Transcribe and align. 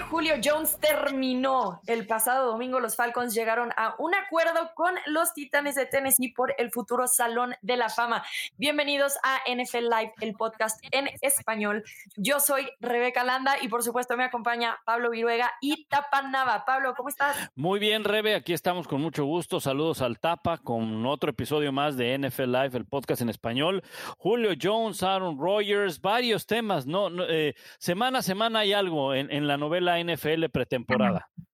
Julio 0.00 0.34
Jones 0.42 0.78
terminó 0.80 1.80
el 1.86 2.06
pasado 2.06 2.50
domingo. 2.50 2.80
Los 2.80 2.96
Falcons 2.96 3.34
llegaron 3.34 3.72
a 3.76 3.94
un 3.98 4.14
acuerdo 4.14 4.70
con 4.74 4.94
los 5.06 5.32
Titanes 5.32 5.74
de 5.74 5.86
Tennessee 5.86 6.32
por 6.32 6.54
el 6.58 6.70
futuro 6.70 7.06
Salón 7.06 7.54
de 7.62 7.76
la 7.76 7.88
Fama. 7.88 8.24
Bienvenidos 8.56 9.14
a 9.22 9.38
NFL 9.50 9.84
Live, 9.84 10.12
el 10.20 10.34
podcast 10.34 10.78
en 10.90 11.08
español. 11.22 11.84
Yo 12.16 12.40
soy 12.40 12.68
Rebeca 12.80 13.24
Landa 13.24 13.56
y 13.60 13.68
por 13.68 13.82
supuesto 13.82 14.16
me 14.16 14.24
acompaña 14.24 14.78
Pablo 14.84 15.10
Viruega 15.10 15.52
y 15.60 15.86
Tapa 15.86 16.22
Nava. 16.22 16.64
Pablo, 16.64 16.94
¿cómo 16.96 17.08
estás? 17.08 17.36
Muy 17.54 17.78
bien, 17.78 18.04
Rebe. 18.04 18.34
Aquí 18.34 18.52
estamos 18.52 18.86
con 18.86 19.00
mucho 19.00 19.24
gusto. 19.24 19.60
Saludos 19.60 20.02
al 20.02 20.18
Tapa 20.18 20.58
con 20.58 21.06
otro 21.06 21.30
episodio 21.30 21.72
más 21.72 21.96
de 21.96 22.18
NFL 22.18 22.52
Live, 22.52 22.76
el 22.76 22.86
podcast 22.86 23.22
en 23.22 23.30
español. 23.30 23.82
Julio 24.18 24.52
Jones, 24.60 25.02
Aaron 25.02 25.38
Rodgers, 25.38 26.00
varios 26.00 26.46
temas. 26.46 26.86
No, 26.86 27.08
eh, 27.28 27.54
semana 27.78 28.18
a 28.18 28.22
semana 28.22 28.60
hay 28.60 28.72
algo 28.72 29.14
en 29.14 29.46
la 29.46 29.56
novela 29.56 29.85
NFL 29.94 30.46
pretemporada. 30.52 31.28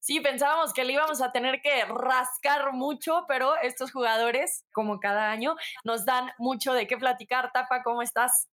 Sí, 0.00 0.20
pensábamos 0.20 0.72
que 0.72 0.84
le 0.84 0.94
íbamos 0.94 1.22
a 1.22 1.32
tener 1.32 1.60
que 1.62 1.84
rascar 1.86 2.72
mucho, 2.72 3.24
pero 3.28 3.56
estos 3.56 3.92
jugadores, 3.92 4.64
como 4.72 5.00
cada 5.00 5.30
año, 5.30 5.54
nos 5.82 6.04
dan 6.04 6.30
mucho 6.38 6.72
de 6.72 6.86
qué 6.86 6.96
platicar. 6.96 7.52
Tapa, 7.52 7.82
¿cómo 7.82 8.02
estás? 8.02 8.48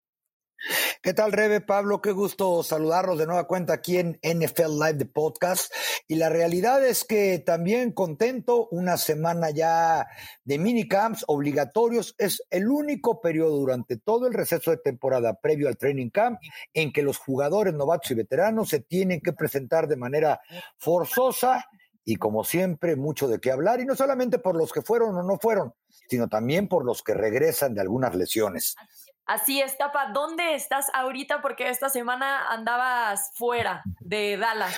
¿Qué 1.01 1.13
tal, 1.13 1.31
Rebe? 1.31 1.61
Pablo, 1.61 2.01
qué 2.01 2.11
gusto 2.11 2.61
saludarlos 2.61 3.17
de 3.17 3.25
nueva 3.25 3.47
cuenta 3.47 3.73
aquí 3.73 3.97
en 3.97 4.19
NFL 4.21 4.77
Live 4.79 4.93
de 4.93 5.05
Podcast. 5.05 5.73
Y 6.07 6.15
la 6.15 6.29
realidad 6.29 6.85
es 6.85 7.03
que 7.03 7.39
también 7.39 7.91
contento, 7.91 8.67
una 8.69 8.97
semana 8.97 9.49
ya 9.49 10.07
de 10.43 10.59
minicamps 10.59 11.23
obligatorios. 11.27 12.13
Es 12.19 12.43
el 12.52 12.67
único 12.69 13.21
periodo 13.21 13.58
durante 13.58 13.97
todo 13.97 14.27
el 14.27 14.33
receso 14.33 14.69
de 14.69 14.77
temporada 14.77 15.33
previo 15.33 15.67
al 15.67 15.77
training 15.77 16.09
camp 16.09 16.39
en 16.73 16.93
que 16.93 17.02
los 17.02 17.17
jugadores 17.17 17.73
novatos 17.73 18.11
y 18.11 18.16
veteranos 18.16 18.69
se 18.69 18.81
tienen 18.81 19.21
que 19.21 19.33
presentar 19.33 19.88
de 19.88 19.95
manera 19.95 20.41
forzosa 20.77 21.66
y 22.03 22.16
como 22.17 22.43
siempre 22.43 22.95
mucho 22.95 23.27
de 23.27 23.39
qué 23.39 23.52
hablar 23.52 23.80
y 23.80 23.86
no 23.86 23.95
solamente 23.95 24.39
por 24.39 24.55
los 24.55 24.71
que 24.71 24.81
fueron 24.81 25.16
o 25.16 25.23
no 25.23 25.38
fueron, 25.39 25.73
sino 26.08 26.27
también 26.27 26.67
por 26.67 26.86
los 26.86 27.03
que 27.03 27.14
regresan 27.14 27.73
de 27.73 27.81
algunas 27.81 28.16
lesiones. 28.16 28.75
Así 29.31 29.61
es, 29.61 29.77
Tapa, 29.77 30.07
¿dónde 30.13 30.55
estás 30.55 30.87
ahorita? 30.93 31.41
Porque 31.41 31.69
esta 31.69 31.89
semana 31.89 32.49
andabas 32.49 33.31
fuera 33.35 33.81
de 34.01 34.35
Dallas. 34.35 34.77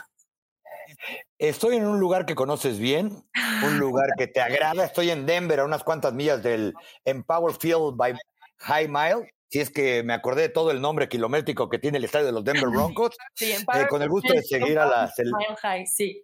Estoy 1.40 1.78
en 1.78 1.88
un 1.88 2.00
lugar 2.00 2.28
que 2.28 2.36
conoces 2.36 2.78
bien, 2.78 3.26
un 3.66 3.80
lugar 3.80 4.10
que 4.16 4.28
te 4.28 4.42
agrada. 4.42 4.86
Estoy 4.86 5.10
en 5.10 5.26
Denver, 5.26 5.62
a 5.62 5.66
unas 5.66 5.84
cuantas 5.84 6.14
millas 6.14 6.44
del 6.44 6.76
Empower 7.04 7.56
Field 7.56 7.96
by 7.96 8.14
High 8.60 8.90
Mile. 8.90 9.34
Si 9.50 9.60
es 9.60 9.72
que 9.72 10.04
me 10.04 10.14
acordé 10.14 10.44
de 10.44 10.50
todo 10.50 10.70
el 10.70 10.82
nombre 10.82 11.10
kilométrico 11.10 11.68
que 11.68 11.80
tiene 11.80 11.98
el 11.98 12.04
estadio 12.04 12.28
de 12.28 12.34
los 12.34 12.44
Denver 12.44 12.70
Broncos. 12.70 13.18
Sí, 13.34 13.54
eh, 13.54 13.88
con 13.90 14.04
el 14.04 14.10
gusto 14.10 14.34
de 14.34 14.44
seguir 14.44 14.78
a 14.78 14.86
la 14.86 15.08
selección. 15.08 15.88
Sí. 15.88 16.24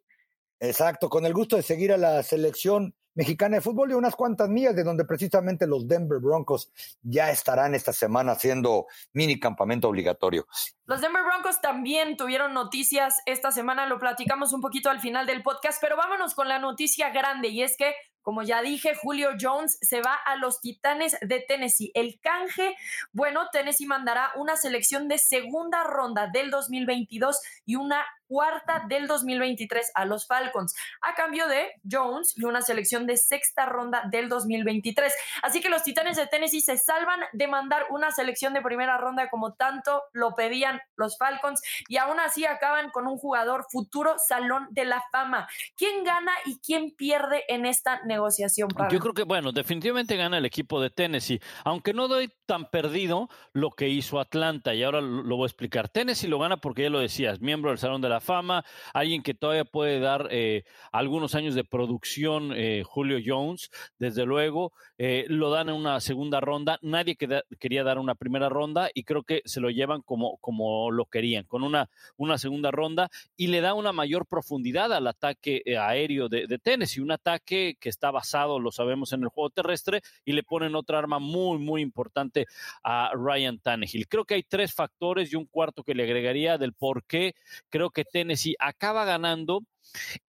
Exacto, 0.60 1.10
con 1.10 1.26
el 1.26 1.34
gusto 1.34 1.56
de 1.56 1.64
seguir 1.64 1.92
a 1.92 1.98
la 1.98 2.22
selección 2.22 2.94
mexicana 3.20 3.58
de 3.58 3.62
fútbol 3.62 3.92
y 3.92 3.96
unas 3.96 4.16
cuantas 4.16 4.48
millas 4.48 4.74
de 4.74 4.86
donde 4.86 5.04
precisamente 5.04 5.68
los 5.68 5.86
Denver 5.86 6.20
Broncos 6.20 6.72
ya 7.02 7.30
estarán 7.32 7.76
esta 7.76 7.92
semana 7.92 8.32
haciendo 8.32 8.86
mini 9.12 9.38
campamento 9.38 9.90
obligatorio. 9.90 10.48
Los 10.90 11.02
Denver 11.02 11.24
Broncos 11.24 11.62
también 11.62 12.18
tuvieron 12.18 12.56
noticias 12.56 13.22
esta 13.28 13.52
semana, 13.52 13.86
lo 13.86 14.00
platicamos 14.00 14.54
un 14.54 14.62
poquito 14.62 14.90
al 14.90 15.00
final 15.00 15.28
del 15.28 15.44
podcast, 15.44 15.80
pero 15.80 15.96
vámonos 15.96 16.34
con 16.34 16.48
la 16.48 16.58
noticia 16.58 17.12
grande 17.12 17.50
y 17.50 17.62
es 17.62 17.78
que 17.78 17.94
como 18.22 18.44
ya 18.44 18.62
dije, 18.62 18.94
Julio 18.96 19.32
Jones 19.40 19.78
se 19.82 20.02
va 20.02 20.14
a 20.14 20.36
los 20.36 20.62
Titanes 20.62 21.18
de 21.22 21.40
Tennessee. 21.40 21.92
El 21.96 22.20
canje, 22.20 22.76
bueno, 23.12 23.50
Tennessee 23.52 23.88
mandará 23.88 24.32
una 24.36 24.56
selección 24.56 25.08
de 25.08 25.18
segunda 25.18 25.84
ronda 25.84 26.28
del 26.28 26.52
2022 26.52 27.42
y 27.66 27.76
una 27.76 28.06
cuarta 28.28 28.84
del 28.88 29.08
2023 29.08 29.92
a 29.96 30.06
los 30.06 30.28
Falcons, 30.28 30.76
a 31.02 31.16
cambio 31.16 31.48
de 31.48 31.72
Jones 31.90 32.38
y 32.38 32.44
una 32.44 32.62
selección 32.62 33.08
de 33.08 33.18
sexta 33.18 33.66
ronda 33.66 34.04
del 34.12 34.30
2023. 34.30 35.12
Así 35.42 35.62
que 35.62 35.70
los 35.70 35.82
Titanes 35.82 36.16
de 36.16 36.28
Tennessee 36.28 36.62
se 36.62 36.78
salvan 36.78 37.22
de 37.34 37.48
mandar 37.48 37.88
una 37.90 38.12
selección 38.12 38.54
de 38.54 38.62
primera 38.62 38.98
ronda 38.98 39.30
como 39.32 39.54
tanto 39.56 40.04
lo 40.14 40.36
pedían 40.36 40.79
los 40.96 41.18
Falcons 41.18 41.62
y 41.88 41.98
aún 41.98 42.20
así 42.20 42.46
acaban 42.46 42.90
con 42.92 43.08
un 43.08 43.18
jugador 43.18 43.66
futuro 43.70 44.16
salón 44.18 44.68
de 44.72 44.86
la 44.86 45.04
fama. 45.12 45.48
¿Quién 45.76 46.04
gana 46.04 46.32
y 46.46 46.60
quién 46.60 46.92
pierde 46.96 47.44
en 47.48 47.66
esta 47.66 48.02
negociación? 48.06 48.70
Yo 48.92 49.00
creo 49.00 49.14
que, 49.14 49.24
bueno, 49.24 49.52
definitivamente 49.52 50.16
gana 50.16 50.38
el 50.38 50.46
equipo 50.46 50.82
de 50.82 50.90
Tennessee, 50.90 51.40
aunque 51.64 51.94
no 51.94 52.08
doy 52.08 52.32
tan 52.46 52.70
perdido 52.70 53.30
lo 53.54 53.72
que 53.72 53.90
hizo 53.90 54.20
Atlanta 54.20 54.74
y 54.74 54.84
ahora 54.84 55.02
lo 55.02 55.36
voy 55.36 55.44
a 55.44 55.48
explicar. 55.48 55.90
Tennessee 55.90 56.28
lo 56.28 56.40
gana 56.40 56.58
porque 56.58 56.84
ya 56.84 56.90
lo 56.90 57.00
decías, 57.00 57.42
miembro 57.42 57.72
del 57.72 57.80
salón 57.80 58.02
de 58.02 58.10
la 58.10 58.22
fama, 58.22 58.66
alguien 58.94 59.24
que 59.24 59.34
todavía 59.34 59.66
puede 59.66 60.00
dar 60.00 60.28
eh, 60.32 60.64
algunos 60.92 61.36
años 61.36 61.56
de 61.56 61.64
producción, 61.64 62.54
eh, 62.56 62.84
Julio 62.86 63.20
Jones, 63.24 63.70
desde 63.98 64.26
luego, 64.26 64.74
eh, 64.98 65.26
lo 65.28 65.50
dan 65.50 65.70
en 65.70 65.76
una 65.76 66.00
segunda 66.00 66.40
ronda, 66.40 66.80
nadie 66.82 67.16
quería 67.16 67.84
dar 67.84 68.00
una 68.00 68.16
primera 68.16 68.50
ronda 68.50 68.90
y 68.94 69.04
creo 69.04 69.24
que 69.24 69.42
se 69.46 69.62
lo 69.62 69.70
llevan 69.70 70.02
como, 70.02 70.38
como 70.38 70.69
lo 70.92 71.06
querían, 71.06 71.46
con 71.46 71.64
una, 71.64 71.90
una 72.18 72.38
segunda 72.38 72.72
ronda 72.72 73.10
y 73.36 73.48
le 73.48 73.62
da 73.62 73.74
una 73.74 73.92
mayor 73.92 74.26
profundidad 74.26 74.94
al 74.94 75.08
ataque 75.08 75.62
aéreo 75.80 76.30
de, 76.30 76.48
de 76.48 76.60
Tennessee, 76.60 77.02
un 77.02 77.12
ataque 77.12 77.78
que 77.80 77.90
está 77.90 78.12
basado, 78.12 78.60
lo 78.60 78.72
sabemos, 78.72 79.14
en 79.14 79.24
el 79.24 79.30
juego 79.30 79.50
terrestre 79.50 80.02
y 80.26 80.34
le 80.34 80.44
ponen 80.44 80.76
otra 80.76 81.00
arma 81.00 81.20
muy, 81.20 81.58
muy 81.58 81.82
importante 81.82 82.46
a 82.84 83.12
Ryan 83.14 83.60
Tannehill. 83.60 84.08
Creo 84.08 84.26
que 84.26 84.36
hay 84.36 84.44
tres 84.44 84.74
factores 84.74 85.32
y 85.32 85.36
un 85.36 85.46
cuarto 85.46 85.84
que 85.84 85.96
le 85.96 86.04
agregaría 86.04 86.58
del 86.58 86.74
por 86.74 87.04
qué 87.04 87.36
creo 87.70 87.90
que 87.90 88.06
Tennessee 88.06 88.56
acaba 88.60 89.06
ganando 89.06 89.64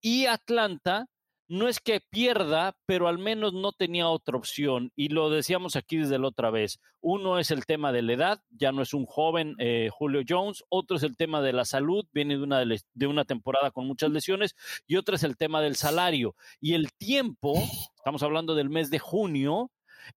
y 0.01 0.27
Atlanta 0.27 1.07
no 1.51 1.67
es 1.67 1.81
que 1.81 2.01
pierda, 2.01 2.77
pero 2.87 3.09
al 3.09 3.19
menos 3.19 3.53
no 3.53 3.73
tenía 3.73 4.09
otra 4.09 4.37
opción. 4.37 4.93
Y 4.95 5.09
lo 5.09 5.31
decíamos 5.31 5.75
aquí 5.75 5.97
desde 5.97 6.17
la 6.21 6.29
otra 6.29 6.51
vez. 6.51 6.79
Uno 7.01 7.41
es 7.41 7.51
el 7.51 7.67
tema 7.67 7.91
de 7.91 8.03
la 8.03 8.13
edad, 8.13 8.43
ya 8.51 8.71
no 8.71 8.83
es 8.83 8.95
un 8.95 9.05
joven 9.05 9.57
eh, 9.59 9.89
Julio 9.91 10.23
Jones. 10.27 10.63
Otro 10.69 10.97
es 10.97 11.03
el 11.03 11.17
tema 11.17 11.43
de 11.43 11.53
la 11.53 11.65
salud, 11.65 12.07
viene 12.13 12.37
de 12.37 12.45
una, 12.45 12.65
de 12.65 13.07
una 13.09 13.25
temporada 13.25 13.73
con 13.73 13.85
muchas 13.89 14.13
lesiones. 14.13 14.55
Y 14.87 14.95
otro 14.95 15.17
es 15.17 15.25
el 15.25 15.37
tema 15.37 15.61
del 15.61 15.75
salario. 15.75 16.37
Y 16.61 16.75
el 16.75 16.93
tiempo, 16.93 17.55
estamos 17.97 18.23
hablando 18.23 18.55
del 18.55 18.71
mes 18.71 18.89
de 18.91 19.01
junio, 19.01 19.73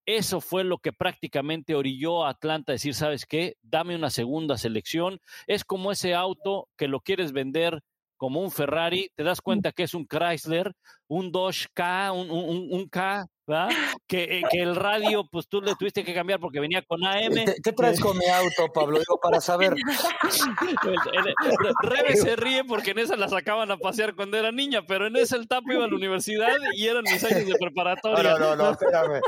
eso 0.06 0.40
fue 0.40 0.62
lo 0.62 0.78
que 0.78 0.92
prácticamente 0.92 1.74
orilló 1.74 2.24
a 2.24 2.30
Atlanta 2.30 2.70
a 2.70 2.74
decir, 2.74 2.94
¿sabes 2.94 3.26
qué? 3.26 3.56
Dame 3.62 3.96
una 3.96 4.10
segunda 4.10 4.56
selección. 4.56 5.20
Es 5.48 5.64
como 5.64 5.90
ese 5.90 6.14
auto 6.14 6.68
que 6.76 6.86
lo 6.86 7.00
quieres 7.00 7.32
vender 7.32 7.82
como 8.16 8.40
un 8.40 8.50
Ferrari, 8.50 9.10
te 9.14 9.24
das 9.24 9.40
cuenta 9.40 9.72
que 9.72 9.84
es 9.84 9.94
un 9.94 10.06
Chrysler, 10.06 10.72
un 11.08 11.30
Dodge 11.32 11.66
K, 11.72 12.12
un, 12.12 12.30
un, 12.30 12.68
un 12.70 12.88
K, 12.88 13.26
¿verdad? 13.46 13.68
Que, 14.06 14.38
eh, 14.38 14.42
que, 14.50 14.62
el 14.62 14.76
radio, 14.76 15.28
pues 15.30 15.48
tú 15.48 15.60
le 15.60 15.74
tuviste 15.74 16.02
que 16.04 16.14
cambiar 16.14 16.40
porque 16.40 16.60
venía 16.60 16.80
con 16.82 17.04
AM. 17.04 17.34
¿Qué, 17.62 17.72
traes 17.72 18.00
con 18.00 18.16
mi 18.16 18.24
auto, 18.26 18.72
Pablo? 18.72 18.98
Digo, 18.98 19.18
para 19.20 19.40
saber. 19.40 19.74
Rebe 21.82 22.16
se 22.16 22.36
ríe 22.36 22.64
porque 22.64 22.92
en 22.92 23.00
esa 23.00 23.16
la 23.16 23.28
sacaban 23.28 23.70
a 23.70 23.76
pasear 23.76 24.14
cuando 24.14 24.36
era 24.36 24.52
niña, 24.52 24.82
pero 24.86 25.06
en 25.06 25.16
esa 25.16 25.36
el 25.36 25.48
tapo 25.48 25.72
iba 25.72 25.84
a 25.84 25.88
la 25.88 25.96
universidad 25.96 26.56
y 26.74 26.86
eran 26.86 27.02
mis 27.02 27.24
años 27.24 27.46
de 27.46 27.54
preparatoria. 27.58 28.38
No, 28.38 28.38
no, 28.38 28.56
no, 28.56 28.70
espérame. 28.70 29.20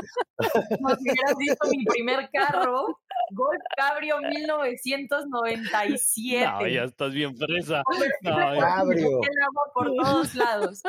No, 0.79 0.95
si 0.95 1.11
hubieras 1.11 1.35
visto 1.37 1.67
mi 1.69 1.83
primer 1.85 2.29
carro, 2.31 2.99
Golf 3.31 3.61
Cabrio 3.75 4.19
1997. 4.19 6.45
No, 6.45 6.67
ya 6.67 6.83
estás 6.83 7.11
bien 7.11 7.35
fresa. 7.35 7.81
No, 8.21 8.59
Cabrio. 8.59 9.21
El 9.21 9.43
agua 9.43 9.63
por 9.73 9.91
todos 10.01 10.35
lados. 10.35 10.83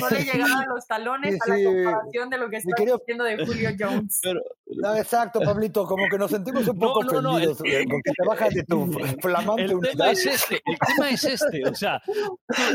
No 0.00 0.10
le 0.10 0.24
llegaban 0.24 0.66
los 0.68 0.86
talones 0.86 1.38
a 1.40 1.56
la 1.56 1.64
comparación 1.64 2.30
de 2.30 2.38
lo 2.38 2.50
que 2.50 2.56
está 2.56 2.76
querido... 2.76 2.98
diciendo 2.98 3.24
de 3.24 3.44
Julio 3.44 3.70
Jones. 3.78 4.20
Pero, 4.22 4.40
no, 4.66 4.96
exacto, 4.96 5.40
Pablito, 5.40 5.86
como 5.86 6.08
que 6.08 6.18
nos 6.18 6.30
sentimos 6.30 6.66
un 6.68 6.78
poco 6.78 7.02
no, 7.04 7.20
no, 7.20 7.30
ofendidos 7.30 7.60
no, 7.60 7.66
el, 7.66 7.88
con 7.88 8.00
que 8.02 8.10
te 8.10 8.26
bajas 8.26 8.54
de 8.54 8.64
tu 8.64 8.92
flamante 9.20 9.62
el 9.62 9.74
unidad. 9.74 9.92
Tema 9.92 10.10
es 10.12 10.26
este, 10.26 10.62
el 10.64 10.78
tema 10.78 11.10
es 11.10 11.24
este, 11.24 11.68
o 11.68 11.74
sea, 11.74 12.00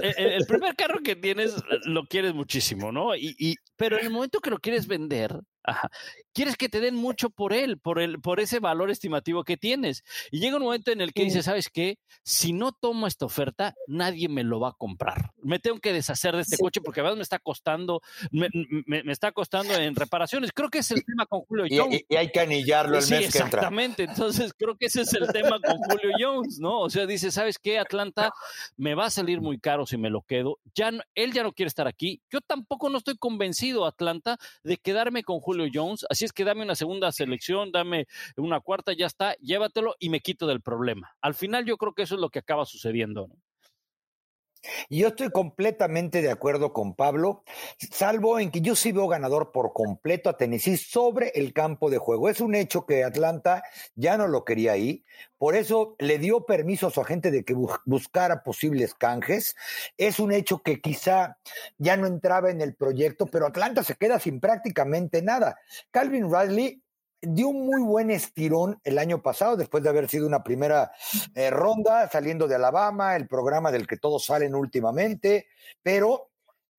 el, 0.01 0.31
el, 0.33 0.45
primer 0.45 0.75
carro 0.75 1.00
que 1.03 1.15
tienes 1.15 1.56
lo 1.86 2.06
quieres 2.06 2.33
muchísimo, 2.33 2.92
¿no? 2.92 3.15
Y, 3.15 3.36
y, 3.38 3.56
pero 3.75 3.98
en 4.00 4.06
el 4.06 4.12
momento 4.12 4.39
que 4.39 4.50
lo 4.50 4.57
quieres 4.57 4.88
vender, 4.88 5.39
Ajá. 5.63 5.89
Quieres 6.33 6.57
que 6.57 6.68
te 6.68 6.80
den 6.80 6.95
mucho 6.95 7.30
por 7.30 7.54
él, 7.54 7.80
por, 7.80 8.00
el, 8.00 8.19
por 8.19 8.39
ese 8.39 8.60
valor 8.60 8.92
estimativo 8.92 9.44
que 9.44 9.56
tienes. 9.56 10.04
Y 10.31 10.39
llega 10.39 10.57
un 10.57 10.63
momento 10.63 10.92
en 10.92 11.00
el 11.00 11.13
que 11.13 11.24
dices, 11.24 11.45
¿sabes 11.45 11.69
qué? 11.69 12.00
Si 12.24 12.54
no 12.54 12.71
tomo 12.71 13.07
esta 13.07 13.25
oferta, 13.25 13.75
nadie 13.88 14.27
me 14.27 14.44
lo 14.44 14.60
va 14.60 14.69
a 14.69 14.74
comprar. 14.74 15.31
Me 15.42 15.60
tengo 15.60 15.80
que 15.80 15.94
deshacer 15.94 16.36
de 16.36 16.42
este 16.42 16.57
sí. 16.57 16.62
coche 16.62 16.81
porque 16.81 17.00
además 17.00 17.18
me 17.18 17.24
está 17.24 17.39
costando, 17.39 18.01
me, 18.31 18.50
me, 18.86 19.04
me, 19.04 19.12
está 19.12 19.31
costando 19.31 19.74
en 19.75 19.95
reparaciones. 19.95 20.51
Creo 20.51 20.69
que 20.69 20.80
es 20.80 20.92
el 20.92 21.06
tema 21.06 21.25
con 21.25 21.42
Julio 21.42 21.65
y 21.68 22.04
Y, 22.10 22.15
hay 22.15 22.31
que 22.31 22.39
anillarlo 22.39 22.98
el 22.98 23.07
mes 23.07 23.10
que 23.10 23.15
entra. 23.15 23.45
Exactamente, 23.45 24.04
entonces 24.04 24.54
creo 24.57 24.75
que 24.75 24.88
ese 24.88 25.01
es 25.01 25.13
el 25.13 25.27
tema 25.27 25.60
con 25.62 25.77
Julio 25.77 26.12
Jones, 26.19 26.60
¿no? 26.60 26.80
O 26.81 26.89
sea, 26.89 27.06
dice, 27.06 27.31
¿sabes 27.31 27.57
qué? 27.57 27.80
Atlanta 27.80 28.31
me 28.75 28.95
va 28.95 29.06
a 29.06 29.10
salir 29.10 29.39
muy 29.39 29.60
caro 29.60 29.86
si 29.86 29.98
me 29.98 30.10
lo 30.10 30.24
quedo. 30.24 30.60
Ya 30.75 30.92
él 31.15 31.31
ya 31.31 31.44
no 31.44 31.54
quiere 31.54 31.68
estar 31.68 31.88
aquí. 31.88 32.21
Yo 32.30 32.42
tampoco 32.42 32.89
no 32.89 32.98
estoy 32.98 33.18
convencido, 33.18 33.86
Atlanta, 33.86 34.38
de 34.63 34.77
quedarme 34.77 35.24
con 35.24 35.39
Julio 35.39 35.52
Jones. 35.73 36.05
Así 36.09 36.25
es 36.25 36.33
que 36.33 36.44
dame 36.44 36.63
una 36.63 36.75
segunda 36.75 37.11
selección, 37.11 37.71
dame 37.71 38.07
una 38.38 38.59
cuarta, 38.59 38.94
ya 38.94 39.05
está, 39.05 39.35
llévatelo 39.35 39.95
y 40.00 40.09
me 40.09 40.19
quito 40.19 40.47
del 40.47 40.61
problema. 40.61 41.15
Al 41.21 41.33
final 41.33 41.65
yo 41.65 41.77
creo 41.77 41.94
que 41.94 42.03
eso 42.03 42.15
es 42.15 42.21
lo 42.21 42.29
que 42.29 42.39
acaba 42.39 42.65
sucediendo, 42.65 43.27
¿no? 43.27 43.35
Yo 44.89 45.10
estoy 45.10 45.30
completamente 45.31 46.21
de 46.21 46.31
acuerdo 46.31 46.74
con 46.74 46.95
Pablo, 46.95 47.44
salvo 47.92 48.39
en 48.39 48.51
que 48.51 48.62
yo 48.62 48.75
sí 48.75 48.92
veo 48.92 49.07
ganador 49.07 49.51
por 49.51 49.74
completo 49.74 50.30
a 50.30 50.38
Tennessee 50.38 50.77
sobre 50.77 51.31
el 51.36 51.54
campo 51.54 51.89
de 51.89 51.98
juego. 51.98 52.30
Es 52.30 52.39
un 52.39 52.56
hecho 52.56 52.86
que 52.86 53.04
Atlanta 53.04 53.63
ya 53.95 54.18
no 54.18 54.27
lo 54.27 54.45
quería 54.45 54.74
ahí, 54.74 55.04
por 55.38 55.56
eso 55.56 55.95
le 56.00 56.19
dio 56.19 56.45
permiso 56.45 56.88
a 56.88 56.92
su 56.92 57.01
agente 57.01 57.31
de 57.31 57.44
que 57.44 57.56
buscara 57.86 58.44
posibles 58.44 58.94
canjes. 58.94 59.56
Es 59.98 60.19
un 60.19 60.31
hecho 60.31 60.62
que 60.62 60.80
quizá 60.80 61.38
ya 61.77 61.98
no 61.98 62.07
entraba 62.07 62.50
en 62.50 62.62
el 62.62 62.75
proyecto, 62.75 63.25
pero 63.25 63.48
Atlanta 63.48 63.83
se 63.83 63.95
queda 63.95 64.19
sin 64.19 64.39
prácticamente 64.39 65.21
nada. 65.21 65.60
Calvin 65.92 66.33
Ridley 66.33 66.82
dio 67.25 67.50
un 67.50 67.66
muy 67.66 67.81
buen 67.81 68.12
estirón 68.12 68.80
el 68.84 69.00
año 69.00 69.22
pasado, 69.22 69.56
después 69.56 69.84
de 69.84 69.90
haber 69.90 70.10
sido 70.10 70.28
una 70.28 70.44
primera 70.44 70.92
eh, 71.36 71.50
ronda, 71.50 72.10
saliendo 72.10 72.48
de 72.48 72.56
Alabama, 72.56 73.16
el 73.16 73.28
programa 73.28 73.72
del 73.72 73.88
que 73.88 73.98
todos 73.98 74.25
salen 74.25 74.56
últimamente, 74.56 75.48
pero 75.81 76.30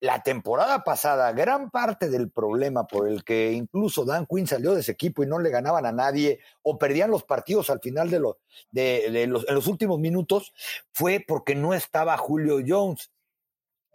la 0.01 0.21
temporada 0.21 0.83
pasada, 0.83 1.31
gran 1.31 1.71
parte 1.71 2.09
del 2.09 2.29
problema 2.29 2.85
por 2.85 3.07
el 3.07 3.23
que 3.23 3.53
incluso 3.53 4.05
Dan 4.05 4.27
Quinn 4.27 4.45
salió 4.45 4.73
de 4.73 4.81
ese 4.81 4.91
equipo 4.91 5.23
y 5.23 5.27
no 5.27 5.39
le 5.39 5.49
ganaban 5.49 5.85
a 5.85 5.91
nadie 5.91 6.39
o 6.61 6.77
perdían 6.77 7.09
los 7.09 7.23
partidos 7.23 7.69
al 7.69 7.79
final 7.79 8.09
de, 8.09 8.19
los, 8.19 8.35
de, 8.71 9.25
los, 9.27 9.47
en 9.47 9.55
los 9.55 9.67
últimos 9.67 9.99
minutos 9.99 10.53
fue 10.91 11.23
porque 11.25 11.55
no 11.55 11.73
estaba 11.73 12.17
Julio 12.17 12.57
Jones. 12.65 13.11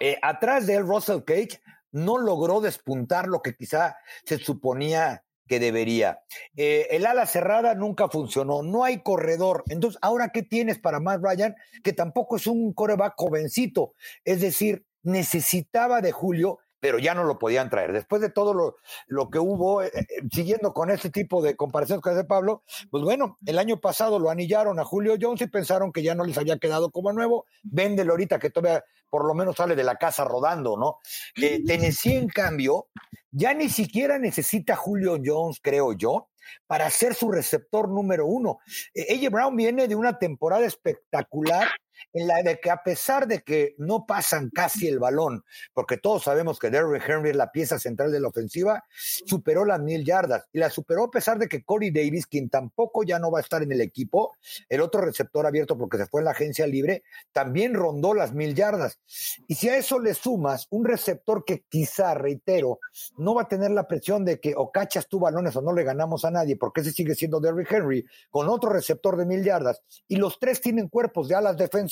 Eh, 0.00 0.19
atrás 0.23 0.67
de 0.67 0.76
él, 0.76 0.87
Russell 0.87 1.23
Cage 1.25 1.61
no 1.93 2.19
logró 2.19 2.61
despuntar 2.61 3.29
lo 3.29 3.43
que 3.43 3.55
quizá 3.55 3.97
se 4.25 4.38
suponía 4.38 5.25
que 5.50 5.58
debería. 5.58 6.20
Eh, 6.56 6.87
el 6.93 7.05
ala 7.06 7.26
cerrada 7.26 7.75
nunca 7.75 8.08
funcionó, 8.08 8.62
no 8.62 8.85
hay 8.85 9.02
corredor. 9.02 9.64
Entonces, 9.69 9.99
¿ahora 10.00 10.29
qué 10.29 10.44
tienes 10.44 10.79
para 10.79 11.00
Matt 11.00 11.25
Ryan? 11.25 11.56
Que 11.82 11.93
tampoco 11.93 12.37
es 12.37 12.47
un 12.47 12.73
coreback 12.73 13.14
jovencito. 13.17 13.94
Es 14.25 14.41
decir, 14.41 14.87
necesitaba 15.02 16.02
de 16.02 16.12
Julio 16.12 16.61
pero 16.80 16.98
ya 16.98 17.14
no 17.14 17.24
lo 17.24 17.38
podían 17.38 17.70
traer. 17.70 17.92
Después 17.92 18.20
de 18.22 18.30
todo 18.30 18.54
lo, 18.54 18.76
lo 19.06 19.30
que 19.30 19.38
hubo, 19.38 19.82
eh, 19.82 19.90
eh, 19.94 20.06
siguiendo 20.32 20.72
con 20.72 20.90
este 20.90 21.10
tipo 21.10 21.42
de 21.42 21.54
comparaciones 21.54 22.02
que 22.02 22.10
hace 22.10 22.24
Pablo, 22.24 22.64
pues 22.90 23.04
bueno, 23.04 23.38
el 23.46 23.58
año 23.58 23.80
pasado 23.80 24.18
lo 24.18 24.30
anillaron 24.30 24.80
a 24.80 24.84
Julio 24.84 25.16
Jones 25.20 25.42
y 25.42 25.46
pensaron 25.46 25.92
que 25.92 26.02
ya 26.02 26.14
no 26.14 26.24
les 26.24 26.38
había 26.38 26.58
quedado 26.58 26.90
como 26.90 27.12
nuevo. 27.12 27.46
Véndelo 27.62 28.12
ahorita 28.12 28.38
que 28.38 28.50
todavía 28.50 28.84
por 29.10 29.26
lo 29.26 29.34
menos 29.34 29.56
sale 29.56 29.74
de 29.74 29.84
la 29.84 29.96
casa 29.96 30.24
rodando, 30.24 30.76
¿no? 30.76 30.98
Eh, 31.36 31.62
Tennessee, 31.66 32.14
en 32.14 32.28
cambio, 32.28 32.86
ya 33.32 33.52
ni 33.54 33.68
siquiera 33.68 34.18
necesita 34.18 34.76
Julio 34.76 35.18
Jones, 35.22 35.58
creo 35.60 35.92
yo, 35.92 36.28
para 36.66 36.88
ser 36.90 37.14
su 37.14 37.30
receptor 37.30 37.88
número 37.88 38.26
uno. 38.26 38.60
ella 38.94 39.30
Brown 39.30 39.56
viene 39.56 39.88
de 39.88 39.96
una 39.96 40.18
temporada 40.18 40.64
espectacular 40.64 41.68
en 42.12 42.26
la 42.26 42.43
de 42.43 42.58
que 42.61 42.70
a 42.70 42.82
pesar 42.82 43.26
de 43.26 43.43
que 43.43 43.75
no 43.79 44.06
pasan 44.06 44.50
casi 44.50 44.88
el 44.88 44.99
balón, 44.99 45.44
porque 45.75 45.97
todos 45.97 46.25
sabemos 46.25 46.58
que 46.58 46.70
Derrick 46.70 47.08
Henry 47.08 47.31
es 47.31 47.37
la 47.37 47.52
pieza 47.52 47.79
central 47.79 48.12
de 48.12 48.20
la 48.20 48.29
ofensiva, 48.29 48.85
superó 48.93 49.64
las 49.64 49.81
mil 49.81 50.05
yardas 50.05 50.47
y 50.52 50.58
la 50.58 50.70
superó 50.70 51.05
a 51.05 51.11
pesar 51.11 51.38
de 51.38 51.49
que 51.49 51.62
Corey 51.62 51.91
Davis, 51.91 52.26
quien 52.26 52.49
tampoco 52.49 53.02
ya 53.05 53.19
no 53.19 53.31
va 53.31 53.38
a 53.38 53.43
estar 53.43 53.62
en 53.62 53.73
el 53.73 53.81
equipo, 53.81 54.37
el 54.69 54.81
otro 54.81 55.00
receptor 55.00 55.47
abierto 55.47 55.76
porque 55.76 55.99
se 55.99 56.06
fue 56.06 56.20
en 56.20 56.26
la 56.26 56.31
agencia 56.32 56.67
libre, 56.67 57.02
también 57.32 57.75
rondó 57.75 58.14
las 58.14 58.32
mil 58.32 58.55
yardas. 58.55 58.99
Y 59.47 59.55
si 59.55 59.69
a 59.69 59.76
eso 59.76 59.99
le 59.99 60.14
sumas 60.14 60.67
un 60.70 60.85
receptor 60.85 61.44
que 61.44 61.64
quizá, 61.69 62.14
reitero, 62.14 62.81
no 63.17 63.35
va 63.35 63.43
a 63.43 63.49
tener 63.49 63.70
la 63.70 63.87
presión 63.87 64.25
de 64.25 64.41
que 64.41 64.55
o 64.56 64.70
cachas 64.70 65.08
tú 65.08 65.20
balones 65.20 65.56
o 65.56 65.62
no 65.62 65.73
le 65.73 65.85
ganamos 65.85 66.25
a 66.25 66.31
nadie, 66.31 66.56
porque 66.56 66.81
ese 66.81 66.93
sigue 66.93 67.14
siendo 67.14 67.41
Derrick 67.41 67.70
Henry, 67.70 68.05
con 68.31 68.49
otro 68.49 68.70
receptor 68.70 69.17
de 69.17 69.26
mil 69.26 69.44
yardas, 69.44 69.82
y 70.08 70.17
los 70.17 70.38
tres 70.38 70.61
tienen 70.61 70.88
cuerpos 70.88 71.29
de 71.29 71.35
alas 71.35 71.56
defensivas 71.56 71.89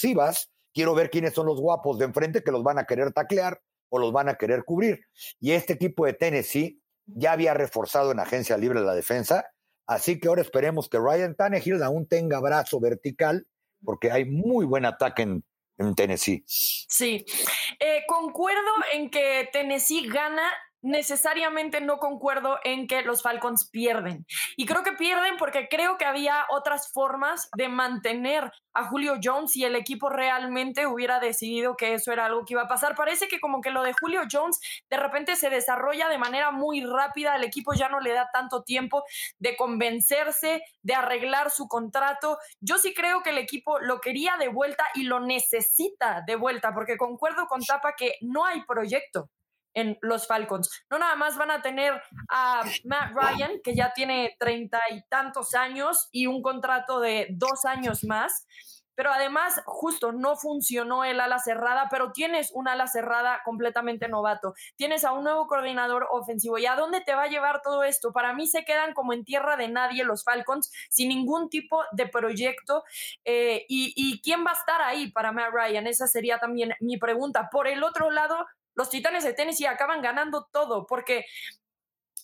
quiero 0.72 0.94
ver 0.94 1.10
quiénes 1.10 1.34
son 1.34 1.46
los 1.46 1.60
guapos 1.60 1.98
de 1.98 2.04
enfrente 2.04 2.42
que 2.42 2.52
los 2.52 2.62
van 2.62 2.78
a 2.78 2.84
querer 2.84 3.12
taclear 3.12 3.60
o 3.88 3.98
los 3.98 4.12
van 4.12 4.28
a 4.28 4.36
querer 4.36 4.64
cubrir. 4.64 5.00
Y 5.40 5.52
este 5.52 5.74
equipo 5.74 6.06
de 6.06 6.12
Tennessee 6.12 6.80
ya 7.06 7.32
había 7.32 7.54
reforzado 7.54 8.12
en 8.12 8.20
agencia 8.20 8.56
libre 8.56 8.80
la 8.80 8.94
defensa, 8.94 9.46
así 9.86 10.20
que 10.20 10.28
ahora 10.28 10.42
esperemos 10.42 10.88
que 10.88 10.98
Ryan 10.98 11.34
Tannehill 11.34 11.82
aún 11.82 12.06
tenga 12.06 12.40
brazo 12.40 12.80
vertical, 12.80 13.46
porque 13.84 14.12
hay 14.12 14.24
muy 14.24 14.66
buen 14.66 14.84
ataque 14.84 15.22
en, 15.22 15.44
Tennessee. 15.94 16.42
Sí, 16.46 17.24
eh, 17.78 18.02
concuerdo 18.08 18.70
en 18.92 19.10
que 19.10 19.48
Tennessee 19.52 20.08
gana 20.08 20.42
necesariamente 20.82 21.80
no 21.80 21.98
concuerdo 21.98 22.58
en 22.64 22.86
que 22.86 23.02
los 23.02 23.22
Falcons 23.22 23.68
pierden. 23.70 24.26
Y 24.56 24.66
creo 24.66 24.82
que 24.82 24.92
pierden 24.92 25.36
porque 25.36 25.68
creo 25.68 25.98
que 25.98 26.04
había 26.04 26.46
otras 26.50 26.92
formas 26.92 27.48
de 27.56 27.68
mantener 27.68 28.52
a 28.74 28.84
Julio 28.84 29.18
Jones 29.22 29.52
si 29.52 29.64
el 29.64 29.74
equipo 29.74 30.08
realmente 30.08 30.86
hubiera 30.86 31.18
decidido 31.18 31.76
que 31.76 31.94
eso 31.94 32.12
era 32.12 32.26
algo 32.26 32.44
que 32.44 32.54
iba 32.54 32.62
a 32.62 32.68
pasar. 32.68 32.94
Parece 32.94 33.26
que 33.26 33.40
como 33.40 33.60
que 33.60 33.70
lo 33.70 33.82
de 33.82 33.92
Julio 33.92 34.22
Jones 34.30 34.60
de 34.88 34.96
repente 34.96 35.36
se 35.36 35.50
desarrolla 35.50 36.08
de 36.08 36.18
manera 36.18 36.50
muy 36.52 36.84
rápida, 36.84 37.34
el 37.34 37.44
equipo 37.44 37.72
ya 37.74 37.88
no 37.88 38.00
le 38.00 38.12
da 38.12 38.30
tanto 38.32 38.62
tiempo 38.62 39.02
de 39.38 39.56
convencerse, 39.56 40.62
de 40.82 40.94
arreglar 40.94 41.50
su 41.50 41.66
contrato. 41.66 42.38
Yo 42.60 42.78
sí 42.78 42.94
creo 42.94 43.22
que 43.22 43.30
el 43.30 43.38
equipo 43.38 43.80
lo 43.80 44.00
quería 44.00 44.36
de 44.36 44.48
vuelta 44.48 44.84
y 44.94 45.02
lo 45.02 45.20
necesita 45.20 46.22
de 46.26 46.36
vuelta, 46.36 46.72
porque 46.72 46.96
concuerdo 46.96 47.46
con 47.46 47.60
Tapa 47.60 47.94
que 47.96 48.14
no 48.20 48.44
hay 48.44 48.62
proyecto 48.64 49.28
en 49.78 49.96
los 50.02 50.26
Falcons. 50.26 50.68
No 50.90 50.98
nada 50.98 51.14
más 51.14 51.36
van 51.36 51.50
a 51.50 51.62
tener 51.62 52.02
a 52.28 52.62
Matt 52.84 53.12
Ryan, 53.14 53.60
que 53.62 53.74
ya 53.74 53.92
tiene 53.92 54.36
treinta 54.38 54.80
y 54.90 55.02
tantos 55.08 55.54
años 55.54 56.08
y 56.10 56.26
un 56.26 56.42
contrato 56.42 57.00
de 57.00 57.28
dos 57.30 57.64
años 57.64 58.04
más. 58.04 58.46
Pero 58.96 59.12
además, 59.12 59.62
justo 59.64 60.10
no 60.10 60.34
funcionó 60.34 61.04
el 61.04 61.20
ala 61.20 61.38
cerrada, 61.38 61.86
pero 61.88 62.10
tienes 62.10 62.50
un 62.52 62.66
ala 62.66 62.88
cerrada 62.88 63.42
completamente 63.44 64.08
novato. 64.08 64.54
Tienes 64.74 65.04
a 65.04 65.12
un 65.12 65.22
nuevo 65.22 65.46
coordinador 65.46 66.08
ofensivo. 66.10 66.58
¿Y 66.58 66.66
a 66.66 66.74
dónde 66.74 67.00
te 67.00 67.14
va 67.14 67.22
a 67.22 67.28
llevar 67.28 67.62
todo 67.62 67.84
esto? 67.84 68.12
Para 68.12 68.32
mí 68.32 68.48
se 68.48 68.64
quedan 68.64 68.94
como 68.94 69.12
en 69.12 69.22
tierra 69.22 69.56
de 69.56 69.68
nadie 69.68 70.02
los 70.02 70.24
Falcons, 70.24 70.72
sin 70.90 71.10
ningún 71.10 71.48
tipo 71.48 71.80
de 71.92 72.08
proyecto. 72.08 72.82
Eh, 73.24 73.64
y, 73.68 73.92
¿Y 73.94 74.20
quién 74.20 74.44
va 74.44 74.50
a 74.50 74.54
estar 74.54 74.82
ahí 74.82 75.12
para 75.12 75.30
Matt 75.30 75.52
Ryan? 75.52 75.86
Esa 75.86 76.08
sería 76.08 76.40
también 76.40 76.74
mi 76.80 76.98
pregunta. 76.98 77.50
Por 77.52 77.68
el 77.68 77.84
otro 77.84 78.10
lado, 78.10 78.48
los 78.78 78.90
Titanes 78.90 79.24
de 79.24 79.34
Tennessee 79.34 79.66
acaban 79.66 80.00
ganando 80.02 80.46
todo, 80.52 80.86
porque 80.86 81.24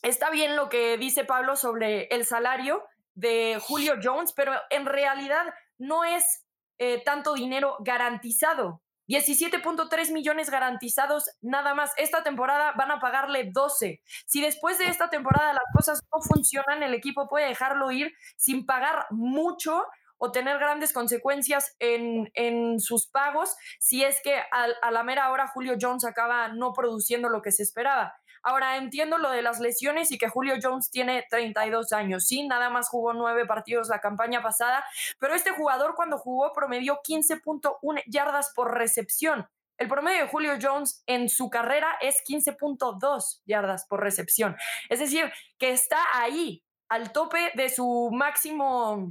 está 0.03 0.31
bien 0.31 0.55
lo 0.55 0.69
que 0.69 0.97
dice 0.97 1.25
Pablo 1.25 1.57
sobre 1.57 2.05
el 2.13 2.25
salario 2.25 2.85
de 3.15 3.61
Julio 3.61 3.97
Jones, 4.01 4.33
pero 4.33 4.53
en 4.71 4.87
realidad 4.87 5.53
no 5.79 6.05
es 6.05 6.45
eh, 6.79 7.03
tanto 7.05 7.35
dinero 7.35 7.77
garantizado. 7.81 8.81
17.3 9.09 10.13
millones 10.13 10.49
garantizados 10.49 11.29
nada 11.43 11.75
más. 11.75 11.91
Esta 11.97 12.23
temporada 12.23 12.73
van 12.77 12.93
a 12.93 13.01
pagarle 13.01 13.51
12. 13.53 14.01
Si 14.25 14.41
después 14.41 14.79
de 14.79 14.87
esta 14.87 15.11
temporada 15.11 15.53
las 15.55 15.65
cosas 15.75 16.03
no 16.13 16.23
funcionan, 16.23 16.85
el 16.85 16.95
equipo 16.95 17.29
puede 17.29 17.49
dejarlo 17.49 17.91
ir 17.91 18.13
sin 18.37 18.65
pagar 18.65 19.07
mucho 19.11 19.85
o 20.25 20.33
tener 20.33 20.59
grandes 20.59 20.95
consecuencias 20.95 21.77
en, 21.81 22.31
en 22.33 22.81
sus 22.81 23.07
pagos 23.07 23.55
si 23.79 24.05
es 24.05 24.23
que 24.23 24.35
a, 24.51 24.91
la 24.91 25.03
mera 25.03 25.31
hora 25.31 25.49
Julio 25.49 25.75
Jones 25.79 26.07
acaba 26.07 26.49
no 26.49 26.73
produciendo 26.73 27.29
lo 27.29 27.43
que 27.43 27.53
se 27.53 27.63
esperaba. 27.63 28.15
Ahora 28.43 28.79
entiendo 28.79 29.19
lo 29.19 29.31
de 29.31 29.43
las 29.43 29.61
lesiones 29.61 30.11
y 30.13 30.17
que 30.17 30.31
Julio 30.31 30.55
Jones 30.63 30.91
tiene 30.91 31.27
32 31.29 31.93
años. 31.93 32.25
Sí, 32.27 32.47
nada 32.47 32.71
más 32.71 32.89
jugó 32.89 33.13
nueve 33.13 33.45
partidos 33.45 33.89
la 33.89 34.01
campaña 34.01 34.43
pasada, 34.43 34.83
pero 35.19 35.35
este 35.35 35.51
jugador 35.51 35.95
cuando 35.95 36.17
jugó 36.17 36.55
promedió 36.55 37.01
15.1 37.07 38.03
yardas 38.07 38.51
por 38.55 38.73
recepción. 38.73 39.47
El 39.77 39.89
promedio 39.89 40.23
de 40.23 40.29
Julio 40.29 40.53
Jones 40.61 41.03
en 41.07 41.29
su 41.29 41.51
carrera 41.51 41.99
es 42.01 42.23
15.2 42.27 43.43
yardas 43.45 43.87
por 43.87 44.01
recepción. 44.01 44.57
Es 44.89 45.01
decir, 45.01 45.31
que 45.59 45.73
está 45.73 45.99
ahí, 46.15 46.65
al 46.89 47.13
tope 47.13 47.51
de 47.55 47.69
su 47.69 48.11
máximo 48.13 49.09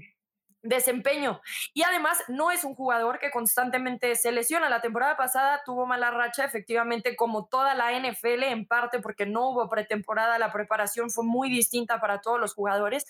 desempeño. 0.64 1.42
Y 1.74 1.84
además 1.84 2.18
no 2.28 2.50
es 2.50 2.64
un 2.64 2.74
jugador 2.74 3.20
que 3.20 3.32
constantemente 3.32 4.16
se 4.16 4.32
lesiona. 4.32 4.70
La 4.70 4.82
temporada 4.82 5.16
pasada 5.18 5.62
tuvo 5.66 5.86
mala 5.86 6.10
racha, 6.10 6.46
efectivamente, 6.46 7.16
como 7.16 7.46
toda 7.46 7.76
la 7.76 7.92
NFL, 7.92 8.44
en 8.44 8.66
parte 8.66 9.00
porque 9.00 9.26
no 9.26 9.50
hubo 9.50 9.70
pretemporada, 9.70 10.40
la 10.40 10.52
preparación 10.52 11.12
fue 11.12 11.24
muy 11.24 11.50
distinta 11.50 12.00
para 12.00 12.22
todos 12.22 12.40
los 12.40 12.54
jugadores, 12.54 13.06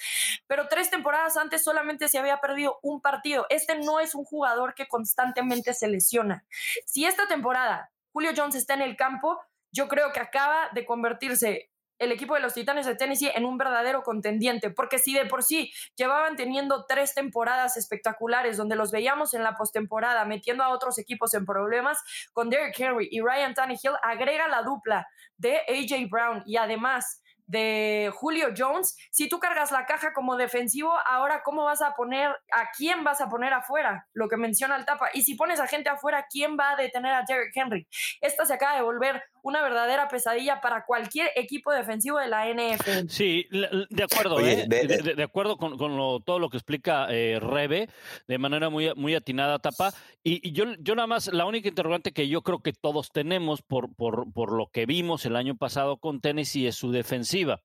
pero 0.47 0.67
tres 0.67 0.89
temporadas 0.89 1.37
antes 1.37 1.63
solamente 1.63 2.07
se 2.07 2.17
había 2.17 2.41
perdido 2.41 2.79
un 2.81 3.01
partido. 3.01 3.45
Este 3.49 3.77
no 3.79 3.99
es 3.99 4.15
un 4.15 4.25
jugador 4.25 4.73
que 4.73 4.87
constantemente 4.87 5.73
se 5.73 5.87
lesiona. 5.87 6.45
Si 6.85 7.05
esta 7.05 7.27
temporada 7.27 7.91
Julio 8.11 8.31
Jones 8.35 8.55
está 8.55 8.73
en 8.73 8.81
el 8.81 8.95
campo, 8.95 9.39
yo 9.71 9.87
creo 9.87 10.11
que 10.11 10.19
acaba 10.19 10.69
de 10.73 10.85
convertirse 10.85 11.71
el 11.99 12.11
equipo 12.11 12.35
de 12.35 12.41
los 12.41 12.53
Titanes 12.53 12.85
de 12.85 12.95
Tennessee 12.95 13.31
en 13.33 13.45
un 13.45 13.57
verdadero 13.57 14.03
contendiente, 14.03 14.69
porque 14.69 14.99
si 14.99 15.13
de 15.13 15.25
por 15.25 15.43
sí 15.43 15.71
llevaban 15.95 16.35
teniendo 16.35 16.85
tres 16.85 17.13
temporadas 17.13 17.77
espectaculares 17.77 18.57
donde 18.57 18.75
los 18.75 18.91
veíamos 18.91 19.33
en 19.33 19.43
la 19.43 19.55
postemporada 19.55 20.25
metiendo 20.25 20.63
a 20.63 20.69
otros 20.69 20.97
equipos 20.97 21.33
en 21.33 21.45
problemas, 21.45 22.01
con 22.33 22.49
Derrick 22.49 22.79
Henry 22.79 23.07
y 23.11 23.21
Ryan 23.21 23.53
Tannehill 23.53 23.93
agrega 24.01 24.47
la 24.47 24.63
dupla 24.63 25.07
de 25.37 25.57
AJ 25.67 26.09
Brown 26.09 26.43
y 26.45 26.57
además 26.57 27.23
de 27.45 28.11
Julio 28.15 28.53
Jones, 28.57 28.97
si 29.11 29.27
tú 29.27 29.39
cargas 29.39 29.71
la 29.71 29.85
caja 29.85 30.13
como 30.13 30.37
defensivo, 30.37 30.93
ahora 31.05 31.41
cómo 31.43 31.63
vas 31.65 31.81
a 31.81 31.93
poner, 31.93 32.29
a 32.51 32.71
quién 32.75 33.03
vas 33.03 33.21
a 33.21 33.29
poner 33.29 33.53
afuera, 33.53 34.07
lo 34.13 34.29
que 34.29 34.37
menciona 34.37 34.75
el 34.75 34.85
tapa, 34.85 35.09
y 35.13 35.23
si 35.23 35.35
pones 35.35 35.59
a 35.59 35.67
gente 35.67 35.89
afuera, 35.89 36.25
¿quién 36.29 36.57
va 36.57 36.71
a 36.71 36.75
detener 36.75 37.13
a 37.13 37.23
Derrick 37.27 37.55
Henry? 37.55 37.87
Esta 38.21 38.45
se 38.45 38.53
acaba 38.53 38.75
de 38.75 38.81
volver 38.81 39.21
una 39.43 39.61
verdadera 39.61 40.07
pesadilla 40.07 40.61
para 40.61 40.85
cualquier 40.85 41.29
equipo 41.35 41.71
defensivo 41.71 42.17
de 42.17 42.27
la 42.29 42.47
NFL. 42.47 43.09
Sí, 43.09 43.45
de 43.51 44.03
acuerdo, 44.03 44.39
¿eh? 44.39 44.65
de, 44.67 45.23
acuerdo 45.23 45.57
con, 45.57 45.77
todo 46.23 46.39
lo 46.39 46.49
que 46.49 46.57
explica 46.57 47.07
eh, 47.09 47.39
Rebe, 47.39 47.89
de 48.27 48.37
manera 48.37 48.69
muy, 48.69 48.93
muy 48.95 49.13
atinada, 49.13 49.59
Tapa. 49.59 49.93
Y, 50.23 50.51
yo, 50.53 50.65
yo 50.79 50.95
nada 50.95 51.07
más, 51.07 51.27
la 51.27 51.45
única 51.45 51.67
interrogante 51.67 52.13
que 52.13 52.29
yo 52.29 52.41
creo 52.41 52.59
que 52.59 52.71
todos 52.71 53.11
tenemos 53.11 53.61
por, 53.61 53.93
por, 53.93 54.31
por 54.31 54.53
lo 54.53 54.67
que 54.67 54.85
vimos 54.85 55.25
el 55.25 55.35
año 55.35 55.55
pasado 55.57 55.97
con 55.97 56.21
Tennessee 56.21 56.67
es 56.67 56.75
su 56.75 56.91
defensiva. 56.91 57.61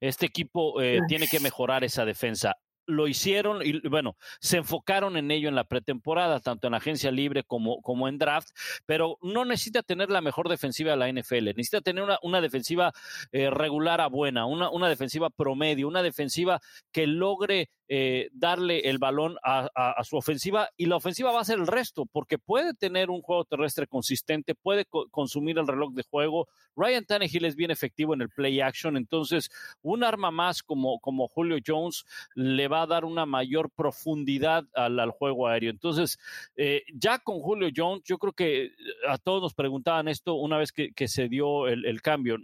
Este 0.00 0.26
equipo 0.26 0.80
eh, 0.80 1.00
tiene 1.08 1.26
que 1.26 1.40
mejorar 1.40 1.82
esa 1.82 2.04
defensa 2.04 2.56
lo 2.86 3.08
hicieron 3.08 3.60
y 3.64 3.86
bueno, 3.88 4.16
se 4.40 4.58
enfocaron 4.58 5.16
en 5.16 5.30
ello 5.30 5.48
en 5.48 5.54
la 5.54 5.64
pretemporada, 5.64 6.40
tanto 6.40 6.66
en 6.66 6.74
agencia 6.74 7.10
libre 7.10 7.44
como, 7.44 7.80
como 7.82 8.08
en 8.08 8.18
draft, 8.18 8.50
pero 8.86 9.18
no 9.22 9.44
necesita 9.44 9.82
tener 9.82 10.10
la 10.10 10.20
mejor 10.20 10.48
defensiva 10.48 10.92
de 10.92 10.96
la 10.96 11.08
NFL, 11.08 11.46
necesita 11.46 11.80
tener 11.80 12.04
una, 12.04 12.18
una 12.22 12.40
defensiva 12.40 12.92
eh, 13.32 13.50
regular 13.50 14.00
a 14.00 14.08
buena, 14.08 14.46
una, 14.46 14.70
una 14.70 14.88
defensiva 14.88 15.30
promedio, 15.30 15.88
una 15.88 16.02
defensiva 16.02 16.60
que 16.92 17.06
logre 17.06 17.70
eh, 17.88 18.28
darle 18.32 18.80
el 18.88 18.98
balón 18.98 19.36
a, 19.42 19.70
su 20.02 20.16
ofensiva 20.16 20.70
y 20.76 20.86
la 20.86 20.96
ofensiva 20.96 21.30
va 21.30 21.40
a 21.40 21.44
ser 21.44 21.58
el 21.58 21.66
resto, 21.66 22.06
porque 22.06 22.38
puede 22.38 22.74
tener 22.74 23.10
un 23.10 23.22
juego 23.22 23.44
terrestre 23.44 23.86
consistente, 23.86 24.54
puede 24.54 24.86
consumir 25.10 25.58
el 25.58 25.66
reloj 25.66 25.92
de 25.92 26.02
juego. 26.02 26.48
Ryan 26.76 27.04
Tannehill 27.04 27.44
es 27.44 27.54
bien 27.54 27.70
efectivo 27.70 28.14
en 28.14 28.22
el 28.22 28.28
play 28.28 28.60
action, 28.60 28.96
entonces 28.96 29.50
un 29.82 30.02
arma 30.02 30.30
más 30.30 30.62
como, 30.62 30.98
como 30.98 31.28
Julio 31.28 31.58
Jones 31.64 32.04
le 32.34 32.68
va 32.68 32.82
a 32.82 32.86
dar 32.86 33.04
una 33.04 33.24
mayor 33.24 33.70
profundidad 33.70 34.64
al, 34.74 35.10
juego 35.10 35.46
aéreo. 35.46 35.70
Entonces, 35.70 36.18
eh, 36.56 36.82
ya 36.92 37.18
con 37.20 37.40
Julio 37.40 37.68
Jones, 37.74 38.02
yo 38.04 38.18
creo 38.18 38.32
que 38.32 38.72
a 39.08 39.18
todos 39.18 39.42
nos 39.42 39.54
preguntaban 39.54 40.08
esto 40.08 40.34
una 40.34 40.58
vez 40.58 40.72
que, 40.72 40.92
se 41.06 41.28
dio 41.28 41.68
el 41.68 42.02
cambio 42.02 42.36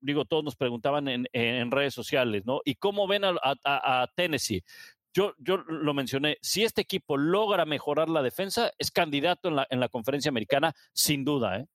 digo, 0.00 0.24
todos 0.24 0.44
nos 0.44 0.56
preguntaban 0.56 1.08
en, 1.08 1.26
en 1.32 1.70
redes 1.70 1.94
sociales, 1.94 2.44
¿no? 2.46 2.60
¿Y 2.64 2.76
cómo 2.76 3.06
ven 3.06 3.24
a, 3.24 3.34
a, 3.42 4.06
Tennessee? 4.14 4.64
Yo, 5.12 5.34
yo, 5.38 5.58
lo 5.58 5.92
mencioné, 5.92 6.38
si 6.40 6.62
este 6.62 6.82
equipo 6.82 7.16
logra 7.16 7.64
mejorar 7.64 8.08
la 8.08 8.22
defensa, 8.22 8.70
es 8.78 8.90
candidato 8.90 9.48
en 9.48 9.56
la, 9.56 9.66
en 9.70 9.80
la 9.80 9.88
conferencia 9.88 10.28
americana, 10.28 10.74
sin 10.92 11.24
duda. 11.24 11.58
¿eh? 11.58 11.66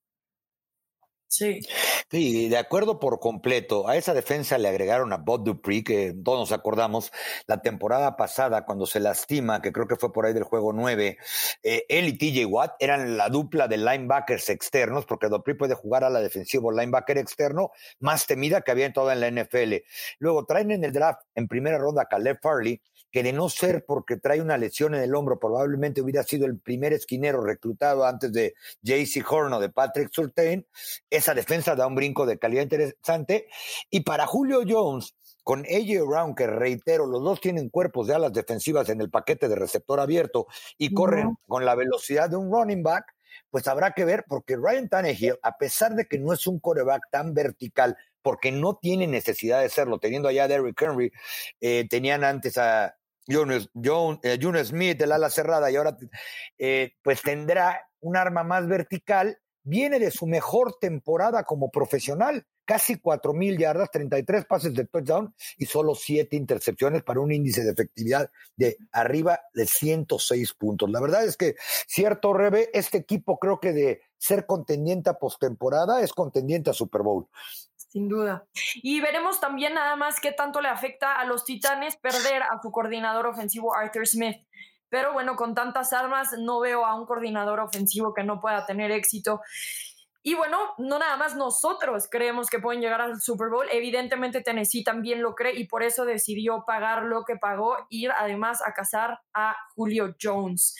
Sí. 1.35 1.59
Sí, 2.09 2.47
de 2.47 2.57
acuerdo 2.57 2.97
por 2.97 3.19
completo. 3.19 3.89
A 3.89 3.97
esa 3.97 4.13
defensa 4.13 4.57
le 4.57 4.69
agregaron 4.69 5.11
a 5.11 5.17
Bob 5.17 5.43
Dupree, 5.43 5.83
que 5.83 6.13
todos 6.23 6.39
nos 6.39 6.51
acordamos, 6.53 7.11
la 7.45 7.61
temporada 7.61 8.15
pasada, 8.15 8.63
cuando 8.65 8.85
se 8.85 9.01
lastima, 9.01 9.61
que 9.61 9.73
creo 9.73 9.85
que 9.85 9.97
fue 9.97 10.13
por 10.13 10.25
ahí 10.25 10.33
del 10.33 10.43
juego 10.43 10.71
9, 10.71 11.17
eh, 11.63 11.85
él 11.89 12.07
y 12.07 12.17
TJ 12.17 12.45
Watt 12.45 12.75
eran 12.79 13.17
la 13.17 13.27
dupla 13.27 13.67
de 13.67 13.77
linebackers 13.77 14.49
externos, 14.49 15.05
porque 15.05 15.27
Dupree 15.27 15.55
puede 15.55 15.75
jugar 15.75 16.05
a 16.05 16.09
la 16.09 16.21
defensiva 16.21 16.71
linebacker 16.71 17.17
externo 17.17 17.71
más 17.99 18.27
temida 18.27 18.61
que 18.61 18.71
había 18.71 18.85
en 18.85 18.93
toda 18.93 19.13
la 19.15 19.27
NFL. 19.29 19.83
Luego 20.19 20.45
traen 20.45 20.71
en 20.71 20.85
el 20.85 20.93
draft 20.93 21.21
en 21.35 21.49
primera 21.49 21.77
ronda 21.77 22.03
a 22.03 22.05
Caleb 22.05 22.39
Farley, 22.41 22.81
que 23.15 23.23
de 23.23 23.31
no 23.31 23.47
ser 23.47 23.85
porque 23.85 24.17
trae 24.17 24.41
una 24.41 24.57
lesión 24.57 24.93
en 24.93 25.01
el 25.01 25.15
hombro, 25.15 25.39
probablemente 25.39 26.01
hubiera 26.01 26.21
sido 26.23 26.45
el 26.45 26.59
primer 26.59 26.91
esquinero 26.91 27.39
reclutado 27.39 28.03
antes 28.03 28.33
de 28.33 28.55
JC 28.81 29.25
Horn 29.25 29.53
o 29.53 29.61
de 29.61 29.69
Patrick 29.69 30.09
Surtain, 30.11 30.67
esa 31.09 31.33
defensa 31.33 31.77
da 31.77 31.87
un 31.87 31.95
brinco 31.95 32.25
de 32.25 32.37
calidad 32.37 32.63
interesante. 32.63 33.47
Y 33.89 34.01
para 34.01 34.27
Julio 34.27 34.63
Jones, 34.67 35.15
con 35.45 35.61
AJ 35.61 36.05
Brown, 36.05 36.35
que 36.35 36.45
reitero, 36.45 37.05
los 37.05 37.23
dos 37.23 37.39
tienen 37.39 37.69
cuerpos 37.69 38.07
de 38.07 38.15
alas 38.15 38.33
defensivas 38.33 38.89
en 38.89 38.99
el 38.99 39.09
paquete 39.09 39.47
de 39.47 39.55
receptor 39.55 40.01
abierto 40.01 40.47
y 40.77 40.93
corren 40.93 41.37
con 41.47 41.63
la 41.63 41.73
velocidad 41.75 42.29
de 42.29 42.35
un 42.35 42.51
running 42.51 42.83
back, 42.83 43.05
pues 43.49 43.65
habrá 43.69 43.91
que 43.91 44.03
ver, 44.03 44.25
porque 44.27 44.57
Ryan 44.57 44.89
Tannehill, 44.89 45.39
a 45.41 45.57
pesar 45.57 45.95
de 45.95 46.05
que 46.05 46.19
no 46.19 46.33
es 46.33 46.47
un 46.47 46.59
coreback 46.59 47.03
tan 47.11 47.33
vertical, 47.33 47.95
porque 48.21 48.51
no 48.51 48.75
tiene 48.75 49.07
necesidad 49.07 49.61
de 49.61 49.69
serlo, 49.69 49.99
teniendo 49.99 50.27
allá 50.27 50.43
a 50.43 50.47
Derrick 50.49 50.81
Henry, 50.81 51.11
eh, 51.61 51.87
tenían 51.89 52.25
antes 52.25 52.57
a 52.57 52.97
Jones, 53.27 53.69
John, 53.73 54.19
eh, 54.23 54.63
Smith, 54.63 55.01
el 55.01 55.11
ala 55.11 55.29
cerrada, 55.29 55.71
y 55.71 55.75
ahora 55.75 55.97
eh, 56.57 56.93
pues 57.03 57.21
tendrá 57.21 57.87
un 57.99 58.17
arma 58.17 58.43
más 58.43 58.67
vertical. 58.67 59.39
Viene 59.63 59.99
de 59.99 60.11
su 60.11 60.27
mejor 60.27 60.77
temporada 60.79 61.43
como 61.43 61.71
profesional, 61.71 62.45
casi 62.65 62.99
cuatro 62.99 63.33
mil 63.33 63.57
yardas, 63.57 63.89
33 63.91 64.45
pases 64.45 64.75
de 64.75 64.85
touchdown 64.85 65.33
y 65.57 65.65
solo 65.65 65.95
siete 65.95 66.35
intercepciones 66.35 67.01
para 67.01 67.19
un 67.19 67.31
índice 67.31 67.63
de 67.63 67.71
efectividad 67.71 68.29
de 68.55 68.77
arriba 68.91 69.39
de 69.55 69.65
106 69.65 70.53
puntos. 70.53 70.91
La 70.91 70.99
verdad 70.99 71.25
es 71.25 71.35
que, 71.35 71.55
cierto, 71.87 72.33
Rebe, 72.33 72.69
este 72.73 72.99
equipo 72.99 73.39
creo 73.39 73.59
que 73.59 73.73
de 73.73 74.01
ser 74.17 74.45
contendiente 74.45 75.09
a 75.09 75.15
postemporada 75.15 76.01
es 76.01 76.13
contendiente 76.13 76.69
a 76.69 76.73
Super 76.73 77.01
Bowl. 77.01 77.27
Sin 77.95 78.09
duda. 78.09 78.43
Y 78.83 78.99
veremos 78.99 79.39
también 79.39 79.73
nada 79.73 79.95
más 79.95 80.19
qué 80.19 80.33
tanto 80.33 80.59
le 80.59 80.67
afecta 80.67 81.15
a 81.15 81.23
los 81.23 81.45
Titanes 81.45 81.95
perder 81.95 82.43
a 82.43 82.59
su 82.61 82.69
coordinador 82.69 83.25
ofensivo 83.25 83.73
Arthur 83.73 84.05
Smith. 84.05 84.45
Pero 84.89 85.13
bueno, 85.13 85.37
con 85.37 85.55
tantas 85.55 85.93
armas 85.93 86.35
no 86.37 86.59
veo 86.59 86.85
a 86.85 86.93
un 86.93 87.05
coordinador 87.05 87.61
ofensivo 87.61 88.13
que 88.13 88.25
no 88.25 88.41
pueda 88.41 88.65
tener 88.65 88.91
éxito. 88.91 89.39
Y 90.27 90.33
bueno, 90.33 90.73
no 90.79 90.97
nada 90.97 91.17
más 91.17 91.35
nosotros 91.35 92.07
creemos 92.09 92.49
que 92.49 92.57
pueden 92.57 92.81
llegar 92.81 92.99
al 92.99 93.21
Super 93.21 93.47
Bowl. 93.49 93.67
Evidentemente 93.71 94.41
Tennessee 94.41 94.83
también 94.83 95.21
lo 95.21 95.35
cree 95.35 95.53
y 95.53 95.67
por 95.67 95.83
eso 95.83 96.03
decidió 96.03 96.63
pagar 96.65 97.03
lo 97.03 97.25
que 97.25 97.35
pagó, 97.35 97.77
ir 97.91 98.09
además 98.09 98.63
a 98.65 98.73
cazar 98.73 99.19
a 99.35 99.55
Julio 99.75 100.15
Jones. 100.19 100.75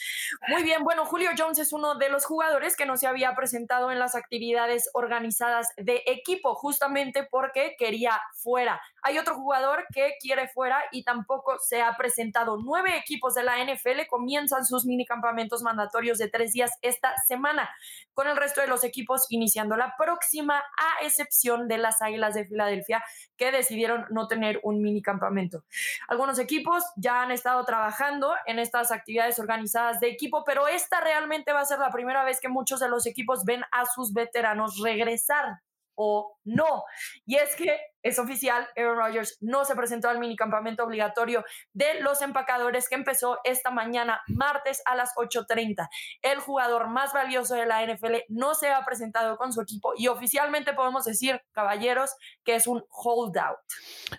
Muy 0.48 0.64
bien, 0.64 0.82
bueno, 0.82 1.04
Julio 1.04 1.30
Jones 1.38 1.60
es 1.60 1.72
uno 1.72 1.94
de 1.94 2.08
los 2.08 2.24
jugadores 2.24 2.76
que 2.76 2.86
no 2.86 2.96
se 2.96 3.06
había 3.06 3.36
presentado 3.36 3.92
en 3.92 4.00
las 4.00 4.16
actividades 4.16 4.90
organizadas 4.94 5.68
de 5.76 6.02
equipo, 6.06 6.56
justamente 6.56 7.22
porque 7.30 7.76
quería 7.78 8.20
fuera. 8.34 8.80
Hay 9.06 9.18
otro 9.18 9.36
jugador 9.36 9.86
que 9.94 10.14
quiere 10.18 10.48
fuera 10.48 10.82
y 10.90 11.04
tampoco 11.04 11.60
se 11.60 11.80
ha 11.80 11.96
presentado. 11.96 12.58
Nueve 12.60 12.96
equipos 12.98 13.34
de 13.34 13.44
la 13.44 13.64
NFL 13.64 14.08
comienzan 14.10 14.64
sus 14.64 14.84
minicampamentos 14.84 15.62
mandatorios 15.62 16.18
de 16.18 16.28
tres 16.28 16.52
días 16.52 16.72
esta 16.82 17.14
semana, 17.28 17.70
con 18.14 18.26
el 18.26 18.36
resto 18.36 18.62
de 18.62 18.66
los 18.66 18.82
equipos 18.82 19.26
iniciando 19.28 19.76
la 19.76 19.94
próxima, 19.96 20.58
a 20.58 21.04
excepción 21.04 21.68
de 21.68 21.78
las 21.78 22.02
Águilas 22.02 22.34
de 22.34 22.46
Filadelfia, 22.46 23.00
que 23.36 23.52
decidieron 23.52 24.06
no 24.10 24.26
tener 24.26 24.58
un 24.64 24.82
minicampamento. 24.82 25.62
Algunos 26.08 26.40
equipos 26.40 26.82
ya 26.96 27.22
han 27.22 27.30
estado 27.30 27.64
trabajando 27.64 28.34
en 28.46 28.58
estas 28.58 28.90
actividades 28.90 29.38
organizadas 29.38 30.00
de 30.00 30.08
equipo, 30.08 30.42
pero 30.44 30.66
esta 30.66 31.00
realmente 31.00 31.52
va 31.52 31.60
a 31.60 31.64
ser 31.64 31.78
la 31.78 31.92
primera 31.92 32.24
vez 32.24 32.40
que 32.40 32.48
muchos 32.48 32.80
de 32.80 32.88
los 32.88 33.06
equipos 33.06 33.44
ven 33.44 33.62
a 33.70 33.86
sus 33.86 34.12
veteranos 34.12 34.80
regresar 34.80 35.60
o 35.96 36.38
no. 36.44 36.84
Y 37.24 37.36
es 37.36 37.56
que 37.56 37.78
es 38.06 38.20
oficial, 38.20 38.68
Aaron 38.76 38.98
Rodgers 38.98 39.36
no 39.40 39.64
se 39.64 39.74
presentó 39.74 40.08
al 40.08 40.20
minicampamento 40.20 40.84
obligatorio 40.84 41.44
de 41.72 42.00
los 42.00 42.22
empacadores 42.22 42.88
que 42.88 42.94
empezó 42.94 43.38
esta 43.42 43.70
mañana, 43.70 44.20
martes 44.28 44.80
a 44.84 44.94
las 44.94 45.10
8.30. 45.16 45.88
El 46.22 46.38
jugador 46.38 46.88
más 46.88 47.12
valioso 47.12 47.56
de 47.56 47.66
la 47.66 47.84
NFL 47.84 48.14
no 48.28 48.54
se 48.54 48.68
ha 48.68 48.84
presentado 48.84 49.36
con 49.36 49.52
su 49.52 49.60
equipo 49.60 49.92
y 49.96 50.06
oficialmente 50.06 50.72
podemos 50.72 51.04
decir, 51.04 51.40
caballeros, 51.52 52.14
que 52.44 52.54
es 52.54 52.68
un 52.68 52.84
holdout. 52.90 53.58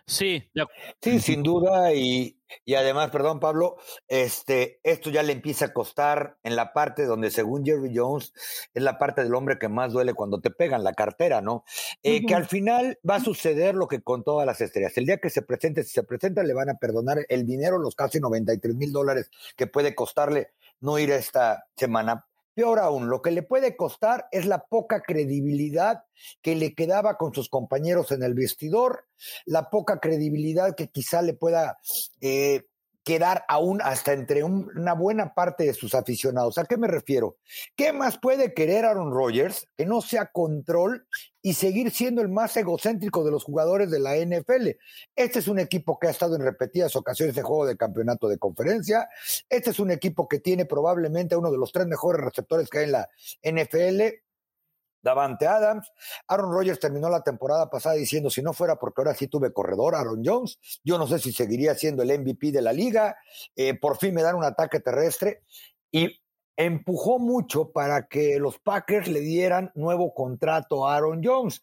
Sí, 0.05 0.43
sí, 1.01 1.19
sin 1.21 1.43
duda. 1.43 1.93
Y, 1.93 2.37
y 2.65 2.75
además, 2.75 3.09
perdón, 3.11 3.39
Pablo, 3.39 3.77
este, 4.07 4.79
esto 4.83 5.09
ya 5.09 5.23
le 5.23 5.33
empieza 5.33 5.65
a 5.65 5.73
costar 5.73 6.37
en 6.43 6.55
la 6.55 6.73
parte 6.73 7.05
donde, 7.05 7.31
según 7.31 7.65
Jerry 7.65 7.91
Jones, 7.95 8.33
es 8.73 8.83
la 8.83 8.97
parte 8.97 9.23
del 9.23 9.35
hombre 9.35 9.57
que 9.59 9.69
más 9.69 9.93
duele 9.93 10.13
cuando 10.13 10.39
te 10.39 10.49
pegan 10.49 10.83
la 10.83 10.93
cartera, 10.93 11.41
¿no? 11.41 11.63
Eh, 12.03 12.25
que 12.25 12.35
al 12.35 12.45
final 12.45 12.99
va 13.07 13.15
a 13.15 13.23
suceder 13.23 13.75
lo 13.77 13.87
que 13.87 14.01
con 14.01 14.23
todas 14.23 14.45
las 14.45 14.59
estrellas. 14.61 14.97
El 14.97 15.05
día 15.05 15.17
que 15.17 15.29
se 15.29 15.41
presente, 15.41 15.83
si 15.83 15.91
se 15.91 16.03
presenta, 16.03 16.43
le 16.43 16.53
van 16.53 16.69
a 16.69 16.77
perdonar 16.77 17.25
el 17.29 17.45
dinero, 17.45 17.77
los 17.77 17.95
casi 17.95 18.19
93 18.19 18.75
mil 18.75 18.91
dólares 18.91 19.29
que 19.55 19.67
puede 19.67 19.95
costarle 19.95 20.51
no 20.81 20.99
ir 20.99 21.11
esta 21.11 21.65
semana. 21.75 22.25
Peor 22.53 22.79
aún, 22.79 23.07
lo 23.07 23.21
que 23.21 23.29
le 23.29 23.43
puede 23.43 23.75
costar 23.75 24.27
es 24.31 24.47
la 24.47 24.65
poca 24.65 25.01
credibilidad 25.01 26.05
que 26.41 26.55
le 26.55 26.73
quedaba 26.73 27.15
con 27.15 27.31
sus 27.31 27.49
compañeros 27.49 28.11
en 28.11 28.23
el 28.23 28.33
vestidor, 28.33 29.05
la 29.45 29.69
poca 29.69 29.99
credibilidad 29.99 30.75
que 30.75 30.87
quizá 30.87 31.21
le 31.21 31.35
pueda 31.35 31.77
eh, 32.19 32.65
quedar 33.07 33.45
aún 33.47 33.79
hasta 33.81 34.11
entre 34.11 34.43
una 34.43 34.91
buena 34.91 35.33
parte 35.33 35.63
de 35.63 35.73
sus 35.73 35.95
aficionados. 35.95 36.57
¿A 36.57 36.65
qué 36.65 36.75
me 36.75 36.89
refiero? 36.89 37.37
¿Qué 37.77 37.93
más 37.93 38.17
puede 38.17 38.53
querer 38.53 38.83
Aaron 38.83 39.13
Rodgers 39.13 39.65
que 39.77 39.85
no 39.85 40.01
sea 40.01 40.25
control 40.25 41.07
y 41.41 41.53
seguir 41.53 41.91
siendo 41.91 42.21
el 42.21 42.27
más 42.27 42.57
egocéntrico 42.57 43.23
de 43.23 43.31
los 43.31 43.45
jugadores 43.45 43.89
de 43.91 43.99
la 43.99 44.17
NFL? 44.17 44.71
Este 45.15 45.39
es 45.39 45.47
un 45.47 45.57
equipo 45.57 45.97
que 45.97 46.07
ha 46.07 46.09
estado 46.09 46.35
en 46.35 46.41
repetidas 46.41 46.97
ocasiones 46.97 47.33
de 47.33 47.43
juego 47.43 47.65
de 47.65 47.77
campeonato 47.77 48.27
de 48.27 48.39
conferencia. 48.39 49.07
Este 49.49 49.69
es 49.69 49.79
un 49.79 49.91
equipo 49.91 50.27
que 50.27 50.41
tiene 50.41 50.65
probablemente 50.65 51.37
uno 51.37 51.49
de 51.49 51.59
los 51.59 51.71
tres 51.71 51.87
mejores 51.87 52.21
receptores 52.21 52.69
que 52.69 52.79
hay 52.79 52.85
en 52.87 52.91
la 52.91 53.07
NFL 53.41 54.01
Davante 55.07 55.47
Adams. 55.47 55.89
Aaron 56.27 56.51
Rodgers 56.51 56.79
terminó 56.79 57.09
la 57.09 57.23
temporada 57.23 57.69
pasada 57.69 57.95
diciendo, 57.95 58.29
si 58.29 58.41
no 58.41 58.51
fuera 58.51 58.75
porque 58.75 59.01
ahora 59.01 59.15
sí 59.15 59.27
tuve 59.27 59.53
corredor, 59.53 59.95
Aaron 59.95 60.21
Jones, 60.23 60.59
yo 60.83 60.97
no 60.97 61.07
sé 61.07 61.17
si 61.19 61.31
seguiría 61.31 61.75
siendo 61.75 62.03
el 62.03 62.19
MVP 62.19 62.51
de 62.51 62.61
la 62.61 62.73
liga, 62.73 63.15
eh, 63.55 63.73
por 63.73 63.97
fin 63.97 64.13
me 64.13 64.21
dan 64.21 64.35
un 64.35 64.43
ataque 64.43 64.81
terrestre 64.81 65.43
y 65.91 66.19
empujó 66.57 67.19
mucho 67.19 67.71
para 67.71 68.07
que 68.07 68.37
los 68.37 68.59
Packers 68.59 69.07
le 69.07 69.21
dieran 69.21 69.71
nuevo 69.75 70.13
contrato 70.13 70.85
a 70.85 70.97
Aaron 70.97 71.21
Jones. 71.23 71.61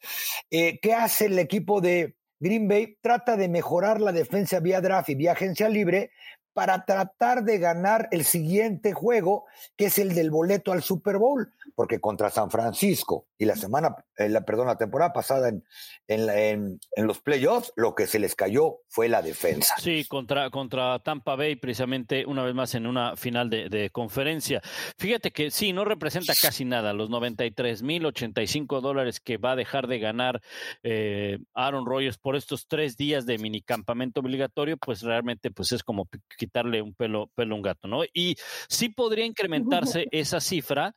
Eh, 0.50 0.78
¿Qué 0.80 0.94
hace 0.94 1.26
el 1.26 1.38
equipo 1.38 1.82
de 1.82 2.16
Green 2.40 2.66
Bay? 2.66 2.96
Trata 3.02 3.36
de 3.36 3.48
mejorar 3.48 4.00
la 4.00 4.12
defensa 4.12 4.60
vía 4.60 4.80
draft 4.80 5.10
y 5.10 5.16
vía 5.16 5.32
agencia 5.32 5.68
libre 5.68 6.12
para 6.54 6.84
tratar 6.84 7.42
de 7.42 7.58
ganar 7.58 8.08
el 8.12 8.24
siguiente 8.24 8.92
juego, 8.92 9.44
que 9.76 9.86
es 9.86 9.98
el 9.98 10.14
del 10.14 10.30
boleto 10.30 10.72
al 10.72 10.82
Super 10.82 11.18
Bowl, 11.18 11.52
porque 11.74 12.00
contra 12.00 12.30
San 12.30 12.50
Francisco 12.50 13.26
y 13.36 13.44
la 13.44 13.56
semana, 13.56 13.96
eh, 14.16 14.28
la, 14.28 14.42
perdón, 14.42 14.68
la 14.68 14.78
temporada 14.78 15.12
pasada 15.12 15.48
en, 15.48 15.64
en, 16.06 16.80
en, 16.96 17.06
los 17.06 17.20
playoffs, 17.20 17.72
lo 17.76 17.94
que 17.94 18.06
se 18.06 18.20
les 18.20 18.36
cayó 18.36 18.78
fue 18.88 19.08
la 19.08 19.20
defensa. 19.20 19.74
Sí, 19.78 20.04
contra, 20.06 20.50
contra 20.50 21.00
Tampa 21.00 21.34
Bay, 21.34 21.56
precisamente 21.56 22.24
una 22.26 22.44
vez 22.44 22.54
más 22.54 22.74
en 22.76 22.86
una 22.86 23.16
final 23.16 23.50
de, 23.50 23.90
conferencia. 23.92 24.62
Fíjate 24.96 25.32
que 25.32 25.50
sí, 25.50 25.72
no 25.72 25.84
representa 25.84 26.32
casi 26.40 26.64
nada, 26.64 26.92
los 26.92 27.10
93 27.10 27.82
mil 27.82 28.06
85 28.06 28.80
dólares 28.80 29.20
que 29.20 29.36
va 29.36 29.52
a 29.52 29.56
dejar 29.56 29.88
de 29.88 29.98
ganar 29.98 30.40
eh, 30.82 31.38
Aaron 31.54 31.86
Rodgers 31.86 32.18
por 32.18 32.36
estos 32.36 32.66
tres 32.68 32.96
días 32.96 33.26
de 33.26 33.38
minicampamento 33.38 34.20
obligatorio, 34.20 34.76
pues 34.76 35.02
realmente 35.02 35.50
pues 35.50 35.72
es 35.72 35.82
como 35.82 36.08
quitarle 36.44 36.82
un 36.82 36.94
pelo, 36.94 37.30
pelo 37.34 37.54
a 37.54 37.56
un 37.56 37.62
gato, 37.62 37.88
¿no? 37.88 38.02
Y 38.12 38.36
sí 38.68 38.88
podría 38.88 39.24
incrementarse 39.26 40.06
esa 40.10 40.40
cifra 40.40 40.94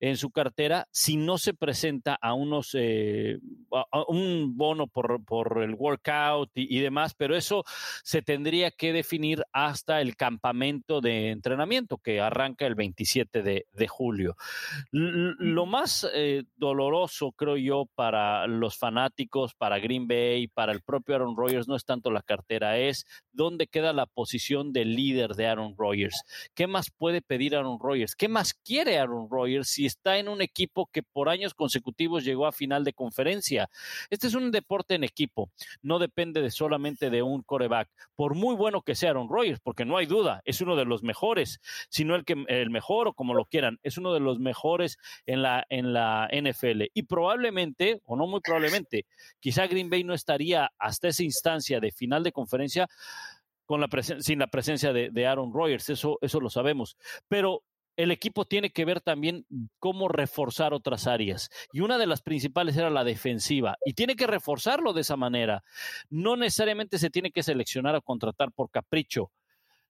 en 0.00 0.16
su 0.16 0.30
cartera 0.30 0.86
si 0.90 1.16
no 1.16 1.38
se 1.38 1.54
presenta 1.54 2.18
a 2.20 2.34
unos 2.34 2.74
eh, 2.74 3.38
un 4.08 4.56
bono 4.56 4.86
por, 4.86 5.24
por 5.24 5.62
el 5.62 5.74
workout 5.74 6.50
y, 6.54 6.78
demás, 6.80 7.14
pero 7.14 7.36
eso 7.36 7.64
se 8.02 8.22
tendría 8.22 8.70
que 8.70 8.92
definir 8.92 9.44
hasta 9.52 10.00
el 10.00 10.16
campamento 10.16 11.00
de 11.00 11.30
entrenamiento 11.30 11.98
que 11.98 12.20
arranca 12.20 12.66
el 12.66 12.74
27 12.74 13.42
de, 13.42 13.66
de 13.72 13.88
julio. 13.88 14.36
lo 14.90 15.66
más 15.66 16.08
eh, 16.14 16.44
doloroso, 16.56 17.32
creo 17.32 17.56
yo, 17.56 17.86
para 17.94 18.46
los 18.46 18.76
fanáticos, 18.76 19.54
para 19.54 19.78
Green 19.78 20.08
Bay, 20.08 20.48
para 20.48 20.72
el 20.72 20.82
propio 20.82 21.16
Aaron 21.16 21.36
Rodgers, 21.36 21.68
no 21.68 21.76
es 21.76 21.84
tanto 21.84 22.10
la 22.10 22.22
cartera, 22.22 22.78
es 22.78 23.06
dónde 23.32 23.66
queda 23.66 23.92
la 23.92 24.06
posición 24.06 24.72
del 24.72 24.87
líder 24.94 25.34
de 25.34 25.46
Aaron 25.46 25.74
Rodgers. 25.76 26.22
¿Qué 26.54 26.66
más 26.66 26.90
puede 26.90 27.22
pedir 27.22 27.56
Aaron 27.56 27.78
Rodgers? 27.80 28.14
¿Qué 28.14 28.28
más 28.28 28.54
quiere 28.54 28.98
Aaron 28.98 29.28
Rodgers 29.30 29.68
si 29.68 29.86
está 29.86 30.18
en 30.18 30.28
un 30.28 30.40
equipo 30.42 30.88
que 30.92 31.02
por 31.02 31.28
años 31.28 31.54
consecutivos 31.54 32.24
llegó 32.24 32.46
a 32.46 32.52
final 32.52 32.84
de 32.84 32.92
conferencia? 32.92 33.70
Este 34.10 34.26
es 34.26 34.34
un 34.34 34.50
deporte 34.50 34.94
en 34.94 35.04
equipo, 35.04 35.50
no 35.82 35.98
depende 35.98 36.42
de 36.42 36.50
solamente 36.50 37.10
de 37.10 37.22
un 37.22 37.42
coreback, 37.42 37.88
por 38.16 38.34
muy 38.34 38.54
bueno 38.54 38.82
que 38.82 38.94
sea 38.94 39.10
Aaron 39.10 39.28
Rodgers, 39.28 39.60
porque 39.60 39.84
no 39.84 39.96
hay 39.96 40.06
duda, 40.06 40.42
es 40.44 40.60
uno 40.60 40.76
de 40.76 40.84
los 40.84 41.02
mejores, 41.02 41.60
sino 41.88 42.14
el 42.14 42.24
que 42.24 42.44
el 42.48 42.70
mejor 42.70 43.08
o 43.08 43.12
como 43.12 43.34
lo 43.34 43.44
quieran, 43.44 43.78
es 43.82 43.98
uno 43.98 44.12
de 44.12 44.20
los 44.20 44.38
mejores 44.38 44.98
en 45.26 45.42
la 45.42 45.66
en 45.68 45.92
la 45.92 46.28
NFL 46.32 46.84
y 46.94 47.02
probablemente 47.02 48.00
o 48.04 48.16
no 48.16 48.26
muy 48.26 48.40
probablemente, 48.40 49.06
quizá 49.40 49.66
Green 49.66 49.90
Bay 49.90 50.04
no 50.04 50.14
estaría 50.14 50.70
hasta 50.78 51.08
esa 51.08 51.22
instancia 51.22 51.80
de 51.80 51.92
final 51.92 52.22
de 52.22 52.32
conferencia 52.32 52.88
con 53.68 53.82
la 53.82 53.88
sin 54.20 54.38
la 54.38 54.46
presencia 54.46 54.94
de, 54.94 55.26
Aaron 55.26 55.52
Rodgers, 55.52 55.90
eso, 55.90 56.18
eso 56.22 56.40
lo 56.40 56.48
sabemos. 56.48 56.96
Pero 57.28 57.64
el 57.98 58.10
equipo 58.10 58.46
tiene 58.46 58.70
que 58.70 58.86
ver 58.86 59.02
también 59.02 59.44
cómo 59.78 60.08
reforzar 60.08 60.72
otras 60.72 61.06
áreas. 61.06 61.50
Y 61.70 61.80
una 61.80 61.98
de 61.98 62.06
las 62.06 62.22
principales 62.22 62.78
era 62.78 62.88
la 62.88 63.04
defensiva. 63.04 63.76
Y 63.84 63.92
tiene 63.92 64.16
que 64.16 64.26
reforzarlo 64.26 64.94
de 64.94 65.02
esa 65.02 65.16
manera. 65.16 65.64
No 66.08 66.34
necesariamente 66.34 66.98
se 66.98 67.10
tiene 67.10 67.30
que 67.30 67.42
seleccionar 67.42 67.94
o 67.94 68.00
contratar 68.00 68.52
por 68.52 68.70
capricho. 68.70 69.32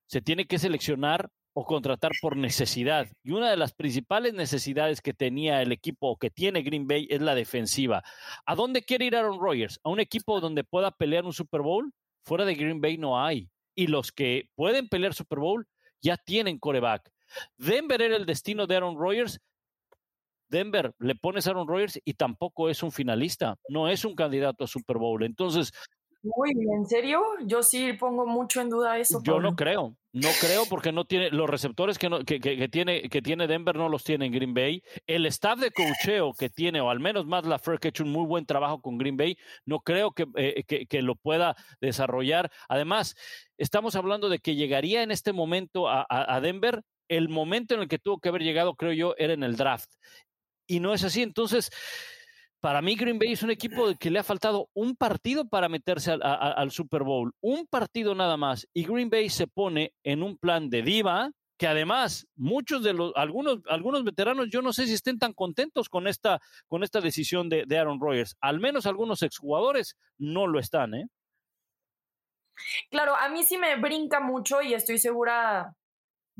Se 0.06 0.20
tiene 0.20 0.46
que 0.46 0.58
seleccionar 0.58 1.30
o 1.52 1.64
contratar 1.64 2.10
por 2.20 2.36
necesidad. 2.36 3.06
Y 3.22 3.30
una 3.30 3.48
de 3.48 3.56
las 3.56 3.74
principales 3.74 4.34
necesidades 4.34 5.00
que 5.00 5.14
tenía 5.14 5.62
el 5.62 5.70
equipo 5.70 6.08
o 6.08 6.16
que 6.16 6.30
tiene 6.30 6.62
Green 6.62 6.88
Bay 6.88 7.06
es 7.10 7.20
la 7.20 7.36
defensiva. 7.36 8.02
¿A 8.44 8.56
dónde 8.56 8.82
quiere 8.82 9.04
ir 9.04 9.14
Aaron 9.14 9.38
Rodgers? 9.38 9.78
¿A 9.84 9.90
un 9.90 10.00
equipo 10.00 10.40
donde 10.40 10.64
pueda 10.64 10.90
pelear 10.90 11.24
un 11.24 11.32
Super 11.32 11.62
Bowl? 11.62 11.92
Fuera 12.24 12.44
de 12.44 12.56
Green 12.56 12.80
Bay 12.80 12.98
no 12.98 13.24
hay 13.24 13.48
y 13.78 13.86
los 13.86 14.10
que 14.10 14.50
pueden 14.56 14.88
pelear 14.88 15.14
Super 15.14 15.38
Bowl 15.38 15.68
ya 16.00 16.16
tienen 16.16 16.58
coreback. 16.58 17.12
Denver 17.56 18.02
era 18.02 18.16
el 18.16 18.26
destino 18.26 18.66
de 18.66 18.74
Aaron 18.74 18.98
Rodgers. 18.98 19.40
Denver 20.48 20.92
le 20.98 21.14
pones 21.14 21.46
a 21.46 21.50
Aaron 21.50 21.68
Rodgers 21.68 22.00
y 22.04 22.14
tampoco 22.14 22.70
es 22.70 22.82
un 22.82 22.90
finalista, 22.90 23.56
no 23.68 23.88
es 23.88 24.04
un 24.04 24.16
candidato 24.16 24.64
a 24.64 24.66
Super 24.66 24.98
Bowl. 24.98 25.22
Entonces, 25.22 25.70
muy 26.22 26.50
¿en 26.50 26.86
serio? 26.86 27.22
Yo 27.44 27.62
sí 27.62 27.92
pongo 27.92 28.26
mucho 28.26 28.60
en 28.60 28.70
duda 28.70 28.98
eso. 28.98 29.20
Yo 29.22 29.40
no 29.40 29.54
creo, 29.54 29.96
no 30.12 30.28
creo 30.40 30.64
porque 30.68 30.90
no 30.90 31.04
tiene 31.04 31.30
los 31.30 31.48
receptores 31.48 31.98
que, 31.98 32.08
que, 32.24 32.68
tiene, 32.68 33.08
que 33.08 33.22
tiene 33.22 33.46
Denver 33.46 33.76
no 33.76 33.88
los 33.88 34.04
tiene 34.04 34.26
en 34.26 34.32
Green 34.32 34.54
Bay. 34.54 34.82
El 35.06 35.26
staff 35.26 35.60
de 35.60 35.70
cocheo 35.70 36.32
que 36.32 36.50
tiene, 36.50 36.80
o 36.80 36.90
al 36.90 37.00
menos 37.00 37.26
Matt 37.26 37.46
LaFleur, 37.46 37.78
que 37.78 37.88
ha 37.88 37.90
hecho 37.90 38.04
un 38.04 38.12
muy 38.12 38.26
buen 38.26 38.46
trabajo 38.46 38.80
con 38.80 38.98
Green 38.98 39.16
Bay, 39.16 39.38
no 39.64 39.80
creo 39.80 40.12
que, 40.12 40.26
eh, 40.36 40.64
que, 40.64 41.02
lo 41.02 41.14
pueda 41.14 41.54
desarrollar. 41.80 42.50
Además, 42.68 43.14
estamos 43.56 43.94
hablando 43.94 44.28
de 44.28 44.40
que 44.40 44.56
llegaría 44.56 45.02
en 45.02 45.10
este 45.10 45.32
momento 45.32 45.88
a, 45.88 46.06
a 46.08 46.40
Denver. 46.40 46.82
El 47.08 47.28
momento 47.30 47.74
en 47.74 47.80
el 47.80 47.88
que 47.88 47.98
tuvo 47.98 48.18
que 48.18 48.28
haber 48.28 48.42
llegado, 48.42 48.74
creo 48.74 48.92
yo, 48.92 49.14
era 49.16 49.32
en 49.32 49.42
el 49.42 49.56
draft. 49.56 49.90
Y 50.66 50.80
no 50.80 50.92
es 50.92 51.04
así. 51.04 51.22
Entonces, 51.22 51.70
para 52.60 52.82
mí 52.82 52.96
Green 52.96 53.18
Bay 53.18 53.32
es 53.32 53.42
un 53.42 53.50
equipo 53.50 53.94
que 53.98 54.10
le 54.10 54.18
ha 54.18 54.24
faltado 54.24 54.68
un 54.74 54.96
partido 54.96 55.48
para 55.48 55.68
meterse 55.68 56.12
al, 56.12 56.70
Super 56.70 57.02
Bowl, 57.02 57.32
un 57.40 57.66
partido 57.66 58.14
nada 58.14 58.36
más, 58.36 58.66
y 58.74 58.84
Green 58.84 59.10
Bay 59.10 59.28
se 59.30 59.46
pone 59.46 59.92
en 60.02 60.22
un 60.22 60.36
plan 60.38 60.68
de 60.68 60.82
diva 60.82 61.30
que 61.56 61.66
además 61.66 62.26
muchos 62.36 62.84
de 62.84 62.92
los 62.92 63.12
algunos 63.16 63.58
algunos 63.68 64.04
veteranos 64.04 64.46
yo 64.48 64.62
no 64.62 64.72
sé 64.72 64.86
si 64.86 64.92
estén 64.92 65.18
tan 65.18 65.32
contentos 65.32 65.88
con 65.88 66.06
esta 66.06 66.40
con 66.68 66.84
esta 66.84 67.00
decisión 67.00 67.48
de, 67.48 67.64
de 67.66 67.78
Aaron 67.78 68.00
Rodgers, 68.00 68.36
al 68.40 68.60
menos 68.60 68.86
algunos 68.86 69.22
exjugadores 69.22 69.96
no 70.18 70.46
lo 70.46 70.60
están, 70.60 70.94
¿eh? 70.94 71.06
Claro, 72.90 73.14
a 73.16 73.28
mí 73.28 73.44
sí 73.44 73.56
me 73.56 73.76
brinca 73.76 74.20
mucho 74.20 74.62
y 74.62 74.74
estoy 74.74 74.98
segura 74.98 75.74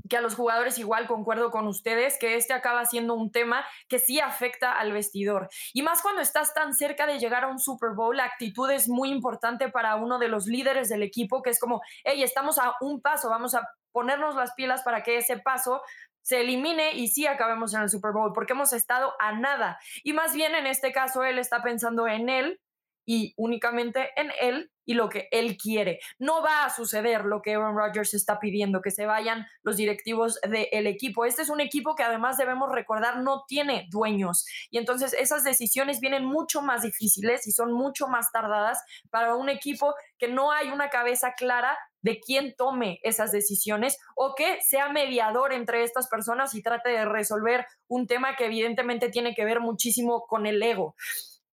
que 0.09 0.17
a 0.17 0.21
los 0.21 0.35
jugadores 0.35 0.79
igual 0.79 1.07
concuerdo 1.07 1.51
con 1.51 1.67
ustedes, 1.67 2.19
que 2.19 2.37
este 2.37 2.53
acaba 2.53 2.85
siendo 2.85 3.15
un 3.15 3.31
tema 3.31 3.65
que 3.89 3.99
sí 3.99 4.21
afecta 4.21 4.73
al 4.73 4.93
vestidor. 4.93 5.49
Y 5.73 5.83
más 5.83 6.03
cuando 6.03 6.21
estás 6.21 6.55
tan 6.55 6.75
cerca 6.75 7.07
de 7.07 7.19
llegar 7.19 7.45
a 7.45 7.49
un 7.49 7.59
Super 7.59 7.91
Bowl, 7.95 8.17
la 8.17 8.25
actitud 8.25 8.71
es 8.71 8.89
muy 8.89 9.11
importante 9.11 9.69
para 9.69 9.97
uno 9.97 10.19
de 10.19 10.29
los 10.29 10.47
líderes 10.47 10.89
del 10.89 11.03
equipo, 11.03 11.43
que 11.43 11.51
es 11.51 11.59
como, 11.59 11.81
hey, 12.05 12.23
estamos 12.23 12.59
a 12.59 12.75
un 12.81 13.01
paso, 13.01 13.31
vamos 13.31 13.55
a 13.55 13.69
ponernos 13.93 14.35
las 14.35 14.55
pilas 14.55 14.83
para 14.83 15.03
que 15.03 15.17
ese 15.17 15.39
paso 15.39 15.83
se 16.23 16.43
elimine 16.43 16.93
y 16.93 17.09
sí 17.09 17.27
acabemos 17.27 17.73
en 17.75 17.83
el 17.83 17.89
Super 17.89 18.13
Bowl, 18.13 18.33
porque 18.35 18.53
hemos 18.53 18.73
estado 18.73 19.15
a 19.19 19.33
nada. 19.33 19.79
Y 20.03 20.13
más 20.13 20.35
bien 20.35 20.55
en 20.55 20.67
este 20.67 20.93
caso, 20.93 21.25
él 21.25 21.39
está 21.39 21.63
pensando 21.63 22.07
en 22.07 22.29
él 22.29 22.61
y 23.09 23.33
únicamente 23.39 24.11
en 24.17 24.31
él 24.39 24.71
y 24.85 24.93
lo 24.93 25.09
que 25.09 25.29
él 25.31 25.57
quiere. 25.57 25.99
No 26.19 26.43
va 26.43 26.67
a 26.67 26.71
suceder 26.71 27.25
lo 27.25 27.41
que 27.41 27.55
Aaron 27.55 27.75
Rodgers 27.75 28.13
está 28.13 28.39
pidiendo, 28.39 28.83
que 28.83 28.91
se 28.91 29.07
vayan 29.07 29.47
los 29.63 29.79
directivos 29.79 30.39
del 30.43 30.87
equipo. 30.87 31.25
Este 31.25 31.41
es 31.41 31.49
un 31.49 31.63
equipo 31.63 31.95
que 31.95 32.03
además 32.03 32.37
debemos 32.37 32.71
recordar 32.71 33.21
no 33.21 33.45
tiene 33.49 33.87
dueños 33.91 34.45
y 34.71 34.77
entonces 34.77 35.15
esas 35.15 35.43
decisiones 35.43 36.01
vienen 36.01 36.27
mucho 36.27 36.61
más 36.61 36.83
difíciles 36.83 37.47
y 37.47 37.53
son 37.53 37.73
mucho 37.73 38.09
más 38.09 38.31
tardadas 38.31 38.85
para 39.09 39.37
un 39.37 39.49
equipo 39.49 39.95
que 40.19 40.29
no 40.29 40.53
hay 40.53 40.69
una 40.69 40.91
cabeza 40.91 41.33
clara 41.33 41.79
de 42.03 42.21
quién 42.21 42.55
tome 42.59 43.01
esas 43.03 43.33
decisiones 43.33 43.99
o 44.17 44.35
que 44.35 44.61
sea 44.61 44.91
mediador 44.91 45.55
entre 45.55 45.83
estas 45.83 46.09
personas 46.09 46.55
y 46.55 46.63
trate 46.63 46.91
de 46.91 47.07
resolver 47.07 47.65
un 47.87 48.07
tema 48.07 48.37
que 48.37 48.45
evidentemente 48.45 49.09
tiene 49.09 49.35
que 49.35 49.47
ver 49.47 49.61
muchísimo 49.61 50.27
con 50.29 50.45
el 50.45 50.63
ego. 50.63 50.95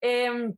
Eh, 0.01 0.53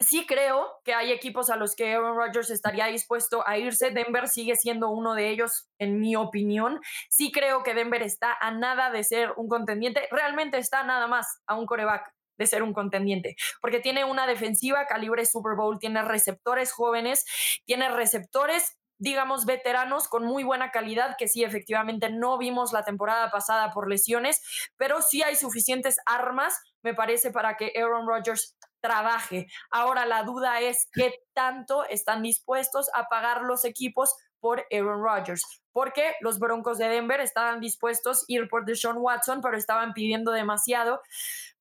Sí 0.00 0.26
creo 0.26 0.80
que 0.84 0.94
hay 0.94 1.12
equipos 1.12 1.50
a 1.50 1.56
los 1.56 1.76
que 1.76 1.92
Aaron 1.92 2.16
Rodgers 2.16 2.50
estaría 2.50 2.86
dispuesto 2.86 3.46
a 3.46 3.58
irse. 3.58 3.90
Denver 3.90 4.28
sigue 4.28 4.56
siendo 4.56 4.90
uno 4.90 5.14
de 5.14 5.30
ellos, 5.30 5.68
en 5.78 6.00
mi 6.00 6.16
opinión. 6.16 6.80
Sí 7.08 7.30
creo 7.32 7.62
que 7.62 7.74
Denver 7.74 8.02
está 8.02 8.36
a 8.40 8.50
nada 8.50 8.90
de 8.90 9.04
ser 9.04 9.32
un 9.36 9.48
contendiente. 9.48 10.08
Realmente 10.10 10.58
está 10.58 10.82
nada 10.82 11.06
más 11.06 11.40
a 11.46 11.54
un 11.54 11.66
coreback 11.66 12.12
de 12.36 12.46
ser 12.46 12.62
un 12.64 12.72
contendiente, 12.72 13.36
porque 13.60 13.78
tiene 13.78 14.04
una 14.04 14.26
defensiva 14.26 14.86
calibre 14.86 15.24
Super 15.24 15.54
Bowl, 15.54 15.78
tiene 15.78 16.02
receptores 16.02 16.72
jóvenes, 16.72 17.24
tiene 17.64 17.88
receptores 17.90 18.76
digamos, 18.98 19.44
veteranos 19.44 20.08
con 20.08 20.24
muy 20.24 20.44
buena 20.44 20.70
calidad, 20.70 21.16
que 21.18 21.28
sí, 21.28 21.42
efectivamente 21.42 22.10
no 22.10 22.38
vimos 22.38 22.72
la 22.72 22.84
temporada 22.84 23.30
pasada 23.30 23.72
por 23.72 23.88
lesiones, 23.88 24.40
pero 24.76 25.02
sí 25.02 25.22
hay 25.22 25.36
suficientes 25.36 25.96
armas, 26.06 26.60
me 26.82 26.94
parece, 26.94 27.30
para 27.30 27.56
que 27.56 27.72
Aaron 27.76 28.06
Rodgers 28.06 28.56
trabaje. 28.84 29.46
Ahora 29.70 30.04
la 30.04 30.24
duda 30.24 30.60
es 30.60 30.88
qué 30.92 31.14
tanto 31.32 31.86
están 31.86 32.20
dispuestos 32.22 32.90
a 32.92 33.04
pagar 33.04 33.40
los 33.40 33.64
equipos 33.64 34.14
por 34.40 34.66
Aaron 34.70 35.02
Rodgers, 35.02 35.42
porque 35.72 36.16
los 36.20 36.38
Broncos 36.38 36.76
de 36.76 36.88
Denver 36.88 37.18
estaban 37.20 37.60
dispuestos 37.60 38.20
a 38.20 38.24
ir 38.28 38.46
por 38.46 38.66
Deshaun 38.66 38.98
Watson, 38.98 39.40
pero 39.40 39.56
estaban 39.56 39.94
pidiendo 39.94 40.32
demasiado 40.32 41.00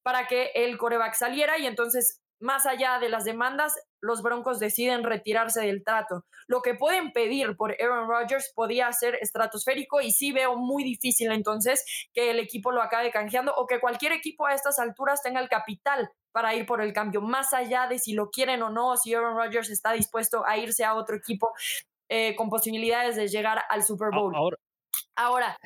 para 0.02 0.28
que 0.28 0.52
el 0.54 0.78
coreback 0.78 1.14
saliera 1.14 1.58
y 1.58 1.66
entonces 1.66 2.22
más 2.42 2.66
allá 2.66 3.00
de 3.00 3.08
las 3.08 3.24
demandas, 3.24 3.74
los 4.04 4.22
Broncos 4.22 4.60
deciden 4.60 5.04
retirarse 5.04 5.62
del 5.62 5.84
trato. 5.84 6.26
Lo 6.48 6.62
que 6.62 6.76
pueden 6.76 7.14
pedir 7.14 7.56
por 7.56 7.72
Aaron 7.72 8.10
Rodgers 8.10 8.52
podía 8.54 8.92
ser 8.92 9.16
estratosférico 9.22 10.02
y 10.02 10.12
sí 10.12 10.34
veo 10.34 10.58
muy 10.58 10.84
difícil 10.84 11.32
entonces 11.32 11.86
que 12.14 12.30
el 12.30 12.40
equipo 12.40 12.72
lo 12.72 12.82
acabe 12.82 13.12
canjeando 13.12 13.54
o 13.56 13.66
que 13.66 13.80
cualquier 13.80 14.12
equipo 14.12 14.46
a 14.46 14.54
estas 14.54 14.78
alturas 14.78 15.22
tenga 15.24 15.40
el 15.40 15.48
capital 15.48 16.12
para 16.34 16.54
ir 16.54 16.66
por 16.66 16.82
el 16.82 16.92
cambio, 16.92 17.22
más 17.22 17.54
allá 17.54 17.88
de 17.88 17.98
si 17.98 18.14
lo 18.14 18.30
quieren 18.30 18.62
o 18.62 18.70
no, 18.70 18.98
si 18.98 19.14
Aaron 19.14 19.38
Rodgers 19.38 19.70
está 19.70 19.94
dispuesto 19.94 20.46
a 20.46 20.58
irse 20.58 20.84
a 20.84 20.96
otro 20.96 21.16
equipo 21.16 21.54
eh, 22.10 22.36
con 22.36 22.50
posibilidades 22.50 23.16
de 23.16 23.30
llegar 23.30 23.64
al 23.70 23.84
Super 23.84 24.10
Bowl. 24.12 24.36
Ahora, 24.36 24.58
ahora 25.16 25.58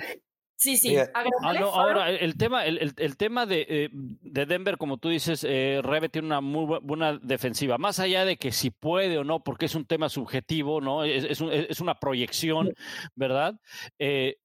Sí, 0.58 0.76
sí. 0.76 0.98
Ah, 0.98 1.24
ahora, 1.44 2.10
el 2.10 2.36
tema, 2.36 2.66
el, 2.66 2.94
el, 2.98 3.16
tema 3.16 3.46
de, 3.46 3.66
eh, 3.70 3.90
de, 3.92 4.46
Denver, 4.48 4.78
como 4.78 4.98
tú 4.98 5.08
dices, 5.08 5.46
eh, 5.48 5.82
Rebe 5.84 6.10
tiene 6.10 6.26
una 6.26 6.42
muy 6.42 6.80
buena 6.82 7.20
defensiva. 7.22 7.78
Más 7.78 8.00
allá 8.00 8.26
de 8.26 8.38
que 8.38 8.52
si 8.52 8.72
puede 8.72 9.20
o 9.20 9.24
no, 9.24 9.44
porque 9.44 9.68
es 9.68 9.76
un 9.76 9.86
tema 9.86 10.10
subjetivo, 10.10 10.82
¿no? 10.82 11.04
Es, 11.04 11.26
es, 11.26 11.42
es 11.42 11.80
una 11.80 12.00
proyección, 12.00 12.74
¿verdad? 13.14 13.60
Eh, 14.00 14.38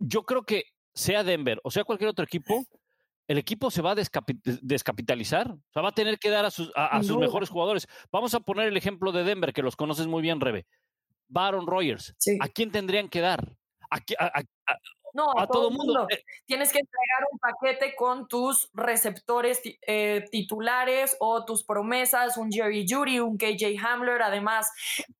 yo 0.00 0.24
creo 0.24 0.42
que 0.42 0.64
sea 0.94 1.24
Denver 1.24 1.60
o 1.62 1.70
sea 1.70 1.84
cualquier 1.84 2.10
otro 2.10 2.24
equipo, 2.24 2.66
el 3.28 3.38
equipo 3.38 3.70
se 3.70 3.82
va 3.82 3.92
a 3.92 3.94
descapitalizar. 3.94 5.52
O 5.52 5.72
sea, 5.72 5.80
va 5.80 5.90
a 5.90 5.94
tener 5.94 6.18
que 6.18 6.28
dar 6.28 6.44
a 6.44 6.50
sus, 6.50 6.72
a, 6.74 7.00
sus 7.04 7.16
mejores 7.18 7.48
jugadores. 7.48 7.86
Vamos 8.10 8.34
a 8.34 8.40
poner 8.40 8.66
el 8.66 8.76
ejemplo 8.76 9.12
de 9.12 9.22
Denver, 9.22 9.52
que 9.52 9.62
los 9.62 9.76
conoces 9.76 10.08
muy 10.08 10.22
bien, 10.22 10.40
Rebe. 10.40 10.66
Baron 11.28 11.68
Rogers. 11.68 12.14
¿A 12.40 12.48
quién 12.48 12.72
tendrían 12.72 13.08
que 13.08 13.20
dar? 13.20 13.56
¿A, 13.90 13.98
a, 14.18 14.42
no, 15.12 15.26
a, 15.36 15.46
todo, 15.46 15.70
mundo. 15.70 16.06
Tienes 16.46 16.72
que 16.72 16.78
entregar 16.78 17.26
un 17.30 17.38
paquete 17.38 17.94
con 17.94 18.28
tus 18.28 18.70
receptores 18.72 19.60
eh, 19.86 20.24
titulares 20.30 21.16
o 21.20 21.44
tus 21.44 21.64
promesas, 21.64 22.36
un 22.36 22.50
Jerry 22.50 22.86
Judy, 22.88 23.20
un 23.20 23.36
KJ 23.36 23.78
Hamler, 23.84 24.22
además 24.22 24.70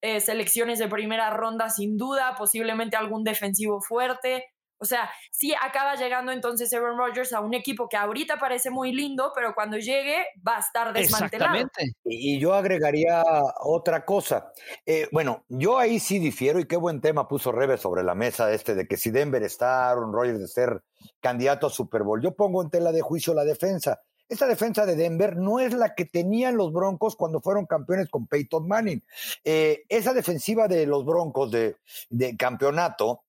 eh, 0.00 0.20
selecciones 0.20 0.78
de 0.78 0.88
primera 0.88 1.30
ronda 1.30 1.70
sin 1.70 1.96
duda, 1.96 2.34
posiblemente 2.36 2.96
algún 2.96 3.24
defensivo 3.24 3.80
fuerte. 3.80 4.51
O 4.82 4.84
sea, 4.84 5.08
sí 5.30 5.54
acaba 5.54 5.94
llegando 5.94 6.32
entonces 6.32 6.74
Aaron 6.74 6.98
Rodgers 6.98 7.32
a 7.32 7.40
un 7.40 7.54
equipo 7.54 7.88
que 7.88 7.96
ahorita 7.96 8.40
parece 8.40 8.68
muy 8.68 8.92
lindo, 8.92 9.30
pero 9.32 9.54
cuando 9.54 9.78
llegue 9.78 10.26
va 10.46 10.56
a 10.56 10.58
estar 10.58 10.92
desmantelado. 10.92 11.54
Exactamente. 11.54 11.96
Y 12.04 12.40
yo 12.40 12.52
agregaría 12.52 13.22
otra 13.60 14.04
cosa. 14.04 14.52
Eh, 14.84 15.06
bueno, 15.12 15.44
yo 15.48 15.78
ahí 15.78 16.00
sí 16.00 16.18
difiero 16.18 16.58
y 16.58 16.66
qué 16.66 16.76
buen 16.76 17.00
tema 17.00 17.28
puso 17.28 17.52
Rebe 17.52 17.78
sobre 17.78 18.02
la 18.02 18.16
mesa 18.16 18.52
este 18.52 18.74
de 18.74 18.88
que 18.88 18.96
si 18.96 19.12
Denver 19.12 19.44
está 19.44 19.88
Aaron 19.88 20.12
Rodgers 20.12 20.40
de 20.40 20.48
ser 20.48 20.82
candidato 21.20 21.68
a 21.68 21.70
Super 21.70 22.02
Bowl. 22.02 22.20
Yo 22.20 22.34
pongo 22.34 22.60
en 22.60 22.70
tela 22.70 22.90
de 22.90 23.02
juicio 23.02 23.34
la 23.34 23.44
defensa. 23.44 24.00
Esta 24.28 24.48
defensa 24.48 24.84
de 24.84 24.96
Denver 24.96 25.36
no 25.36 25.60
es 25.60 25.74
la 25.74 25.94
que 25.94 26.06
tenían 26.06 26.56
los 26.56 26.72
Broncos 26.72 27.14
cuando 27.14 27.40
fueron 27.40 27.66
campeones 27.66 28.08
con 28.08 28.26
Peyton 28.26 28.66
Manning. 28.66 29.04
Eh, 29.44 29.84
esa 29.88 30.12
defensiva 30.12 30.66
de 30.66 30.86
los 30.86 31.04
Broncos 31.04 31.52
de, 31.52 31.76
de 32.10 32.36
campeonato 32.36 33.22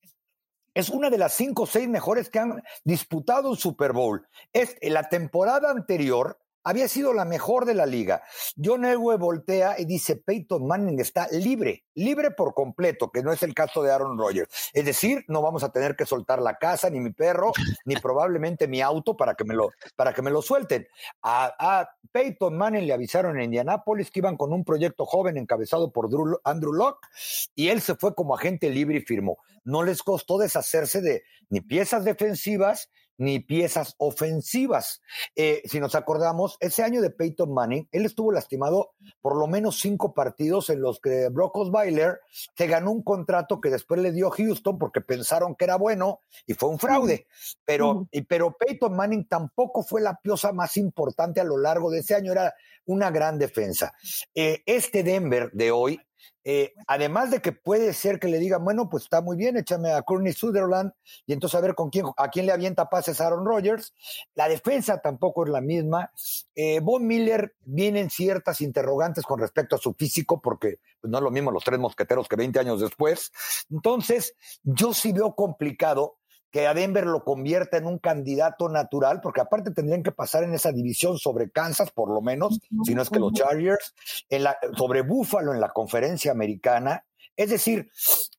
es 0.73 0.89
una 0.89 1.09
de 1.09 1.17
las 1.17 1.33
cinco 1.33 1.63
o 1.63 1.67
seis 1.67 1.87
mejores 1.87 2.29
que 2.29 2.39
han 2.39 2.63
disputado 2.83 3.49
un 3.49 3.57
Super 3.57 3.93
Bowl. 3.93 4.27
Es, 4.51 4.75
la 4.81 5.09
temporada 5.09 5.69
anterior 5.69 6.39
había 6.63 6.87
sido 6.87 7.13
la 7.13 7.25
mejor 7.25 7.65
de 7.65 7.73
la 7.73 7.85
liga. 7.85 8.23
John 8.61 8.85
Elway 8.85 9.17
voltea 9.17 9.79
y 9.79 9.85
dice, 9.85 10.15
Peyton 10.15 10.65
Manning 10.65 10.99
está 10.99 11.27
libre, 11.31 11.85
libre 11.95 12.31
por 12.31 12.53
completo, 12.53 13.11
que 13.11 13.21
no 13.21 13.31
es 13.31 13.43
el 13.43 13.53
caso 13.53 13.83
de 13.83 13.91
Aaron 13.91 14.17
Rodgers. 14.17 14.49
Es 14.73 14.85
decir, 14.85 15.25
no 15.27 15.41
vamos 15.41 15.63
a 15.63 15.71
tener 15.71 15.95
que 15.95 16.05
soltar 16.05 16.41
la 16.41 16.57
casa, 16.57 16.89
ni 16.89 16.99
mi 16.99 17.11
perro, 17.11 17.51
ni 17.85 17.95
probablemente 17.95 18.67
mi 18.67 18.81
auto 18.81 19.17
para 19.17 19.35
que 19.35 19.43
me 19.43 19.53
lo, 19.53 19.71
para 19.95 20.13
que 20.13 20.21
me 20.21 20.31
lo 20.31 20.41
suelten. 20.41 20.87
A, 21.21 21.53
a 21.59 21.89
Peyton 22.11 22.57
Manning 22.57 22.87
le 22.87 22.93
avisaron 22.93 23.37
en 23.37 23.45
Indianápolis 23.45 24.11
que 24.11 24.19
iban 24.19 24.37
con 24.37 24.53
un 24.53 24.63
proyecto 24.63 25.05
joven 25.05 25.37
encabezado 25.37 25.91
por 25.91 26.09
Andrew 26.43 26.73
Locke 26.73 27.07
y 27.55 27.69
él 27.69 27.81
se 27.81 27.95
fue 27.95 28.13
como 28.13 28.35
agente 28.35 28.69
libre 28.69 28.97
y 28.97 29.01
firmó. 29.01 29.37
No 29.63 29.83
les 29.83 30.03
costó 30.03 30.37
deshacerse 30.37 31.01
de 31.01 31.23
ni 31.49 31.61
piezas 31.61 32.03
defensivas 32.03 32.89
ni 33.17 33.39
piezas 33.39 33.95
ofensivas. 33.97 35.01
Eh, 35.35 35.61
si 35.65 35.79
nos 35.79 35.95
acordamos, 35.95 36.57
ese 36.59 36.83
año 36.83 37.01
de 37.01 37.09
Peyton 37.09 37.53
Manning, 37.53 37.87
él 37.91 38.05
estuvo 38.05 38.31
lastimado 38.31 38.93
por 39.21 39.37
lo 39.37 39.47
menos 39.47 39.79
cinco 39.79 40.13
partidos 40.13 40.69
en 40.69 40.81
los 40.81 40.99
que 40.99 41.29
Brock 41.29 41.55
Osweiler 41.57 42.19
se 42.55 42.67
ganó 42.67 42.91
un 42.91 43.03
contrato 43.03 43.61
que 43.61 43.69
después 43.69 44.01
le 44.01 44.11
dio 44.11 44.29
Houston 44.29 44.77
porque 44.77 45.01
pensaron 45.01 45.55
que 45.55 45.65
era 45.65 45.77
bueno 45.77 46.19
y 46.45 46.53
fue 46.53 46.69
un 46.69 46.79
fraude. 46.79 47.27
Pero, 47.65 48.07
pero 48.27 48.55
Peyton 48.57 48.95
Manning 48.95 49.27
tampoco 49.27 49.83
fue 49.83 50.01
la 50.01 50.19
piosa 50.21 50.51
más 50.51 50.77
importante 50.77 51.41
a 51.41 51.45
lo 51.45 51.57
largo 51.57 51.89
de 51.91 51.99
ese 51.99 52.15
año, 52.15 52.31
era 52.31 52.53
una 52.85 53.11
gran 53.11 53.37
defensa. 53.37 53.93
Eh, 54.33 54.61
este 54.65 55.03
Denver 55.03 55.51
de 55.51 55.71
hoy 55.71 56.01
eh, 56.43 56.73
además 56.87 57.31
de 57.31 57.41
que 57.41 57.53
puede 57.53 57.93
ser 57.93 58.19
que 58.19 58.27
le 58.27 58.39
digan, 58.39 58.63
bueno, 58.63 58.89
pues 58.89 59.03
está 59.03 59.21
muy 59.21 59.37
bien, 59.37 59.55
échame 59.55 59.91
a 59.91 60.01
Courtney 60.01 60.33
Sutherland 60.33 60.91
y 61.25 61.33
entonces 61.33 61.57
a 61.57 61.61
ver 61.61 61.73
con 61.73 61.89
quién, 61.89 62.05
a 62.17 62.29
quién 62.29 62.45
le 62.45 62.51
avienta 62.51 62.89
pases 62.89 63.21
Aaron 63.21 63.45
Rodgers. 63.45 63.93
La 64.35 64.49
defensa 64.49 64.99
tampoco 64.99 65.45
es 65.45 65.51
la 65.51 65.61
misma. 65.61 66.11
Eh, 66.55 66.79
Von 66.81 67.07
Miller 67.07 67.55
vienen 67.61 68.09
ciertas 68.09 68.61
interrogantes 68.61 69.23
con 69.23 69.39
respecto 69.39 69.75
a 69.75 69.79
su 69.79 69.93
físico, 69.93 70.41
porque 70.41 70.79
pues, 70.99 71.09
no 71.09 71.17
es 71.17 71.23
lo 71.23 71.31
mismo 71.31 71.51
los 71.51 71.63
tres 71.63 71.79
mosqueteros 71.79 72.27
que 72.27 72.35
20 72.35 72.59
años 72.59 72.81
después. 72.81 73.31
Entonces, 73.69 74.35
yo 74.63 74.93
sí 74.93 75.13
veo 75.13 75.35
complicado 75.35 76.17
que 76.53 76.67
a 76.67 76.75
Denver 76.75 77.07
lo 77.07 77.23
convierta 77.23 77.77
en 77.77 77.87
un 77.87 77.97
candidato 77.97 78.69
natural, 78.69 79.21
porque 79.21 79.41
aparte 79.41 79.71
tendrían 79.71 80.03
que 80.03 80.11
pasar 80.11 80.43
en 80.43 80.53
esa 80.53 80.71
división 80.71 81.17
sobre 81.17 81.49
Kansas, 81.49 81.89
por 81.89 82.13
lo 82.13 82.21
menos, 82.21 82.59
si 82.83 82.93
no 82.93 83.01
es 83.01 83.09
que 83.09 83.17
los 83.17 83.33
Chargers, 83.33 83.95
en 84.29 84.43
la, 84.43 84.55
sobre 84.77 85.01
Buffalo 85.01 85.51
en 85.51 85.59
la 85.59 85.69
conferencia 85.69 86.31
americana. 86.31 87.05
Es 87.35 87.49
decir, 87.49 87.89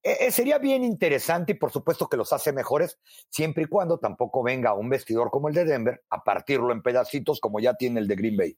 e, 0.01 0.27
e, 0.27 0.31
sería 0.31 0.59
bien 0.59 0.85
interesante 0.85 1.53
y 1.53 1.55
por 1.57 1.73
supuesto 1.73 2.09
que 2.09 2.17
los 2.17 2.33
hace 2.33 2.53
mejores, 2.53 3.01
siempre 3.31 3.65
y 3.65 3.67
cuando 3.67 3.99
tampoco 3.99 4.45
venga 4.45 4.75
un 4.75 4.89
vestidor 4.89 5.33
como 5.33 5.49
el 5.49 5.55
de 5.55 5.65
Denver 5.65 6.05
a 6.09 6.23
partirlo 6.23 6.73
en 6.73 6.83
pedacitos 6.83 7.41
como 7.41 7.59
ya 7.59 7.75
tiene 7.75 7.99
el 7.99 8.07
de 8.07 8.15
Green 8.15 8.37
Bay 8.37 8.57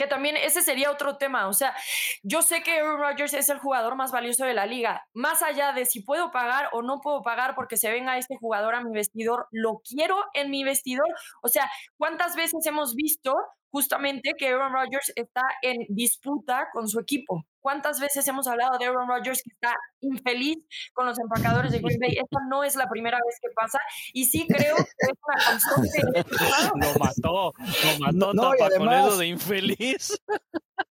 que 0.00 0.06
también 0.06 0.38
ese 0.38 0.62
sería 0.62 0.90
otro 0.90 1.18
tema. 1.18 1.46
O 1.46 1.52
sea, 1.52 1.76
yo 2.22 2.40
sé 2.40 2.62
que 2.62 2.80
Aaron 2.80 2.98
Rodgers 2.98 3.34
es 3.34 3.50
el 3.50 3.58
jugador 3.58 3.96
más 3.96 4.12
valioso 4.12 4.46
de 4.46 4.54
la 4.54 4.64
liga. 4.64 5.06
Más 5.12 5.42
allá 5.42 5.74
de 5.74 5.84
si 5.84 6.00
puedo 6.00 6.30
pagar 6.30 6.70
o 6.72 6.80
no 6.80 7.02
puedo 7.02 7.22
pagar 7.22 7.54
porque 7.54 7.76
se 7.76 7.90
venga 7.90 8.16
este 8.16 8.38
jugador 8.38 8.74
a 8.74 8.80
mi 8.82 8.92
vestidor, 8.92 9.46
lo 9.50 9.82
quiero 9.86 10.16
en 10.32 10.50
mi 10.50 10.64
vestidor. 10.64 11.06
O 11.42 11.48
sea, 11.48 11.70
¿cuántas 11.98 12.34
veces 12.34 12.64
hemos 12.64 12.94
visto 12.94 13.36
justamente 13.70 14.32
que 14.36 14.48
Aaron 14.48 14.72
Rodgers 14.72 15.12
está 15.14 15.42
en 15.62 15.86
disputa 15.88 16.68
con 16.72 16.88
su 16.88 17.00
equipo. 17.00 17.44
¿Cuántas 17.60 18.00
veces 18.00 18.26
hemos 18.26 18.46
hablado 18.46 18.78
de 18.78 18.86
Aaron 18.86 19.06
Rodgers 19.06 19.42
que 19.42 19.50
está 19.52 19.74
infeliz 20.00 20.58
con 20.94 21.06
los 21.06 21.18
empacadores 21.18 21.72
de 21.72 21.78
Green 21.80 22.00
Bay? 22.00 22.12
Esta 22.12 22.38
no 22.48 22.64
es 22.64 22.74
la 22.74 22.88
primera 22.88 23.18
vez 23.18 23.36
que 23.40 23.48
pasa 23.54 23.78
y 24.14 24.24
sí 24.24 24.46
creo 24.48 24.76
que 24.76 24.82
es 24.82 25.12
una 25.26 25.44
constante. 25.44 26.24
Lo 26.80 26.98
mató, 26.98 27.52
lo 27.62 27.98
mató 28.00 28.34
no, 28.34 28.52
con 28.56 28.92
eso 28.92 29.16
de 29.18 29.26
infeliz. 29.26 30.18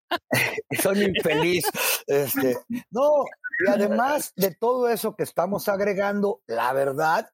Son 0.81 1.01
infeliz. 1.01 1.65
Este, 2.05 2.57
no, 2.91 3.23
y 3.65 3.69
además 3.69 4.33
de 4.35 4.53
todo 4.53 4.89
eso 4.89 5.15
que 5.15 5.23
estamos 5.23 5.67
agregando, 5.67 6.41
la 6.47 6.71
verdad 6.73 7.29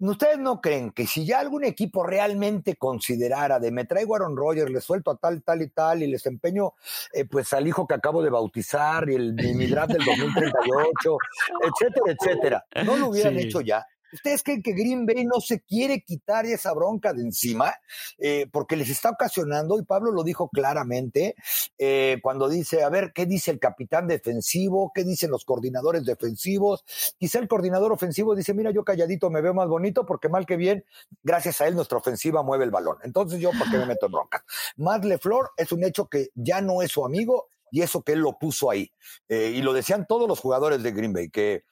¿Ustedes 0.00 0.38
no 0.38 0.62
creen 0.62 0.92
que 0.92 1.06
si 1.06 1.26
ya 1.26 1.40
algún 1.40 1.62
equipo 1.62 2.04
realmente 2.04 2.76
considerara 2.76 3.58
de 3.58 3.70
me 3.70 3.84
traigo 3.84 4.14
a 4.14 4.18
Aaron 4.18 4.34
Rodgers, 4.34 4.70
le 4.70 4.80
suelto 4.80 5.10
a 5.10 5.16
tal, 5.16 5.42
tal 5.42 5.60
y 5.60 5.68
tal 5.68 6.02
y 6.02 6.06
les 6.06 6.24
empeño 6.24 6.72
eh, 7.12 7.26
pues 7.26 7.52
al 7.52 7.68
hijo 7.68 7.86
que 7.86 7.94
acabo 7.94 8.22
de 8.22 8.30
bautizar 8.30 9.10
y 9.10 9.14
el 9.14 9.34
mi 9.34 9.66
draft 9.66 9.92
del 9.92 10.04
2038, 10.04 11.18
etcétera, 11.62 12.16
etcétera, 12.18 12.66
no 12.84 12.96
lo 12.96 13.08
hubieran 13.08 13.38
hecho 13.38 13.60
ya? 13.60 13.86
¿Ustedes 14.12 14.42
creen 14.42 14.62
que 14.62 14.72
Green 14.72 15.06
Bay 15.06 15.24
no 15.24 15.40
se 15.40 15.60
quiere 15.60 16.02
quitar 16.02 16.46
esa 16.46 16.72
bronca 16.72 17.12
de 17.12 17.22
encima? 17.22 17.74
Eh, 18.18 18.46
porque 18.52 18.76
les 18.76 18.88
está 18.90 19.10
ocasionando, 19.10 19.78
y 19.78 19.84
Pablo 19.84 20.12
lo 20.12 20.22
dijo 20.22 20.48
claramente, 20.48 21.34
eh, 21.78 22.18
cuando 22.22 22.48
dice, 22.48 22.82
a 22.82 22.88
ver, 22.88 23.12
¿qué 23.14 23.26
dice 23.26 23.50
el 23.50 23.58
capitán 23.58 24.06
defensivo? 24.06 24.92
¿Qué 24.94 25.04
dicen 25.04 25.30
los 25.30 25.44
coordinadores 25.44 26.04
defensivos? 26.04 26.84
Quizá 27.18 27.38
el 27.38 27.48
coordinador 27.48 27.92
ofensivo 27.92 28.34
dice, 28.34 28.54
mira, 28.54 28.70
yo 28.70 28.84
calladito 28.84 29.30
me 29.30 29.40
veo 29.40 29.54
más 29.54 29.68
bonito 29.68 30.06
porque 30.06 30.28
mal 30.28 30.46
que 30.46 30.56
bien, 30.56 30.84
gracias 31.22 31.60
a 31.60 31.66
él 31.66 31.74
nuestra 31.74 31.98
ofensiva 31.98 32.42
mueve 32.42 32.64
el 32.64 32.70
balón. 32.70 32.98
Entonces 33.02 33.40
yo, 33.40 33.50
¿por 33.50 33.70
qué 33.70 33.78
me 33.78 33.86
meto 33.86 34.06
en 34.06 34.12
bronca? 34.12 34.44
Matt 34.76 35.04
LeFleur 35.04 35.50
es 35.56 35.72
un 35.72 35.84
hecho 35.84 36.06
que 36.06 36.30
ya 36.34 36.60
no 36.60 36.82
es 36.82 36.92
su 36.92 37.04
amigo 37.04 37.48
y 37.70 37.82
eso 37.82 38.02
que 38.02 38.12
él 38.12 38.20
lo 38.20 38.38
puso 38.38 38.70
ahí. 38.70 38.92
Eh, 39.28 39.52
y 39.54 39.62
lo 39.62 39.72
decían 39.72 40.06
todos 40.06 40.28
los 40.28 40.40
jugadores 40.40 40.82
de 40.82 40.92
Green 40.92 41.12
Bay, 41.12 41.30
que 41.30 41.64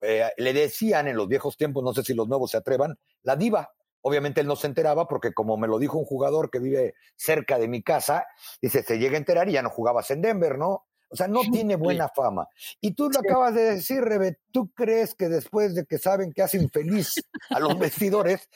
eh, 0.00 0.30
le 0.36 0.52
decían 0.52 1.08
en 1.08 1.16
los 1.16 1.28
viejos 1.28 1.56
tiempos, 1.56 1.82
no 1.82 1.92
sé 1.92 2.02
si 2.02 2.14
los 2.14 2.28
nuevos 2.28 2.50
se 2.50 2.56
atrevan, 2.56 2.98
la 3.22 3.36
diva. 3.36 3.72
Obviamente 4.00 4.40
él 4.40 4.48
no 4.48 4.56
se 4.56 4.66
enteraba 4.66 5.06
porque 5.06 5.32
como 5.32 5.56
me 5.56 5.68
lo 5.68 5.78
dijo 5.78 5.96
un 5.96 6.04
jugador 6.04 6.50
que 6.50 6.58
vive 6.58 6.94
cerca 7.16 7.58
de 7.58 7.68
mi 7.68 7.82
casa, 7.82 8.26
dice, 8.60 8.82
se 8.82 8.98
llega 8.98 9.14
a 9.14 9.18
enterar 9.18 9.48
y 9.48 9.52
ya 9.52 9.62
no 9.62 9.70
jugabas 9.70 10.10
en 10.10 10.22
Denver, 10.22 10.58
¿no? 10.58 10.86
O 11.12 11.16
sea, 11.16 11.28
no 11.28 11.42
tiene 11.42 11.76
buena 11.76 12.08
fama. 12.08 12.48
Y 12.80 12.92
tú 12.92 13.10
lo 13.10 13.20
acabas 13.20 13.54
de 13.54 13.74
decir, 13.74 14.00
Rebe, 14.02 14.38
¿tú 14.50 14.72
crees 14.72 15.14
que 15.14 15.28
después 15.28 15.74
de 15.74 15.84
que 15.84 15.98
saben 15.98 16.32
que 16.32 16.42
hacen 16.42 16.70
feliz 16.70 17.12
a 17.50 17.60
los 17.60 17.78
vestidores, 17.78 18.48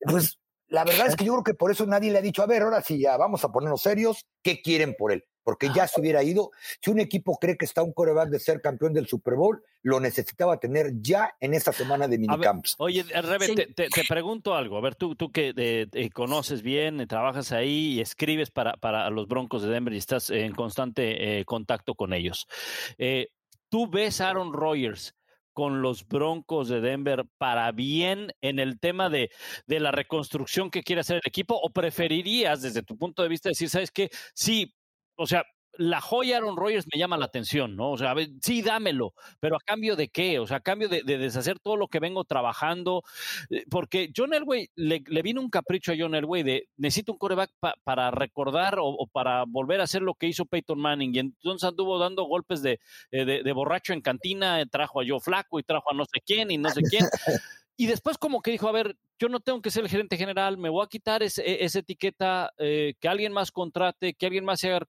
pues 0.00 0.38
la 0.68 0.84
verdad 0.84 1.08
es 1.08 1.16
que 1.16 1.26
yo 1.26 1.32
creo 1.34 1.44
que 1.44 1.54
por 1.54 1.70
eso 1.70 1.84
nadie 1.86 2.10
le 2.10 2.18
ha 2.18 2.22
dicho, 2.22 2.42
a 2.42 2.46
ver, 2.46 2.62
ahora 2.62 2.82
sí 2.82 2.98
ya 2.98 3.16
vamos 3.18 3.44
a 3.44 3.52
ponernos 3.52 3.82
serios, 3.82 4.24
¿qué 4.42 4.62
quieren 4.62 4.94
por 4.98 5.12
él? 5.12 5.24
Porque 5.48 5.70
ya 5.74 5.88
se 5.88 5.98
hubiera 5.98 6.22
ido. 6.22 6.50
Si 6.82 6.90
un 6.90 7.00
equipo 7.00 7.38
cree 7.38 7.56
que 7.56 7.64
está 7.64 7.82
un 7.82 7.94
coreback 7.94 8.28
de 8.28 8.38
ser 8.38 8.60
campeón 8.60 8.92
del 8.92 9.06
Super 9.06 9.32
Bowl, 9.32 9.64
lo 9.80 9.98
necesitaba 9.98 10.60
tener 10.60 11.00
ya 11.00 11.36
en 11.40 11.54
esta 11.54 11.72
semana 11.72 12.06
de 12.06 12.18
minicamps. 12.18 12.74
oye, 12.76 13.02
Rebe, 13.02 13.54
te, 13.74 13.88
pregunto 14.06 14.54
algo. 14.54 14.76
A 14.76 14.82
ver, 14.82 14.94
tú, 14.94 15.16
tú 15.16 15.32
que 15.32 15.54
eh, 15.56 16.10
conoces 16.10 16.60
bien, 16.60 17.06
trabajas 17.08 17.52
ahí 17.52 17.94
y 17.94 18.00
escribes 18.02 18.50
para, 18.50 18.74
para 18.74 19.08
los 19.08 19.26
Broncos 19.26 19.62
de 19.62 19.70
Denver 19.70 19.94
y 19.94 19.96
estás 19.96 20.28
en 20.28 20.52
constante 20.52 21.40
eh, 21.40 21.46
contacto 21.46 21.94
con 21.94 22.12
ellos. 22.12 22.46
Eh, 22.98 23.28
¿Tú 23.70 23.88
ves 23.88 24.20
a 24.20 24.28
Aaron 24.28 24.52
Rodgers 24.52 25.14
con 25.54 25.80
los 25.80 26.06
Broncos 26.06 26.68
de 26.68 26.82
Denver 26.82 27.24
para 27.38 27.72
bien 27.72 28.34
en 28.42 28.58
el 28.58 28.78
tema 28.78 29.08
de, 29.08 29.30
de, 29.66 29.80
la 29.80 29.92
reconstrucción 29.92 30.70
que 30.70 30.82
quiere 30.82 31.00
hacer 31.00 31.16
el 31.16 31.22
equipo? 31.24 31.58
¿O 31.58 31.70
preferirías, 31.70 32.60
desde 32.60 32.82
tu 32.82 32.98
punto 32.98 33.22
de 33.22 33.30
vista, 33.30 33.48
decir, 33.48 33.70
sabes 33.70 33.90
qué, 33.90 34.10
sí, 34.34 34.74
o 35.18 35.26
sea, 35.26 35.44
la 35.78 36.00
joya 36.00 36.38
Aaron 36.38 36.56
Rodgers 36.56 36.86
me 36.92 36.98
llama 36.98 37.16
la 37.16 37.26
atención, 37.26 37.76
¿no? 37.76 37.92
O 37.92 37.98
sea, 37.98 38.14
sí, 38.42 38.62
dámelo, 38.62 39.14
pero 39.38 39.56
a 39.56 39.60
cambio 39.60 39.94
de 39.94 40.08
qué? 40.08 40.40
O 40.40 40.46
sea, 40.46 40.58
a 40.58 40.60
cambio 40.60 40.88
de, 40.88 41.02
deshacer 41.04 41.60
todo 41.60 41.76
lo 41.76 41.86
que 41.86 42.00
vengo 42.00 42.24
trabajando. 42.24 43.04
Eh, 43.48 43.64
porque 43.70 44.10
John 44.14 44.34
Elway, 44.34 44.70
le, 44.74 45.22
vino 45.22 45.40
un 45.40 45.50
capricho 45.50 45.92
a 45.92 45.96
John 45.96 46.16
Elway 46.16 46.42
de 46.42 46.68
necesito 46.76 47.12
un 47.12 47.18
coreback 47.18 47.52
para 47.84 48.10
recordar 48.10 48.78
o, 48.80 49.06
para 49.06 49.44
volver 49.46 49.80
a 49.80 49.84
hacer 49.84 50.02
lo 50.02 50.14
que 50.14 50.26
hizo 50.26 50.46
Peyton 50.46 50.80
Manning. 50.80 51.14
Y 51.14 51.18
entonces 51.20 51.68
anduvo 51.68 51.98
dando 51.98 52.24
golpes 52.24 52.60
de, 52.60 52.80
eh, 53.12 53.24
de 53.24 53.52
borracho 53.52 53.92
en 53.92 54.00
cantina, 54.00 54.64
trajo 54.66 55.00
a 55.00 55.04
Joe 55.06 55.20
Flaco 55.20 55.60
y 55.60 55.62
trajo 55.62 55.92
a 55.92 55.94
no 55.94 56.04
sé 56.06 56.20
quién 56.26 56.50
y 56.50 56.58
no 56.58 56.70
sé 56.70 56.82
quién. 56.82 57.04
Y 57.80 57.86
después 57.86 58.18
como 58.18 58.42
que 58.42 58.50
dijo, 58.50 58.68
a 58.68 58.72
ver, 58.72 58.96
yo 59.20 59.28
no 59.28 59.38
tengo 59.38 59.62
que 59.62 59.70
ser 59.70 59.84
el 59.84 59.88
gerente 59.88 60.16
general, 60.16 60.58
me 60.58 60.68
voy 60.68 60.84
a 60.84 60.88
quitar 60.88 61.22
esa 61.22 61.78
etiqueta, 61.78 62.52
eh, 62.58 62.94
que 63.00 63.08
alguien 63.08 63.32
más 63.32 63.52
contrate, 63.52 64.14
que 64.14 64.26
alguien 64.26 64.44
más 64.44 64.58
se 64.58 64.72
haga 64.72 64.84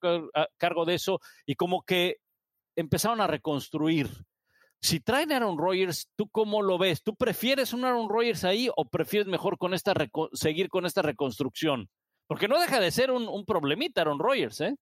cargo 0.58 0.86
de 0.86 0.96
eso, 0.96 1.20
y 1.46 1.54
como 1.54 1.84
que 1.84 2.18
empezaron 2.76 3.22
a 3.22 3.28
reconstruir. 3.28 4.10
Si 4.82 5.02
traen 5.02 5.32
a 5.32 5.36
Aaron 5.36 5.60
Rodgers, 5.60 6.10
¿tú 6.16 6.30
cómo 6.30 6.64
lo 6.64 6.80
ves? 6.80 7.04
¿Tú 7.04 7.16
prefieres 7.16 7.74
un 7.74 7.86
Aaron 7.86 8.10
Rodgers 8.10 8.44
ahí 8.44 8.70
o 8.76 8.90
prefieres 8.90 9.28
mejor 9.28 9.60
con 9.60 9.76
esta 9.76 9.94
seguir 10.34 10.70
con 10.70 10.88
esta 10.88 11.04
reconstrucción? 11.04 11.90
Porque 12.26 12.48
no 12.48 12.60
deja 12.60 12.80
de 12.80 12.90
ser 12.90 13.12
un, 13.12 13.28
un 13.28 13.46
problemita 13.46 14.02
Aaron 14.02 14.18
Rodgers, 14.18 14.62
¿eh? 14.62 14.76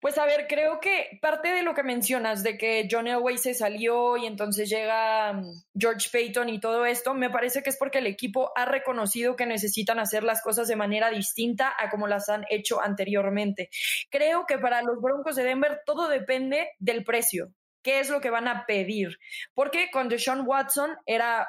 Pues 0.00 0.16
a 0.16 0.24
ver, 0.24 0.46
creo 0.48 0.80
que 0.80 1.18
parte 1.20 1.48
de 1.48 1.62
lo 1.62 1.74
que 1.74 1.82
mencionas 1.82 2.42
de 2.42 2.56
que 2.56 2.88
John 2.90 3.06
Elway 3.06 3.36
se 3.36 3.52
salió 3.52 4.16
y 4.16 4.24
entonces 4.24 4.70
llega 4.70 5.34
mm, 5.34 5.62
George 5.78 6.08
Payton 6.10 6.48
y 6.48 6.58
todo 6.58 6.86
esto, 6.86 7.12
me 7.12 7.28
parece 7.28 7.62
que 7.62 7.68
es 7.68 7.76
porque 7.76 7.98
el 7.98 8.06
equipo 8.06 8.50
ha 8.56 8.64
reconocido 8.64 9.36
que 9.36 9.44
necesitan 9.44 9.98
hacer 9.98 10.24
las 10.24 10.40
cosas 10.40 10.68
de 10.68 10.76
manera 10.76 11.10
distinta 11.10 11.74
a 11.78 11.90
como 11.90 12.06
las 12.06 12.30
han 12.30 12.46
hecho 12.48 12.80
anteriormente. 12.80 13.68
Creo 14.08 14.46
que 14.46 14.58
para 14.58 14.80
los 14.80 15.02
Broncos 15.02 15.36
de 15.36 15.44
Denver 15.44 15.82
todo 15.84 16.08
depende 16.08 16.70
del 16.78 17.04
precio. 17.04 17.52
¿Qué 17.82 18.00
es 18.00 18.08
lo 18.08 18.22
que 18.22 18.30
van 18.30 18.48
a 18.48 18.64
pedir? 18.66 19.18
Porque 19.52 19.90
con 19.90 20.08
Deshaun 20.08 20.46
Watson 20.46 20.96
era 21.04 21.46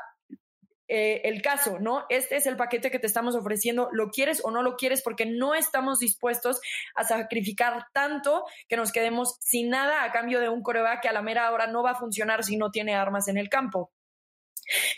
eh, 0.94 1.22
el 1.24 1.42
caso, 1.42 1.80
¿no? 1.80 2.06
Este 2.10 2.36
es 2.36 2.46
el 2.46 2.58
paquete 2.58 2.92
que 2.92 3.00
te 3.00 3.08
estamos 3.08 3.34
ofreciendo, 3.34 3.88
¿lo 3.94 4.10
quieres 4.10 4.42
o 4.44 4.52
no 4.52 4.62
lo 4.62 4.76
quieres? 4.76 5.02
Porque 5.02 5.26
no 5.26 5.56
estamos 5.56 6.00
dispuestos 6.00 6.60
a 6.96 7.06
sacrificar 7.06 7.86
tanto 7.94 8.44
que 8.68 8.76
nos 8.76 8.92
quedemos 8.92 9.38
sin 9.40 9.70
nada 9.70 10.04
a 10.04 10.12
cambio 10.12 10.42
de 10.42 10.50
un 10.50 10.62
coreback 10.62 11.04
que 11.04 11.08
a 11.08 11.14
la 11.14 11.22
mera 11.22 11.50
hora 11.54 11.68
no 11.68 11.82
va 11.82 11.92
a 11.92 11.96
funcionar 11.96 12.44
si 12.44 12.58
no 12.58 12.72
tiene 12.72 12.94
armas 12.94 13.30
en 13.30 13.38
el 13.38 13.48
campo. 13.48 13.94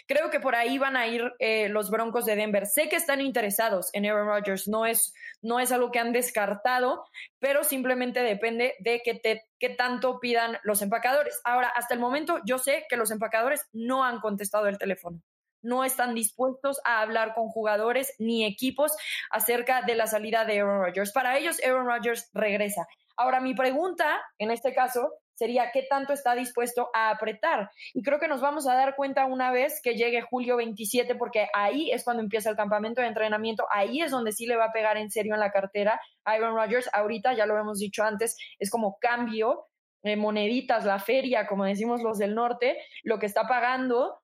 Creo 0.08 0.32
que 0.32 0.40
por 0.40 0.56
ahí 0.56 0.80
van 0.80 0.98
a 0.98 1.06
ir 1.06 1.32
eh, 1.38 1.70
los 1.70 1.92
Broncos 1.92 2.26
de 2.26 2.36
Denver. 2.36 2.66
Sé 2.66 2.90
que 2.90 2.96
están 2.96 3.22
interesados 3.22 3.92
en 3.94 4.08
Aaron 4.08 4.28
Rodgers, 4.28 4.68
no 4.68 4.88
es, 4.88 5.14
no 5.44 5.60
es 5.60 5.72
algo 5.72 5.92
que 5.92 6.00
han 6.00 6.12
descartado, 6.12 7.06
pero 7.38 7.64
simplemente 7.64 8.22
depende 8.22 8.74
de 8.80 9.00
te, 9.22 9.44
qué 9.60 9.70
tanto 9.70 10.20
pidan 10.20 10.58
los 10.64 10.82
empacadores. 10.82 11.40
Ahora, 11.44 11.68
hasta 11.68 11.94
el 11.94 12.00
momento 12.00 12.40
yo 12.48 12.58
sé 12.58 12.88
que 12.90 12.98
los 12.98 13.12
empacadores 13.12 13.68
no 13.74 14.04
han 14.04 14.22
contestado 14.22 14.66
el 14.66 14.80
teléfono 14.80 15.22
no 15.64 15.84
están 15.84 16.14
dispuestos 16.14 16.80
a 16.86 17.02
hablar 17.02 17.34
con 17.34 17.50
jugadores 17.50 18.14
ni 18.20 18.46
equipos 18.46 18.96
acerca 19.32 19.82
de 19.82 19.96
la 19.96 20.08
salida 20.08 20.46
de 20.46 20.60
Aaron 20.60 20.82
Rodgers. 20.82 21.12
Para 21.12 21.38
ellos, 21.38 21.58
Aaron 21.64 21.88
Rodgers 21.88 22.30
regresa. 22.34 22.88
Ahora, 23.16 23.40
mi 23.40 23.54
pregunta 23.54 24.22
en 24.38 24.52
este 24.52 24.74
caso 24.74 25.12
sería 25.36 25.72
qué 25.72 25.84
tanto 25.84 26.14
está 26.14 26.36
dispuesto 26.36 26.90
a 26.94 27.10
apretar. 27.10 27.70
Y 27.94 28.04
creo 28.04 28.20
que 28.20 28.28
nos 28.28 28.42
vamos 28.42 28.68
a 28.68 28.76
dar 28.76 28.96
cuenta 28.96 29.26
una 29.26 29.52
vez 29.52 29.82
que 29.82 29.96
llegue 29.96 30.22
julio 30.22 30.58
27, 30.58 31.16
porque 31.16 31.48
ahí 31.54 31.92
es 31.92 32.04
cuando 32.04 32.22
empieza 32.22 32.50
el 32.50 32.56
campamento 32.56 33.02
de 33.02 33.08
entrenamiento, 33.08 33.66
ahí 33.72 34.02
es 34.02 34.12
donde 34.12 34.32
sí 34.32 34.46
le 34.46 34.56
va 34.56 34.66
a 34.66 34.72
pegar 34.72 34.98
en 34.98 35.10
serio 35.10 35.34
en 35.34 35.40
la 35.40 35.52
cartera 35.52 36.00
a 36.24 36.32
Aaron 36.32 36.56
Rodgers. 36.56 36.90
Ahorita, 36.94 37.34
ya 37.34 37.46
lo 37.46 37.58
hemos 37.58 37.80
dicho 37.80 38.04
antes, 38.04 38.38
es 38.60 38.70
como 38.70 38.98
cambio, 39.00 39.68
de 40.04 40.18
moneditas, 40.18 40.84
la 40.86 41.00
feria, 41.00 41.48
como 41.48 41.64
decimos 41.64 42.02
los 42.04 42.18
del 42.18 42.36
norte, 42.36 42.78
lo 43.04 43.20
que 43.20 43.26
está 43.26 43.48
pagando 43.48 44.20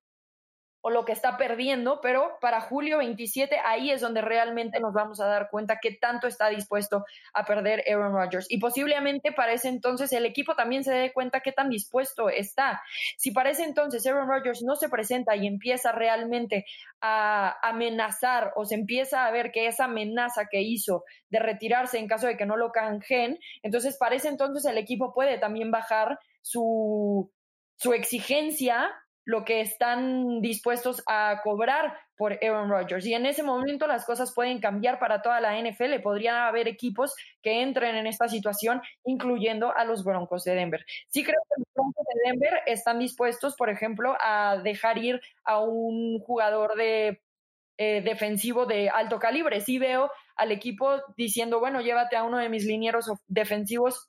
o 0.81 0.89
lo 0.89 1.03
que 1.03 1.11
está 1.11 1.37
perdiendo, 1.37 1.99
pero 2.01 2.37
para 2.39 2.61
julio 2.61 2.99
27 2.99 3.57
ahí 3.65 3.91
es 3.91 4.01
donde 4.01 4.21
realmente 4.21 4.79
nos 4.79 4.93
vamos 4.93 5.19
a 5.19 5.27
dar 5.27 5.49
cuenta 5.49 5.79
qué 5.81 5.91
tanto 5.91 6.27
está 6.27 6.47
dispuesto 6.49 7.05
a 7.33 7.45
perder 7.45 7.83
Aaron 7.87 8.13
Rodgers. 8.13 8.45
Y 8.49 8.59
posiblemente 8.59 9.31
para 9.31 9.53
ese 9.53 9.67
entonces 9.67 10.11
el 10.13 10.25
equipo 10.25 10.55
también 10.55 10.83
se 10.83 10.93
dé 10.93 11.11
cuenta 11.11 11.41
qué 11.41 11.51
tan 11.51 11.69
dispuesto 11.69 12.29
está. 12.29 12.81
Si 13.17 13.31
para 13.31 13.49
ese 13.49 13.63
entonces 13.63 14.05
Aaron 14.07 14.29
Rodgers 14.29 14.63
no 14.63 14.75
se 14.75 14.89
presenta 14.89 15.35
y 15.35 15.47
empieza 15.47 15.91
realmente 15.91 16.65
a 17.01 17.57
amenazar 17.61 18.53
o 18.55 18.65
se 18.65 18.75
empieza 18.75 19.25
a 19.25 19.31
ver 19.31 19.51
que 19.51 19.67
esa 19.67 19.85
amenaza 19.85 20.45
que 20.49 20.61
hizo 20.61 21.03
de 21.29 21.39
retirarse 21.39 21.97
en 21.97 22.07
caso 22.07 22.27
de 22.27 22.37
que 22.37 22.45
no 22.45 22.55
lo 22.55 22.71
canjeen, 22.71 23.39
entonces 23.63 23.97
para 23.97 24.15
ese 24.15 24.29
entonces 24.29 24.65
el 24.65 24.77
equipo 24.77 25.13
puede 25.13 25.37
también 25.37 25.71
bajar 25.71 26.19
su, 26.41 27.31
su 27.75 27.93
exigencia 27.93 28.91
lo 29.25 29.45
que 29.45 29.61
están 29.61 30.41
dispuestos 30.41 31.03
a 31.07 31.41
cobrar 31.43 31.93
por 32.17 32.33
Aaron 32.33 32.69
Rodgers. 32.69 33.05
Y 33.05 33.13
en 33.13 33.25
ese 33.25 33.43
momento 33.43 33.87
las 33.87 34.05
cosas 34.05 34.33
pueden 34.33 34.59
cambiar 34.59 34.99
para 34.99 35.21
toda 35.21 35.39
la 35.39 35.57
NFL. 35.57 36.01
Podrían 36.03 36.35
haber 36.35 36.67
equipos 36.67 37.15
que 37.41 37.61
entren 37.61 37.95
en 37.95 38.07
esta 38.07 38.27
situación, 38.27 38.81
incluyendo 39.05 39.75
a 39.75 39.85
los 39.85 40.03
Broncos 40.03 40.43
de 40.43 40.55
Denver. 40.55 40.85
Sí 41.07 41.23
creo 41.23 41.39
que 41.47 41.61
los 41.61 41.67
Broncos 41.73 42.05
de 42.13 42.29
Denver 42.29 42.61
están 42.65 42.99
dispuestos, 42.99 43.55
por 43.55 43.69
ejemplo, 43.69 44.17
a 44.19 44.57
dejar 44.63 44.97
ir 44.97 45.21
a 45.45 45.61
un 45.61 46.19
jugador 46.19 46.75
de 46.75 47.21
eh, 47.77 48.01
defensivo 48.01 48.65
de 48.65 48.89
alto 48.89 49.19
calibre. 49.19 49.61
Sí 49.61 49.79
veo 49.79 50.11
al 50.35 50.51
equipo 50.51 51.01
diciendo, 51.15 51.61
bueno, 51.61 51.79
llévate 51.79 52.17
a 52.17 52.23
uno 52.23 52.37
de 52.37 52.49
mis 52.49 52.65
linieros 52.65 53.09
defensivos 53.27 54.08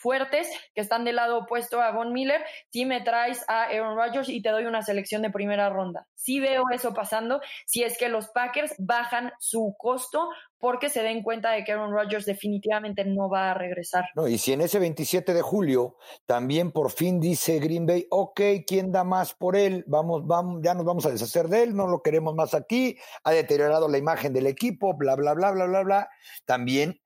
fuertes 0.00 0.48
que 0.74 0.80
están 0.80 1.04
del 1.04 1.16
lado 1.16 1.38
opuesto 1.38 1.80
a 1.80 1.92
Von 1.92 2.12
Miller, 2.12 2.42
si 2.70 2.86
me 2.86 3.00
traes 3.02 3.44
a 3.48 3.64
Aaron 3.64 3.96
Rodgers 3.96 4.28
y 4.28 4.42
te 4.42 4.48
doy 4.48 4.64
una 4.64 4.82
selección 4.82 5.22
de 5.22 5.30
primera 5.30 5.68
ronda. 5.68 6.06
Sí 6.14 6.40
veo 6.40 6.64
eso 6.72 6.94
pasando 6.94 7.40
si 7.66 7.82
es 7.82 7.98
que 7.98 8.08
los 8.08 8.28
Packers 8.28 8.74
bajan 8.78 9.32
su 9.38 9.74
costo 9.78 10.30
porque 10.58 10.90
se 10.90 11.02
den 11.02 11.22
cuenta 11.22 11.50
de 11.52 11.64
que 11.64 11.72
Aaron 11.72 11.92
Rodgers 11.92 12.26
definitivamente 12.26 13.04
no 13.04 13.28
va 13.28 13.50
a 13.50 13.54
regresar. 13.54 14.04
No, 14.14 14.28
y 14.28 14.38
si 14.38 14.52
en 14.52 14.60
ese 14.60 14.78
27 14.78 15.32
de 15.34 15.42
julio 15.42 15.96
también 16.26 16.70
por 16.70 16.90
fin 16.90 17.20
dice 17.20 17.58
Green 17.58 17.86
Bay, 17.86 18.06
ok, 18.10 18.40
¿quién 18.66 18.92
da 18.92 19.04
más 19.04 19.34
por 19.34 19.56
él? 19.56 19.84
Vamos, 19.86 20.26
vamos, 20.26 20.60
ya 20.62 20.74
nos 20.74 20.84
vamos 20.84 21.06
a 21.06 21.10
deshacer 21.10 21.48
de 21.48 21.62
él, 21.62 21.74
no 21.74 21.86
lo 21.86 22.02
queremos 22.02 22.34
más 22.34 22.54
aquí, 22.54 22.98
ha 23.24 23.32
deteriorado 23.32 23.88
la 23.88 23.98
imagen 23.98 24.32
del 24.32 24.46
equipo, 24.46 24.94
bla, 24.96 25.16
bla, 25.16 25.34
bla, 25.34 25.50
bla, 25.50 25.66
bla, 25.66 25.82
bla. 25.82 26.08
También 26.44 27.00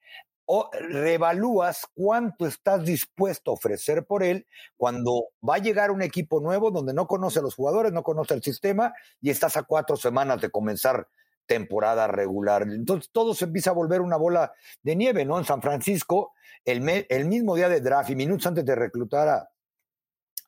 o 0.47 0.71
revalúas 0.73 1.87
cuánto 1.95 2.47
estás 2.47 2.85
dispuesto 2.85 3.51
a 3.51 3.55
ofrecer 3.55 4.05
por 4.05 4.23
él 4.23 4.47
cuando 4.77 5.29
va 5.47 5.57
a 5.57 5.59
llegar 5.59 5.91
un 5.91 6.03
equipo 6.03 6.41
nuevo 6.41 6.71
donde 6.71 6.93
no 6.93 7.07
conoce 7.07 7.39
a 7.39 7.43
los 7.43 7.55
jugadores, 7.55 7.93
no 7.93 8.03
conoce 8.03 8.35
el 8.35 8.43
sistema 8.43 8.95
y 9.21 9.31
estás 9.31 9.57
a 9.57 9.63
cuatro 9.63 9.97
semanas 9.97 10.41
de 10.41 10.51
comenzar 10.51 11.09
temporada 11.47 12.07
regular. 12.07 12.63
Entonces 12.63 13.11
todo 13.13 13.35
se 13.35 13.45
empieza 13.45 13.71
a 13.71 13.75
volver 13.75 14.01
una 14.01 14.17
bola 14.17 14.53
de 14.83 14.97
nieve, 14.97 15.25
¿no? 15.25 15.39
En 15.39 15.45
San 15.45 15.63
Francisco, 15.63 16.33
el, 16.65 17.07
el 17.09 17.27
mismo 17.27 17.55
día 17.55 17.69
de 17.69 17.81
draft 17.81 18.11
y 18.11 18.17
minutos 18.17 18.47
antes 18.47 18.65
de 18.65 18.75
reclutar 18.75 19.29
a, 19.29 19.51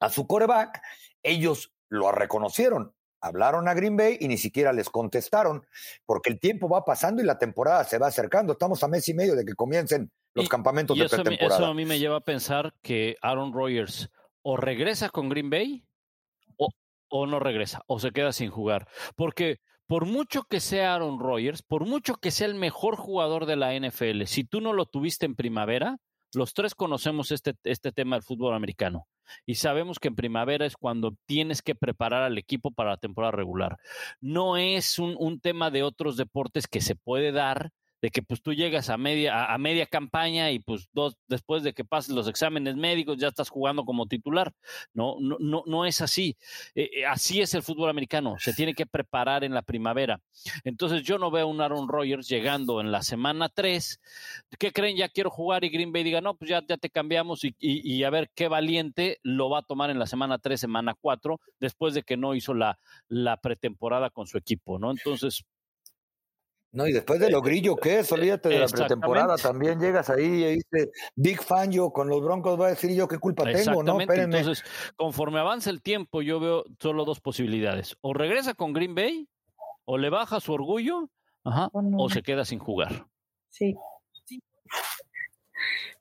a 0.00 0.08
su 0.10 0.26
coreback, 0.26 0.80
ellos 1.22 1.72
lo 1.88 2.12
reconocieron. 2.12 2.95
Hablaron 3.20 3.68
a 3.68 3.74
Green 3.74 3.96
Bay 3.96 4.16
y 4.20 4.28
ni 4.28 4.36
siquiera 4.36 4.72
les 4.72 4.90
contestaron, 4.90 5.66
porque 6.04 6.30
el 6.30 6.38
tiempo 6.38 6.68
va 6.68 6.84
pasando 6.84 7.22
y 7.22 7.24
la 7.24 7.38
temporada 7.38 7.84
se 7.84 7.98
va 7.98 8.08
acercando. 8.08 8.52
Estamos 8.52 8.82
a 8.82 8.88
mes 8.88 9.08
y 9.08 9.14
medio 9.14 9.34
de 9.34 9.44
que 9.44 9.54
comiencen 9.54 10.10
los 10.34 10.48
campamentos 10.48 10.96
de 10.96 11.04
eso 11.04 11.16
pretemporada. 11.16 11.56
eso 11.56 11.66
a 11.66 11.74
mí 11.74 11.84
me 11.84 11.98
lleva 11.98 12.16
a 12.16 12.20
pensar 12.20 12.74
que 12.82 13.16
Aaron 13.22 13.52
Rodgers 13.52 14.10
o 14.42 14.56
regresa 14.56 15.08
con 15.08 15.28
Green 15.28 15.50
Bay 15.50 15.84
o, 16.56 16.68
o 17.08 17.26
no 17.26 17.40
regresa, 17.40 17.82
o 17.86 17.98
se 17.98 18.12
queda 18.12 18.32
sin 18.32 18.50
jugar. 18.50 18.86
Porque 19.16 19.60
por 19.86 20.04
mucho 20.04 20.44
que 20.44 20.60
sea 20.60 20.94
Aaron 20.94 21.18
Rodgers, 21.18 21.62
por 21.62 21.86
mucho 21.86 22.16
que 22.16 22.30
sea 22.30 22.46
el 22.46 22.54
mejor 22.54 22.96
jugador 22.96 23.46
de 23.46 23.56
la 23.56 23.74
NFL, 23.78 24.24
si 24.24 24.44
tú 24.44 24.60
no 24.60 24.72
lo 24.72 24.86
tuviste 24.86 25.26
en 25.26 25.36
primavera, 25.36 25.98
los 26.34 26.54
tres 26.54 26.74
conocemos 26.74 27.30
este, 27.32 27.54
este 27.64 27.92
tema 27.92 28.16
del 28.16 28.22
fútbol 28.22 28.54
americano 28.54 29.06
y 29.44 29.56
sabemos 29.56 29.98
que 29.98 30.08
en 30.08 30.16
primavera 30.16 30.66
es 30.66 30.76
cuando 30.76 31.16
tienes 31.26 31.62
que 31.62 31.74
preparar 31.74 32.22
al 32.22 32.38
equipo 32.38 32.70
para 32.70 32.90
la 32.90 32.96
temporada 32.96 33.32
regular. 33.32 33.78
No 34.20 34.56
es 34.56 34.98
un, 34.98 35.16
un 35.18 35.40
tema 35.40 35.70
de 35.70 35.82
otros 35.82 36.16
deportes 36.16 36.66
que 36.66 36.80
se 36.80 36.94
puede 36.94 37.32
dar 37.32 37.72
de 38.06 38.12
que 38.12 38.22
pues 38.22 38.40
tú 38.40 38.54
llegas 38.54 38.88
a 38.88 38.96
media, 38.96 39.52
a, 39.52 39.58
media 39.58 39.84
campaña 39.84 40.52
y 40.52 40.60
pues 40.60 40.88
dos, 40.92 41.16
después 41.26 41.64
de 41.64 41.72
que 41.72 41.84
pases 41.84 42.14
los 42.14 42.28
exámenes 42.28 42.76
médicos 42.76 43.16
ya 43.18 43.26
estás 43.26 43.48
jugando 43.48 43.84
como 43.84 44.06
titular. 44.06 44.52
No, 44.94 45.16
no, 45.18 45.38
no, 45.40 45.64
no 45.66 45.84
es 45.84 46.00
así. 46.00 46.36
Eh, 46.76 46.88
eh, 46.98 47.04
así 47.04 47.40
es 47.40 47.52
el 47.54 47.64
fútbol 47.64 47.90
americano. 47.90 48.36
Se 48.38 48.52
tiene 48.52 48.74
que 48.74 48.86
preparar 48.86 49.42
en 49.42 49.52
la 49.52 49.62
primavera. 49.62 50.20
Entonces 50.62 51.02
yo 51.02 51.18
no 51.18 51.32
veo 51.32 51.46
a 51.46 51.50
un 51.50 51.60
Aaron 51.60 51.88
Rodgers 51.88 52.28
llegando 52.28 52.80
en 52.80 52.92
la 52.92 53.02
semana 53.02 53.48
3. 53.48 54.00
¿Qué 54.56 54.70
creen? 54.70 54.96
Ya 54.96 55.08
quiero 55.08 55.28
jugar 55.28 55.64
y 55.64 55.70
Green 55.70 55.90
Bay 55.90 56.04
diga, 56.04 56.20
no, 56.20 56.36
pues 56.36 56.48
ya, 56.48 56.62
ya 56.64 56.76
te 56.76 56.90
cambiamos 56.90 57.42
y, 57.42 57.56
y, 57.58 58.04
a 58.04 58.10
ver 58.10 58.30
qué 58.36 58.46
valiente 58.46 59.18
lo 59.24 59.50
va 59.50 59.58
a 59.58 59.62
tomar 59.62 59.90
en 59.90 59.98
la 59.98 60.06
semana 60.06 60.38
3, 60.38 60.60
semana 60.60 60.94
4, 60.94 61.40
después 61.58 61.92
de 61.92 62.04
que 62.04 62.16
no 62.16 62.36
hizo 62.36 62.54
la, 62.54 62.78
la 63.08 63.36
pretemporada 63.38 64.10
con 64.10 64.28
su 64.28 64.38
equipo, 64.38 64.78
¿no? 64.78 64.92
Entonces, 64.92 65.44
no, 66.76 66.86
y 66.86 66.92
después 66.92 67.18
de 67.18 67.30
lo 67.30 67.40
grillo 67.40 67.74
que 67.74 68.00
es, 68.00 68.12
olvídate 68.12 68.50
de 68.50 68.58
la 68.58 68.66
pretemporada, 68.66 69.36
también 69.38 69.80
llegas 69.80 70.10
ahí 70.10 70.44
y 70.44 70.54
dice 70.56 70.92
Big 71.14 71.42
Fan 71.42 71.72
yo 71.72 71.90
con 71.90 72.08
los 72.08 72.22
Broncos 72.22 72.60
va 72.60 72.66
a 72.66 72.70
decir 72.70 72.94
yo 72.94 73.08
qué 73.08 73.18
culpa 73.18 73.44
tengo, 73.44 73.82
¿no? 73.82 73.98
Entonces, 73.98 74.62
conforme 74.94 75.40
avanza 75.40 75.70
el 75.70 75.80
tiempo, 75.80 76.20
yo 76.20 76.38
veo 76.38 76.64
solo 76.78 77.06
dos 77.06 77.20
posibilidades. 77.20 77.96
O 78.02 78.12
regresa 78.12 78.52
con 78.52 78.74
Green 78.74 78.94
Bay, 78.94 79.26
o 79.86 79.96
le 79.96 80.10
baja 80.10 80.38
su 80.38 80.52
orgullo, 80.52 81.08
ajá, 81.44 81.70
o 81.72 82.10
se 82.10 82.22
queda 82.22 82.44
sin 82.44 82.58
jugar. 82.58 83.06
Sí. 83.48 83.74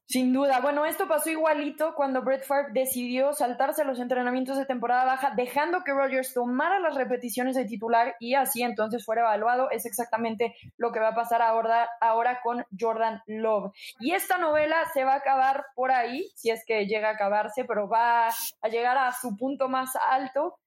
Sin 0.08 0.34
duda. 0.34 0.60
Bueno, 0.60 0.86
esto 0.86 1.08
pasó 1.08 1.32
igualito 1.32 1.96
cuando 1.96 2.22
Brett 2.22 2.44
Favre 2.44 2.72
decidió 2.74 3.34
saltarse 3.34 3.84
los 3.84 4.00
entrenamientos 4.00 4.56
de 4.56 4.68
temporada 4.68 5.04
baja, 5.04 5.34
dejando 5.36 5.84
que 5.84 5.94
Rodgers 5.94 6.32
tomara 6.32 6.80
las 6.80 6.94
repeticiones 6.94 7.56
de 7.56 7.65
titular 7.65 8.15
y 8.20 8.36
así 8.36 8.62
entonces 8.62 9.04
fuera 9.04 9.22
evaluado. 9.22 9.72
Es 9.72 9.88
exactamente 9.88 10.56
lo 10.78 10.91
que 10.91 11.00
va 11.00 11.10
a 11.10 11.15
pasar 11.15 11.41
ahora, 11.41 11.89
ahora 12.02 12.41
con 12.44 12.63
Jordan 12.80 13.24
Love. 13.26 13.74
Y 14.00 14.12
esta 14.12 14.38
novela 14.38 14.78
se 14.94 15.04
va 15.04 15.13
a 15.13 15.18
acabar 15.18 15.65
por 15.74 15.91
ahí, 15.91 16.30
si 16.36 16.52
es 16.52 16.63
que 16.65 16.86
llega 16.86 17.10
a 17.10 17.13
acabarse, 17.13 17.65
pero 17.65 17.89
va 17.89 18.28
a 18.28 18.68
llegar 18.70 19.00
a 19.00 19.12
su 19.12 19.36
punto 19.36 19.70
más 19.70 19.96
alto 19.96 20.60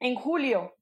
en 0.00 0.14
julio. 0.14 0.74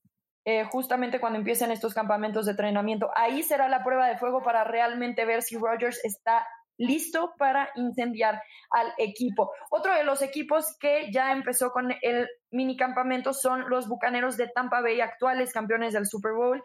Eh, 0.48 0.62
justamente 0.62 1.18
cuando 1.18 1.40
empiecen 1.40 1.72
estos 1.72 1.92
campamentos 1.92 2.44
de 2.46 2.52
entrenamiento. 2.52 3.10
Ahí 3.16 3.42
será 3.42 3.68
la 3.68 3.82
prueba 3.82 4.06
de 4.06 4.16
fuego 4.16 4.44
para 4.44 4.62
realmente 4.62 5.24
ver 5.24 5.42
si 5.42 5.56
Rodgers 5.56 5.98
está 6.04 6.46
listo 6.78 7.34
para 7.38 7.70
incendiar 7.74 8.42
al 8.70 8.92
equipo. 8.98 9.50
Otro 9.70 9.94
de 9.94 10.04
los 10.04 10.22
equipos 10.22 10.76
que 10.78 11.10
ya 11.12 11.32
empezó 11.32 11.70
con 11.70 11.94
el 12.02 12.28
mini 12.50 12.76
campamento 12.76 13.32
son 13.32 13.68
los 13.68 13.88
Bucaneros 13.88 14.36
de 14.36 14.48
Tampa 14.48 14.80
Bay, 14.80 15.00
actuales 15.00 15.52
campeones 15.52 15.94
del 15.94 16.06
Super 16.06 16.32
Bowl. 16.32 16.62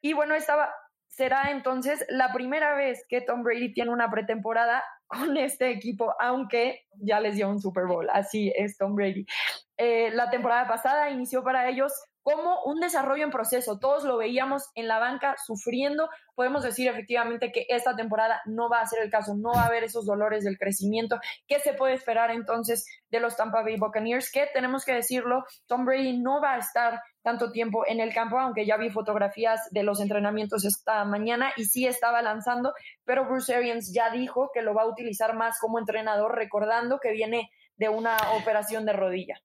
Y 0.00 0.12
bueno, 0.12 0.34
esta 0.34 0.72
será 1.08 1.50
entonces 1.50 2.04
la 2.08 2.32
primera 2.32 2.74
vez 2.74 3.04
que 3.08 3.20
Tom 3.20 3.42
Brady 3.42 3.74
tiene 3.74 3.90
una 3.90 4.10
pretemporada 4.10 4.82
con 5.06 5.36
este 5.36 5.70
equipo, 5.70 6.14
aunque 6.18 6.86
ya 6.94 7.20
les 7.20 7.36
dio 7.36 7.48
un 7.48 7.60
Super 7.60 7.86
Bowl. 7.86 8.08
Así 8.10 8.52
es 8.56 8.78
Tom 8.78 8.94
Brady. 8.94 9.26
Eh, 9.76 10.10
la 10.12 10.30
temporada 10.30 10.66
pasada 10.66 11.10
inició 11.10 11.42
para 11.42 11.68
ellos 11.68 11.92
como 12.22 12.62
un 12.64 12.80
desarrollo 12.80 13.24
en 13.24 13.30
proceso. 13.30 13.78
Todos 13.78 14.04
lo 14.04 14.16
veíamos 14.16 14.70
en 14.74 14.88
la 14.88 14.98
banca 14.98 15.36
sufriendo. 15.44 16.08
Podemos 16.34 16.62
decir 16.62 16.88
efectivamente 16.88 17.52
que 17.52 17.66
esta 17.68 17.96
temporada 17.96 18.40
no 18.46 18.68
va 18.68 18.80
a 18.80 18.86
ser 18.86 19.02
el 19.02 19.10
caso, 19.10 19.34
no 19.34 19.52
va 19.52 19.62
a 19.62 19.66
haber 19.66 19.84
esos 19.84 20.06
dolores 20.06 20.44
del 20.44 20.58
crecimiento. 20.58 21.18
¿Qué 21.46 21.58
se 21.58 21.74
puede 21.74 21.94
esperar 21.94 22.30
entonces 22.30 22.86
de 23.10 23.20
los 23.20 23.36
Tampa 23.36 23.62
Bay 23.62 23.76
Buccaneers? 23.76 24.30
Que 24.30 24.48
tenemos 24.52 24.84
que 24.84 24.94
decirlo, 24.94 25.44
Tom 25.66 25.84
Brady 25.84 26.18
no 26.18 26.40
va 26.40 26.54
a 26.54 26.58
estar 26.58 27.00
tanto 27.22 27.52
tiempo 27.52 27.84
en 27.86 28.00
el 28.00 28.12
campo, 28.12 28.38
aunque 28.38 28.66
ya 28.66 28.76
vi 28.76 28.90
fotografías 28.90 29.68
de 29.70 29.82
los 29.82 30.00
entrenamientos 30.00 30.64
esta 30.64 31.04
mañana 31.04 31.52
y 31.56 31.64
sí 31.64 31.86
estaba 31.86 32.20
lanzando, 32.22 32.74
pero 33.04 33.26
Bruce 33.26 33.54
Arians 33.54 33.92
ya 33.94 34.10
dijo 34.10 34.50
que 34.52 34.62
lo 34.62 34.74
va 34.74 34.82
a 34.82 34.88
utilizar 34.88 35.34
más 35.34 35.58
como 35.60 35.78
entrenador, 35.78 36.34
recordando 36.34 36.98
que 36.98 37.12
viene 37.12 37.50
de 37.82 37.88
una 37.88 38.16
operación 38.40 38.86
de 38.86 38.92
rodilla. 38.92 39.42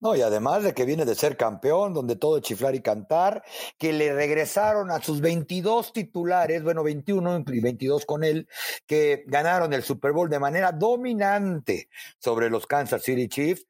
No, 0.00 0.14
y 0.14 0.22
además 0.22 0.62
de 0.62 0.72
que 0.72 0.84
viene 0.84 1.04
de 1.04 1.16
ser 1.16 1.36
campeón, 1.36 1.94
donde 1.94 2.14
todo 2.14 2.38
chiflar 2.38 2.76
y 2.76 2.80
cantar, 2.80 3.42
que 3.76 3.92
le 3.92 4.12
regresaron 4.12 4.92
a 4.92 5.02
sus 5.02 5.20
22 5.20 5.92
titulares, 5.92 6.62
bueno, 6.62 6.84
21 6.84 7.44
y 7.48 7.60
22 7.60 8.06
con 8.06 8.22
él, 8.22 8.48
que 8.86 9.24
ganaron 9.26 9.72
el 9.72 9.82
Super 9.82 10.12
Bowl 10.12 10.30
de 10.30 10.38
manera 10.38 10.70
dominante 10.70 11.88
sobre 12.18 12.50
los 12.50 12.68
Kansas 12.68 13.02
City 13.02 13.28
Chiefs, 13.28 13.66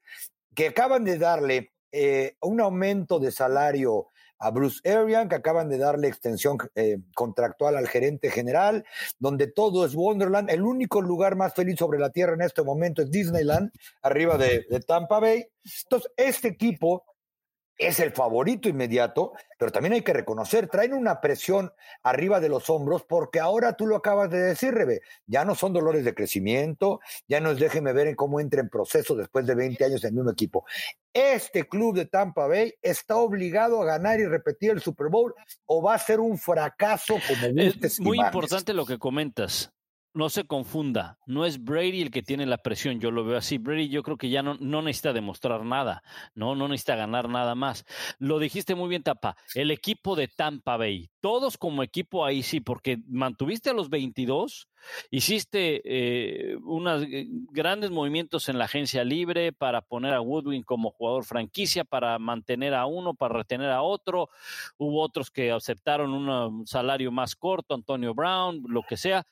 que 0.53 0.67
acaban 0.67 1.03
de 1.03 1.17
darle 1.17 1.73
eh, 1.91 2.37
un 2.41 2.61
aumento 2.61 3.19
de 3.19 3.31
salario 3.31 4.09
a 4.39 4.51
Bruce 4.51 4.81
Arian, 4.89 5.29
que 5.29 5.35
acaban 5.35 5.69
de 5.69 5.77
darle 5.77 6.07
extensión 6.07 6.57
eh, 6.75 6.99
contractual 7.15 7.77
al 7.77 7.87
gerente 7.87 8.29
general, 8.29 8.85
donde 9.19 9.47
todo 9.47 9.85
es 9.85 9.95
Wonderland. 9.95 10.49
El 10.49 10.63
único 10.63 11.01
lugar 11.01 11.35
más 11.35 11.53
feliz 11.53 11.77
sobre 11.79 11.99
la 11.99 12.09
tierra 12.09 12.33
en 12.33 12.41
este 12.41 12.63
momento 12.63 13.01
es 13.01 13.11
Disneyland, 13.11 13.71
arriba 14.01 14.37
de, 14.37 14.65
de 14.69 14.79
Tampa 14.81 15.19
Bay. 15.19 15.45
Entonces, 15.83 16.11
este 16.17 16.49
equipo 16.49 17.05
es 17.77 17.99
el 17.99 18.11
favorito 18.11 18.69
inmediato, 18.69 19.33
pero 19.57 19.71
también 19.71 19.93
hay 19.93 20.01
que 20.01 20.13
reconocer, 20.13 20.67
traen 20.67 20.93
una 20.93 21.21
presión 21.21 21.71
arriba 22.03 22.39
de 22.39 22.49
los 22.49 22.69
hombros 22.69 23.03
porque 23.03 23.39
ahora 23.39 23.75
tú 23.75 23.87
lo 23.87 23.95
acabas 23.95 24.29
de 24.29 24.39
decir, 24.39 24.73
Rebe, 24.73 25.01
ya 25.25 25.45
no 25.45 25.55
son 25.55 25.73
dolores 25.73 26.05
de 26.05 26.13
crecimiento, 26.13 26.99
ya 27.27 27.39
no 27.39 27.51
es 27.51 27.59
déjeme 27.59 27.93
ver 27.93 28.07
en 28.07 28.15
cómo 28.15 28.39
entra 28.39 28.61
en 28.61 28.69
proceso 28.69 29.15
después 29.15 29.45
de 29.45 29.55
20 29.55 29.83
años 29.85 30.03
en 30.03 30.09
el 30.09 30.13
mismo 30.15 30.31
equipo. 30.31 30.65
Este 31.13 31.67
club 31.67 31.95
de 31.95 32.05
Tampa 32.05 32.47
Bay 32.47 32.73
está 32.81 33.17
obligado 33.17 33.81
a 33.81 33.85
ganar 33.85 34.19
y 34.19 34.25
repetir 34.25 34.71
el 34.71 34.81
Super 34.81 35.09
Bowl 35.09 35.33
o 35.65 35.81
va 35.81 35.95
a 35.95 35.99
ser 35.99 36.19
un 36.19 36.37
fracaso 36.37 37.15
como 37.27 37.59
Es 37.59 37.99
muy 37.99 38.19
importante 38.19 38.73
lo 38.73 38.85
que 38.85 38.97
comentas 38.97 39.71
no 40.13 40.29
se 40.29 40.45
confunda, 40.45 41.17
no 41.25 41.45
es 41.45 41.63
Brady 41.63 42.01
el 42.01 42.11
que 42.11 42.21
tiene 42.21 42.45
la 42.45 42.57
presión, 42.57 42.99
yo 42.99 43.11
lo 43.11 43.25
veo 43.25 43.37
así. 43.37 43.57
Brady 43.57 43.89
yo 43.89 44.03
creo 44.03 44.17
que 44.17 44.29
ya 44.29 44.43
no, 44.43 44.55
no, 44.59 44.81
necesita 44.81 45.13
demostrar 45.13 45.65
nada, 45.65 46.03
no, 46.35 46.55
no 46.55 46.67
necesita 46.67 46.95
ganar 46.95 47.29
nada 47.29 47.55
más. 47.55 47.85
Lo 48.19 48.39
dijiste 48.39 48.75
muy 48.75 48.89
bien, 48.89 49.03
Tapa, 49.03 49.35
el 49.55 49.71
equipo 49.71 50.15
de 50.15 50.27
Tampa 50.27 50.77
Bay, 50.77 51.09
todos 51.19 51.57
como 51.57 51.83
equipo 51.83 52.25
ahí 52.25 52.43
sí, 52.43 52.59
porque 52.59 52.99
mantuviste 53.07 53.69
a 53.69 53.73
los 53.73 53.89
22, 53.89 54.67
hiciste 55.09 55.81
eh, 55.85 56.55
unos 56.63 57.03
eh, 57.03 57.27
grandes 57.51 57.91
movimientos 57.91 58.49
en 58.49 58.57
la 58.57 58.65
agencia 58.65 59.03
libre 59.03 59.51
para 59.51 59.81
poner 59.81 60.13
a 60.13 60.21
Woodwin 60.21 60.63
como 60.63 60.91
jugador 60.91 61.25
franquicia, 61.25 61.83
para 61.83 62.19
mantener 62.19 62.73
a 62.73 62.85
uno, 62.85 63.13
para 63.13 63.35
retener 63.35 63.69
a 63.69 63.81
otro. 63.81 64.29
Hubo 64.77 65.01
otros 65.01 65.31
que 65.31 65.51
aceptaron 65.51 66.13
un 66.13 66.67
salario 66.67 67.11
más 67.11 67.35
corto, 67.35 67.75
Antonio 67.75 68.13
Brown, 68.13 68.63
lo 68.67 68.83
que 68.83 68.97
sea. 68.97 69.25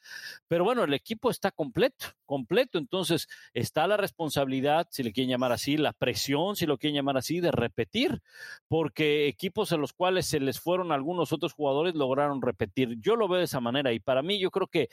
Pero 0.47 0.63
bueno, 0.63 0.83
el 0.83 0.93
equipo 0.93 1.29
está 1.29 1.51
completo, 1.51 2.07
completo. 2.25 2.77
Entonces 2.77 3.27
está 3.53 3.87
la 3.87 3.97
responsabilidad, 3.97 4.87
si 4.91 5.03
le 5.03 5.11
quieren 5.11 5.29
llamar 5.29 5.51
así, 5.51 5.77
la 5.77 5.93
presión, 5.93 6.55
si 6.55 6.65
lo 6.65 6.77
quieren 6.77 6.95
llamar 6.95 7.17
así, 7.17 7.39
de 7.39 7.51
repetir, 7.51 8.21
porque 8.67 9.27
equipos 9.27 9.71
en 9.71 9.81
los 9.81 9.93
cuales 9.93 10.25
se 10.25 10.39
les 10.39 10.59
fueron 10.59 10.91
algunos 10.91 11.31
otros 11.31 11.53
jugadores, 11.53 11.95
lograron 11.95 12.41
repetir. 12.41 12.97
Yo 12.99 13.15
lo 13.15 13.27
veo 13.27 13.39
de 13.39 13.45
esa 13.45 13.59
manera 13.59 13.93
y 13.93 13.99
para 13.99 14.21
mí 14.21 14.39
yo 14.39 14.51
creo 14.51 14.67
que 14.67 14.89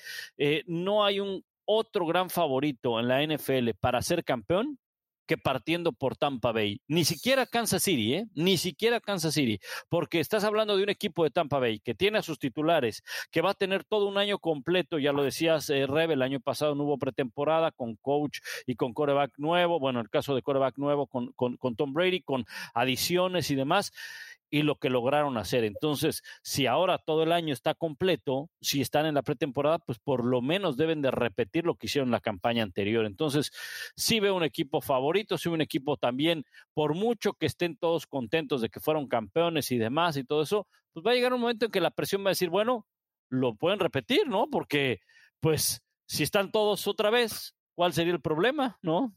no 0.67 1.05
hay 1.05 1.21
un 1.21 1.45
otro 1.65 2.07
gran 2.07 2.31
favorito 2.31 2.99
en 2.99 3.09
la 3.09 3.23
NFL 3.23 3.71
para 3.81 4.03
ser 4.03 4.25
campeón 4.25 4.79
que 5.29 5.37
partiendo 5.37 5.93
por 5.93 6.17
Tampa 6.17 6.53
Bay. 6.53 6.81
Ni 6.89 7.05
siquiera 7.05 7.45
Kansas 7.45 7.83
City, 7.83 8.15
¿eh? 8.15 8.27
Ni 8.35 8.57
siquiera 8.57 8.99
Kansas 8.99 9.35
City, 9.35 9.61
porque 9.91 10.21
estás 10.21 10.43
hablando 10.43 10.77
de 10.77 10.83
un 10.83 10.89
equipo 10.89 11.23
de 11.23 11.31
Tampa 11.31 11.59
Bay 11.59 11.81
que 11.81 11.95
tiene 11.95 12.19
a 12.19 12.23
sus 12.23 12.39
titulares, 12.39 13.03
que 13.31 13.43
va 13.43 13.51
a 13.51 13.55
tener 13.55 13.85
todo 13.85 14.09
un 14.09 14.17
año 14.17 14.39
completo, 14.39 14.99
ya 14.99 15.13
lo 15.13 15.23
decías, 15.23 15.69
eh, 15.69 15.87
Rebe, 15.87 16.15
el 16.15 16.23
año 16.23 16.41
pasado 16.41 16.75
no 16.75 16.85
hubo 16.85 16.99
pretemporada 16.99 17.71
con 17.71 17.97
coach 17.97 18.39
y 18.67 18.75
con 18.75 18.95
coreback 18.95 19.33
nuevo, 19.37 19.79
bueno, 19.79 20.01
el 20.01 20.09
caso 20.09 20.35
de 20.35 20.41
coreback 20.41 20.79
nuevo 20.79 21.07
con, 21.07 21.33
con, 21.33 21.59
con 21.59 21.77
Tom 21.77 21.93
Brady, 21.93 22.23
con 22.23 22.47
adiciones 22.73 23.51
y 23.51 23.55
demás 23.55 23.93
y 24.51 24.63
lo 24.63 24.77
que 24.77 24.91
lograron 24.91 25.37
hacer. 25.37 25.65
Entonces, 25.65 26.23
si 26.43 26.67
ahora 26.67 26.99
todo 26.99 27.23
el 27.23 27.33
año 27.33 27.53
está 27.53 27.75
completo, 27.75 28.51
si 28.61 28.81
están 28.81 29.07
en 29.07 29.15
la 29.15 29.23
pretemporada, 29.23 29.79
pues 29.79 29.99
por 29.99 30.25
lo 30.25 30.41
menos 30.41 30.77
deben 30.77 31.03
de 31.03 31.11
repetir 31.11 31.65
lo 31.65 31.75
que 31.75 31.87
hicieron 31.87 32.09
en 32.09 32.13
la 32.13 32.21
campaña 32.21 32.63
anterior. 32.63 33.05
Entonces, 33.05 33.51
sí 33.97 34.21
veo 34.21 34.35
un 34.35 34.45
equipo 34.45 34.81
favorito, 34.81 35.37
sí 35.37 35.49
veo 35.49 35.55
un 35.55 35.61
equipo 35.61 35.97
también, 35.97 36.45
por 36.75 36.95
mucho 36.95 37.35
que 37.35 37.47
estén 37.47 37.77
todos 37.77 38.07
contentos 38.07 38.61
de 38.61 38.71
que 38.71 38.81
fueron 38.81 39.09
campeones 39.09 39.71
y 39.71 39.79
demás 39.79 40.17
y 40.17 40.25
todo 40.25 40.43
eso, 40.43 40.67
pues 40.93 41.05
va 41.07 41.13
a 41.13 41.15
llegar 41.15 41.35
un 41.35 41.41
momento 41.41 41.67
en 41.67 41.73
que 41.73 41.81
la 41.81 41.91
presión 41.91 42.23
va 42.25 42.29
a 42.29 42.37
decir, 42.37 42.51
bueno, 42.51 42.87
lo 43.29 43.55
pueden 43.55 43.79
repetir, 43.79 44.27
¿no? 44.27 44.49
Porque, 44.51 45.01
pues, 45.41 45.83
si 46.07 46.23
están 46.23 46.51
todos 46.51 46.87
otra 46.87 47.11
vez, 47.11 47.55
¿cuál 47.75 47.93
sería 47.93 48.15
el 48.15 48.21
problema, 48.21 48.79
no? 48.83 49.15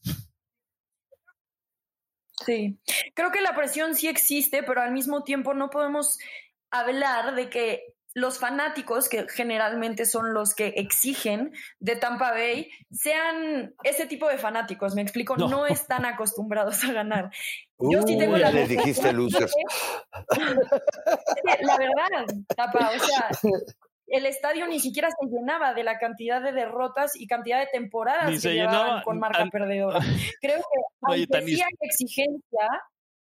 Sí, 2.45 2.79
creo 3.13 3.31
que 3.31 3.41
la 3.41 3.55
presión 3.55 3.95
sí 3.95 4.07
existe, 4.07 4.63
pero 4.63 4.81
al 4.81 4.91
mismo 4.91 5.23
tiempo 5.23 5.53
no 5.53 5.69
podemos 5.69 6.17
hablar 6.69 7.35
de 7.35 7.49
que 7.49 7.93
los 8.13 8.39
fanáticos, 8.39 9.07
que 9.07 9.27
generalmente 9.29 10.05
son 10.05 10.33
los 10.33 10.53
que 10.53 10.67
exigen 10.75 11.53
de 11.79 11.95
Tampa 11.95 12.31
Bay, 12.31 12.69
sean 12.91 13.73
ese 13.83 14.05
tipo 14.05 14.27
de 14.27 14.37
fanáticos, 14.37 14.95
me 14.95 15.01
explico, 15.01 15.37
no, 15.37 15.65
están 15.65 16.05
acostumbrados 16.05 16.83
a 16.83 16.91
ganar. 16.91 17.31
Yo 17.79 18.01
sí 18.03 18.17
tengo 18.17 18.37
la 18.37 18.51
les 18.51 18.69
dijiste 18.69 19.13
luces. 19.13 19.51
La 21.61 21.77
verdad, 21.77 22.25
Tapa, 22.55 22.91
o 22.95 22.99
sea, 22.99 23.29
el 24.11 24.25
estadio 24.25 24.67
ni 24.67 24.79
siquiera 24.79 25.09
se 25.09 25.27
llenaba 25.27 25.73
de 25.73 25.83
la 25.83 25.97
cantidad 25.97 26.41
de 26.41 26.51
derrotas 26.51 27.15
y 27.15 27.27
cantidad 27.27 27.59
de 27.59 27.67
temporadas 27.67 28.41
que 28.41 28.53
llevaban 28.53 29.03
con 29.03 29.19
marca 29.19 29.45
perdedora. 29.51 29.99
Creo 30.41 30.57
que 30.57 30.81
aunque 31.01 31.41
sí 31.47 31.61
hay 31.61 31.73
exigencia 31.79 32.67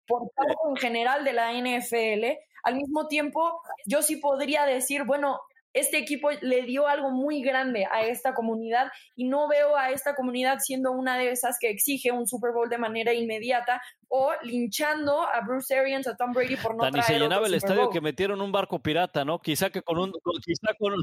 por 0.08 0.32
parte 0.34 0.56
en 0.70 0.76
general 0.78 1.26
de 1.26 1.34
la 1.34 1.52
NFL, 1.52 2.38
al 2.64 2.76
mismo 2.76 3.08
tiempo 3.08 3.62
yo 3.86 4.02
sí 4.02 4.16
podría 4.16 4.66
decir, 4.66 5.04
bueno, 5.04 5.42
este 5.74 5.98
equipo 5.98 6.30
le 6.42 6.64
dio 6.64 6.88
algo 6.88 7.12
muy 7.12 7.42
grande 7.42 7.86
a 7.92 8.06
esta 8.06 8.34
comunidad 8.34 8.88
y 9.16 9.28
no 9.28 9.48
veo 9.48 9.76
a 9.76 9.92
esta 9.92 10.16
comunidad 10.16 10.60
siendo 10.60 10.92
una 10.92 11.18
de 11.18 11.32
esas 11.32 11.58
que 11.60 11.70
exige 11.70 12.12
un 12.12 12.28
Super 12.28 12.52
Bowl 12.52 12.70
de 12.70 12.78
manera 12.78 13.14
inmediata 13.14 13.82
o 14.08 14.32
linchando 14.44 15.22
a 15.22 15.42
Bruce 15.42 15.78
Arians, 15.78 16.08
a 16.08 16.16
Tom 16.16 16.32
Brady 16.32 16.56
por 16.56 16.76
no 16.76 16.84
Dani, 16.84 17.02
se 17.02 17.20
llenaba 17.20 17.48
el 17.48 17.54
estadio 17.54 17.90
que 17.90 18.02
metieron 18.02 18.42
un 18.42 18.52
barco 18.52 18.82
pirata, 18.82 19.26
¿no? 19.26 19.40
Quizá 19.40 19.70
que 19.70 19.82
con 19.82 20.00
un 20.00 20.14
quizá 20.44 20.74
con 20.80 20.94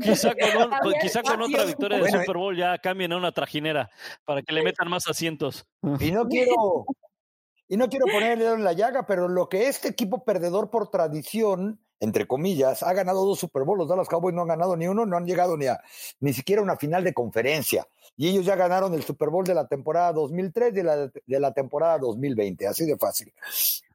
quizá 0.00 0.34
con, 0.34 0.92
quizá 1.00 1.22
con 1.22 1.42
otra 1.42 1.64
victoria 1.64 1.98
del 1.98 2.10
Super 2.10 2.36
Bowl 2.36 2.56
ya 2.56 2.78
cambien 2.78 3.12
a 3.12 3.16
una 3.16 3.32
trajinera 3.32 3.90
para 4.24 4.42
que 4.42 4.52
le 4.52 4.62
metan 4.62 4.88
más 4.88 5.06
asientos. 5.08 5.66
Y 6.00 6.10
no 6.12 6.26
quiero 6.26 6.84
y 7.68 7.76
no 7.78 7.88
quiero 7.88 8.04
ponerle 8.04 8.52
en 8.52 8.64
la 8.64 8.74
llaga, 8.74 9.06
pero 9.06 9.28
lo 9.28 9.48
que 9.48 9.68
este 9.68 9.88
equipo 9.88 10.24
perdedor 10.24 10.68
por 10.70 10.90
tradición 10.90 11.80
entre 12.02 12.26
comillas, 12.26 12.82
ha 12.82 12.92
ganado 12.92 13.24
dos 13.24 13.38
Super 13.38 13.62
Bowls. 13.62 13.78
Los 13.78 13.88
Dallas 13.88 14.08
Cowboys 14.08 14.34
no 14.34 14.42
han 14.42 14.48
ganado 14.48 14.76
ni 14.76 14.88
uno, 14.88 15.06
no 15.06 15.16
han 15.16 15.24
llegado 15.24 15.56
ni 15.56 15.66
a 15.68 15.80
ni 16.18 16.32
siquiera 16.32 16.60
una 16.60 16.76
final 16.76 17.04
de 17.04 17.14
conferencia. 17.14 17.86
Y 18.16 18.28
ellos 18.28 18.44
ya 18.44 18.56
ganaron 18.56 18.92
el 18.94 19.04
Super 19.04 19.30
Bowl 19.30 19.44
de 19.44 19.54
la 19.54 19.68
temporada 19.68 20.12
2003 20.12 20.72
y 20.72 20.74
de 20.74 20.82
la, 20.82 20.96
de 20.96 21.40
la 21.40 21.54
temporada 21.54 21.98
2020. 21.98 22.66
Así 22.66 22.86
de 22.86 22.98
fácil. 22.98 23.32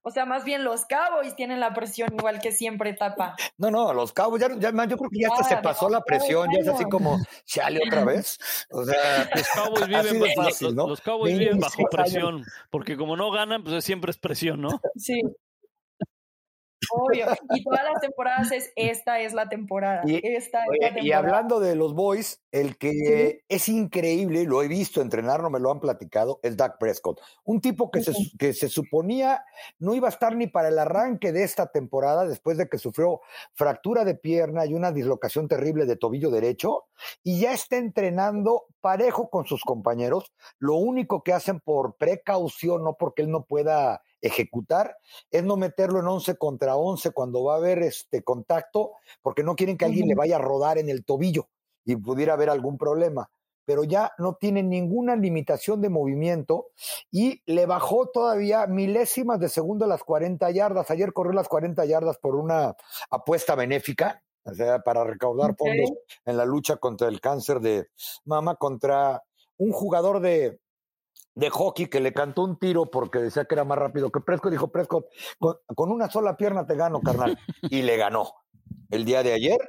O 0.03 0.09
sea, 0.09 0.25
más 0.25 0.45
bien 0.45 0.63
los 0.63 0.85
Cowboys 0.85 1.35
tienen 1.35 1.59
la 1.59 1.73
presión 1.73 2.13
igual 2.17 2.39
que 2.39 2.53
siempre, 2.53 2.93
Tapa. 2.93 3.35
No, 3.57 3.69
no, 3.69 3.93
los 3.93 4.13
Cowboys, 4.13 4.41
ya, 4.41 4.57
ya 4.57 4.71
yo 4.85 4.97
creo 4.97 5.09
que 5.09 5.19
ya 5.19 5.27
hasta 5.27 5.43
se 5.43 5.57
pasó 5.57 5.89
la 5.89 6.01
presión, 6.01 6.47
ya 6.49 6.61
es 6.61 6.67
así 6.69 6.85
como, 6.85 7.19
chale 7.43 7.81
otra 7.85 8.05
vez. 8.05 8.39
O 8.71 8.85
sea, 8.85 9.29
los 9.35 9.49
Cowboys 9.49 9.87
viven, 9.87 10.21
bajo, 10.21 10.43
fácil, 10.43 10.75
¿no? 10.75 10.87
los 10.87 11.01
Cowboys 11.01 11.37
viven 11.37 11.59
bajo 11.59 11.83
presión, 11.91 12.45
porque 12.69 12.95
como 12.95 13.17
no 13.17 13.31
ganan, 13.31 13.65
pues 13.65 13.83
siempre 13.83 14.11
es 14.11 14.17
presión, 14.17 14.61
¿no? 14.61 14.79
Sí. 14.95 15.21
Obvio. 16.91 17.27
Y 17.53 17.63
todas 17.63 17.83
las 17.83 18.01
temporadas 18.01 18.51
es 18.51 18.71
esta 18.75 19.19
es 19.19 19.33
la 19.33 19.49
temporada. 19.49 20.01
Y, 20.05 20.15
esta 20.15 20.59
es 20.59 20.79
la 20.79 20.88
temporada. 20.88 21.07
y 21.07 21.11
hablando 21.11 21.59
de 21.59 21.75
los 21.75 21.93
boys, 21.93 22.41
el 22.51 22.77
que 22.77 23.43
es 23.47 23.69
increíble, 23.69 24.45
lo 24.45 24.63
he 24.63 24.67
visto 24.67 25.01
entrenar, 25.01 25.41
no 25.41 25.49
me 25.49 25.59
lo 25.59 25.71
han 25.71 25.79
platicado, 25.79 26.39
es 26.43 26.57
Doug 26.57 26.77
Prescott. 26.79 27.21
Un 27.43 27.61
tipo 27.61 27.91
que, 27.91 28.01
se, 28.01 28.13
que 28.38 28.53
se 28.53 28.69
suponía 28.69 29.43
no 29.79 29.93
iba 29.93 30.07
a 30.07 30.11
estar 30.11 30.35
ni 30.35 30.47
para 30.47 30.69
el 30.69 30.79
arranque 30.79 31.31
de 31.31 31.43
esta 31.43 31.71
temporada 31.71 32.25
después 32.25 32.57
de 32.57 32.67
que 32.67 32.77
sufrió 32.77 33.21
fractura 33.53 34.05
de 34.05 34.15
pierna 34.15 34.65
y 34.65 34.73
una 34.73 34.91
dislocación 34.91 35.47
terrible 35.47 35.85
de 35.85 35.95
tobillo 35.95 36.31
derecho 36.31 36.85
y 37.23 37.39
ya 37.39 37.53
está 37.53 37.77
entrenando 37.77 38.65
parejo 38.81 39.29
con 39.29 39.45
sus 39.45 39.63
compañeros. 39.63 40.31
Lo 40.59 40.75
único 40.75 41.23
que 41.23 41.33
hacen 41.33 41.59
por 41.59 41.95
precaución, 41.97 42.83
no 42.83 42.95
porque 42.97 43.21
él 43.21 43.31
no 43.31 43.43
pueda 43.43 44.01
ejecutar 44.22 44.97
es 45.32 45.43
no 45.43 45.57
meterlo 45.57 45.99
en 45.99 46.07
11 46.07 46.38
contra 46.38 46.76
11 46.76 47.11
cuando 47.11 47.43
va 47.43 47.55
a 47.55 47.57
haber 47.57 47.80
este 47.80 48.24
contacto, 48.24 48.93
porque 49.22 49.43
no 49.43 49.55
quieren 49.55 49.78
que 49.78 49.86
alguien 49.86 50.07
le 50.07 50.15
vaya 50.15 50.38
a 50.38 50.39
rodar 50.39 50.78
en 50.78 50.89
el 50.89 51.05
tobillo 51.05 51.49
y 51.86 51.95
pudiera 51.95 52.34
haber 52.34 52.49
algún 52.49 52.78
problema. 52.78 53.30
Pero 53.65 53.84
ya 53.84 54.13
no 54.18 54.36
tiene 54.36 54.63
ninguna 54.63 55.15
limitación 55.15 55.82
de 55.82 55.89
movimiento 55.89 56.68
y 57.11 57.41
le 57.45 57.65
bajó 57.65 58.07
todavía 58.07 58.65
milésimas 58.65 59.39
de 59.39 59.49
segundo 59.49 59.86
a 59.86 59.89
las 59.89 60.03
40 60.03 60.49
yardas. 60.51 60.89
Ayer 60.89 61.11
corrió 61.11 61.34
las 61.34 61.49
40 61.49 61.84
yardas 61.86 62.18
por 62.18 62.36
una 62.36 62.76
apuesta 63.09 63.55
benéfica, 63.55 64.24
o 64.43 64.53
sea, 64.53 64.80
para 64.80 65.03
recaudar 65.03 65.55
fondos 65.57 65.91
en 66.26 66.38
la 66.38 66.45
lucha 66.45 66.78
contra 66.78 67.09
el 67.09 67.20
cáncer 67.20 67.59
de 67.59 67.88
mama, 68.24 68.55
contra 68.55 69.22
un 69.57 69.74
jugador 69.74 70.22
de, 70.22 70.59
de 71.38 71.51
hockey 71.51 71.85
que 71.85 71.99
le 71.99 72.13
cantó 72.13 72.43
un 72.43 72.57
tiro 72.57 72.89
porque 72.89 73.19
decía 73.19 73.45
que 73.45 73.53
era 73.53 73.63
más 73.63 73.77
rápido 73.77 74.11
que 74.11 74.21
Prescott. 74.21 74.51
Dijo 74.51 74.71
Prescott, 74.71 75.05
con, 75.38 75.91
una 75.91 76.09
sola 76.09 76.35
pierna 76.35 76.65
te 76.65 76.75
gano, 76.75 76.99
carnal. 77.01 77.38
Y 77.69 77.83
le 77.83 77.95
ganó 77.95 78.33
el 78.89 79.05
día 79.05 79.21
de 79.21 79.33
ayer. 79.33 79.59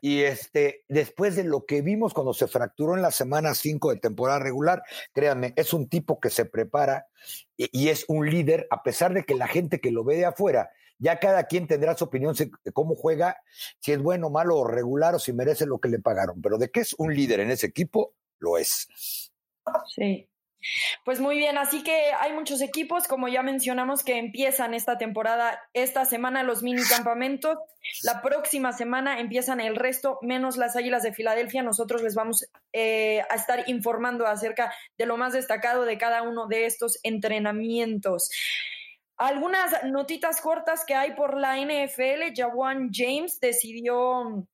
Y 0.00 0.22
este, 0.22 0.84
después 0.88 1.34
de 1.34 1.42
lo 1.42 1.66
que 1.66 1.82
vimos 1.82 2.14
cuando 2.14 2.32
se 2.32 2.46
fracturó 2.46 2.94
en 2.94 3.02
la 3.02 3.10
semana 3.10 3.54
5 3.54 3.90
de 3.90 3.96
temporada 3.98 4.38
regular, 4.38 4.82
créanme, 5.12 5.54
es 5.56 5.72
un 5.72 5.88
tipo 5.88 6.20
que 6.20 6.30
se 6.30 6.44
prepara 6.44 7.06
y, 7.56 7.68
y, 7.72 7.88
es 7.88 8.04
un 8.08 8.30
líder, 8.30 8.66
a 8.70 8.82
pesar 8.82 9.12
de 9.12 9.24
que 9.24 9.34
la 9.34 9.48
gente 9.48 9.80
que 9.80 9.90
lo 9.90 10.04
ve 10.04 10.16
de 10.16 10.24
afuera, 10.24 10.70
ya 10.98 11.18
cada 11.18 11.44
quien 11.44 11.66
tendrá 11.66 11.96
su 11.96 12.04
opinión 12.04 12.34
de 12.34 12.72
cómo 12.72 12.94
juega, 12.94 13.38
si 13.80 13.92
es 13.92 14.00
bueno, 14.00 14.30
malo 14.30 14.56
o 14.56 14.66
regular 14.66 15.14
o 15.14 15.18
si 15.18 15.32
merece 15.32 15.66
lo 15.66 15.78
que 15.78 15.88
le 15.88 15.98
pagaron. 15.98 16.40
Pero 16.40 16.58
de 16.58 16.70
que 16.70 16.80
es 16.80 16.94
un 16.96 17.14
líder 17.14 17.40
en 17.40 17.50
ese 17.50 17.66
equipo, 17.66 18.14
lo 18.38 18.56
es. 18.56 18.88
Sí, 19.94 20.27
pues 21.04 21.20
muy 21.20 21.36
bien, 21.38 21.58
así 21.58 21.82
que 21.82 22.12
hay 22.20 22.32
muchos 22.32 22.60
equipos, 22.60 23.06
como 23.06 23.28
ya 23.28 23.42
mencionamos, 23.42 24.02
que 24.02 24.18
empiezan 24.18 24.74
esta 24.74 24.98
temporada, 24.98 25.60
esta 25.72 26.04
semana 26.04 26.42
los 26.42 26.62
mini 26.62 26.82
campamentos, 26.82 27.58
la 28.02 28.22
próxima 28.22 28.72
semana 28.72 29.20
empiezan 29.20 29.60
el 29.60 29.76
resto, 29.76 30.18
menos 30.22 30.56
las 30.56 30.76
Águilas 30.76 31.02
de 31.02 31.12
Filadelfia. 31.12 31.62
Nosotros 31.62 32.02
les 32.02 32.14
vamos 32.14 32.44
eh, 32.72 33.22
a 33.30 33.34
estar 33.34 33.68
informando 33.68 34.26
acerca 34.26 34.72
de 34.96 35.06
lo 35.06 35.16
más 35.16 35.32
destacado 35.32 35.84
de 35.84 35.98
cada 35.98 36.22
uno 36.22 36.46
de 36.46 36.66
estos 36.66 36.98
entrenamientos. 37.02 38.30
Algunas 39.16 39.82
notitas 39.84 40.40
cortas 40.40 40.84
que 40.84 40.94
hay 40.94 41.14
por 41.14 41.36
la 41.36 41.56
NFL, 41.56 42.32
Jawan 42.34 42.90
James 42.92 43.40
decidió 43.40 44.46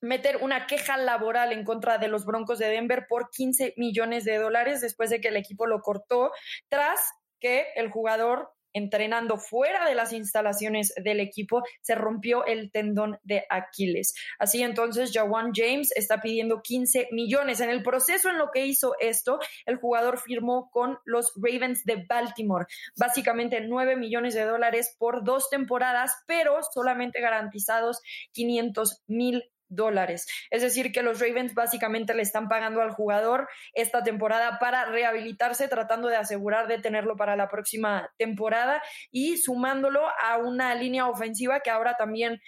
meter 0.00 0.38
una 0.38 0.66
queja 0.66 0.96
laboral 0.96 1.52
en 1.52 1.64
contra 1.64 1.98
de 1.98 2.08
los 2.08 2.24
Broncos 2.24 2.58
de 2.58 2.68
Denver 2.68 3.06
por 3.08 3.30
15 3.30 3.74
millones 3.76 4.24
de 4.24 4.38
dólares 4.38 4.80
después 4.80 5.10
de 5.10 5.20
que 5.20 5.28
el 5.28 5.36
equipo 5.36 5.66
lo 5.66 5.80
cortó 5.80 6.32
tras 6.68 7.00
que 7.40 7.66
el 7.76 7.90
jugador 7.90 8.50
entrenando 8.72 9.38
fuera 9.38 9.88
de 9.88 9.94
las 9.94 10.12
instalaciones 10.12 10.92
del 11.02 11.20
equipo, 11.20 11.62
se 11.80 11.94
rompió 11.94 12.44
el 12.44 12.70
tendón 12.70 13.18
de 13.22 13.44
Aquiles. 13.48 14.14
Así 14.38 14.62
entonces, 14.62 15.10
Jawan 15.12 15.52
James 15.54 15.90
está 15.96 16.20
pidiendo 16.20 16.62
15 16.62 17.08
millones. 17.12 17.60
En 17.60 17.70
el 17.70 17.82
proceso 17.82 18.30
en 18.30 18.38
lo 18.38 18.50
que 18.52 18.66
hizo 18.66 18.94
esto, 19.00 19.38
el 19.66 19.76
jugador 19.76 20.18
firmó 20.18 20.70
con 20.70 20.98
los 21.04 21.32
Ravens 21.36 21.84
de 21.84 22.04
Baltimore, 22.08 22.66
básicamente 22.96 23.60
9 23.60 23.96
millones 23.96 24.34
de 24.34 24.44
dólares 24.44 24.94
por 24.98 25.24
dos 25.24 25.50
temporadas, 25.50 26.12
pero 26.26 26.60
solamente 26.62 27.20
garantizados 27.20 28.00
500 28.32 29.02
mil 29.06 29.44
dólares. 29.68 30.26
Es 30.50 30.62
decir, 30.62 30.92
que 30.92 31.02
los 31.02 31.20
Ravens 31.20 31.54
básicamente 31.54 32.14
le 32.14 32.22
están 32.22 32.48
pagando 32.48 32.82
al 32.82 32.90
jugador 32.90 33.48
esta 33.72 34.02
temporada 34.02 34.58
para 34.58 34.84
rehabilitarse, 34.86 35.68
tratando 35.68 36.08
de 36.08 36.16
asegurar 36.16 36.68
de 36.68 36.78
tenerlo 36.78 37.16
para 37.16 37.36
la 37.36 37.48
próxima 37.48 38.12
temporada 38.16 38.82
y 39.10 39.36
sumándolo 39.36 40.02
a 40.22 40.38
una 40.38 40.74
línea 40.74 41.08
ofensiva 41.08 41.60
que 41.60 41.70
ahora 41.70 41.96
también 41.96 42.40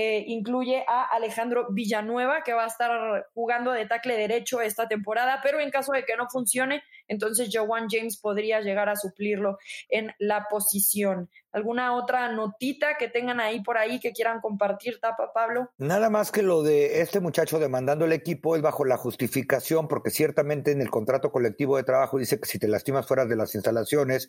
eh, 0.00 0.22
incluye 0.28 0.84
a 0.86 1.06
Alejandro 1.06 1.66
Villanueva, 1.70 2.44
que 2.44 2.52
va 2.52 2.62
a 2.62 2.68
estar 2.68 3.26
jugando 3.34 3.72
de 3.72 3.84
tackle 3.84 4.16
derecho 4.16 4.60
esta 4.60 4.86
temporada, 4.86 5.40
pero 5.42 5.58
en 5.58 5.72
caso 5.72 5.90
de 5.90 6.04
que 6.04 6.16
no 6.16 6.28
funcione, 6.30 6.84
entonces 7.08 7.48
Jawan 7.50 7.88
James 7.90 8.16
podría 8.16 8.60
llegar 8.60 8.88
a 8.88 8.94
suplirlo 8.94 9.58
en 9.88 10.12
la 10.20 10.46
posición. 10.48 11.28
¿Alguna 11.50 11.96
otra 11.96 12.30
notita 12.30 12.96
que 12.96 13.08
tengan 13.08 13.40
ahí 13.40 13.60
por 13.60 13.76
ahí 13.76 13.98
que 13.98 14.12
quieran 14.12 14.40
compartir, 14.40 15.00
Tapa 15.00 15.32
Pablo? 15.32 15.70
Nada 15.78 16.10
más 16.10 16.30
que 16.30 16.42
lo 16.42 16.62
de 16.62 17.00
este 17.00 17.18
muchacho 17.18 17.58
demandando 17.58 18.04
el 18.04 18.12
equipo 18.12 18.54
es 18.54 18.62
bajo 18.62 18.84
la 18.84 18.98
justificación, 18.98 19.88
porque 19.88 20.10
ciertamente 20.10 20.70
en 20.70 20.80
el 20.80 20.90
contrato 20.90 21.32
colectivo 21.32 21.76
de 21.76 21.82
trabajo 21.82 22.18
dice 22.18 22.38
que 22.38 22.46
si 22.46 22.60
te 22.60 22.68
lastimas 22.68 23.04
fuera 23.04 23.26
de 23.26 23.34
las 23.34 23.52
instalaciones, 23.56 24.28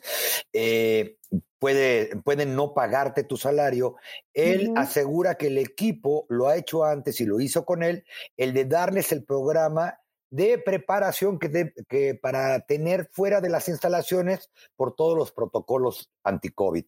eh, 0.52 1.16
puede, 1.60 2.16
pueden 2.24 2.56
no 2.56 2.74
pagarte 2.74 3.22
tu 3.22 3.36
salario. 3.36 3.94
Él 4.34 4.72
asegura 4.76 5.36
que 5.36 5.46
el 5.46 5.58
equipo 5.58 6.26
lo 6.28 6.48
ha 6.48 6.56
hecho 6.56 6.84
antes 6.84 7.20
y 7.20 7.26
lo 7.26 7.38
hizo 7.38 7.64
con 7.64 7.84
él, 7.84 8.04
el 8.36 8.52
de 8.52 8.64
darles 8.64 9.12
el 9.12 9.24
programa 9.24 10.00
de 10.30 10.58
preparación 10.58 11.38
que, 11.38 11.72
que 11.88 12.14
para 12.14 12.60
tener 12.60 13.08
fuera 13.12 13.40
de 13.40 13.50
las 13.50 13.68
instalaciones 13.68 14.50
por 14.76 14.94
todos 14.94 15.16
los 15.16 15.32
protocolos 15.32 16.10
anti-COVID. 16.24 16.84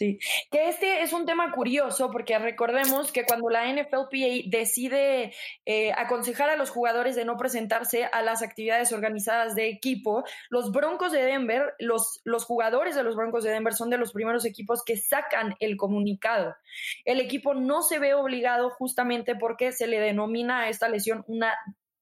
Sí, 0.00 0.18
que 0.50 0.70
este 0.70 1.02
es 1.02 1.12
un 1.12 1.26
tema 1.26 1.52
curioso 1.52 2.10
porque 2.10 2.38
recordemos 2.38 3.12
que 3.12 3.26
cuando 3.26 3.50
la 3.50 3.70
NFLPA 3.70 4.46
decide 4.48 5.34
eh, 5.66 5.92
aconsejar 5.92 6.48
a 6.48 6.56
los 6.56 6.70
jugadores 6.70 7.16
de 7.16 7.26
no 7.26 7.36
presentarse 7.36 8.06
a 8.06 8.22
las 8.22 8.40
actividades 8.40 8.92
organizadas 8.92 9.54
de 9.54 9.68
equipo, 9.68 10.24
los 10.48 10.72
Broncos 10.72 11.12
de 11.12 11.22
Denver, 11.22 11.74
los, 11.78 12.22
los 12.24 12.46
jugadores 12.46 12.94
de 12.94 13.02
los 13.02 13.14
Broncos 13.14 13.44
de 13.44 13.50
Denver 13.50 13.74
son 13.74 13.90
de 13.90 13.98
los 13.98 14.14
primeros 14.14 14.46
equipos 14.46 14.82
que 14.86 14.96
sacan 14.96 15.54
el 15.60 15.76
comunicado. 15.76 16.56
El 17.04 17.20
equipo 17.20 17.52
no 17.52 17.82
se 17.82 17.98
ve 17.98 18.14
obligado 18.14 18.70
justamente 18.70 19.36
porque 19.36 19.70
se 19.70 19.86
le 19.86 20.00
denomina 20.00 20.60
a 20.60 20.68
esta 20.70 20.88
lesión 20.88 21.24
una 21.26 21.54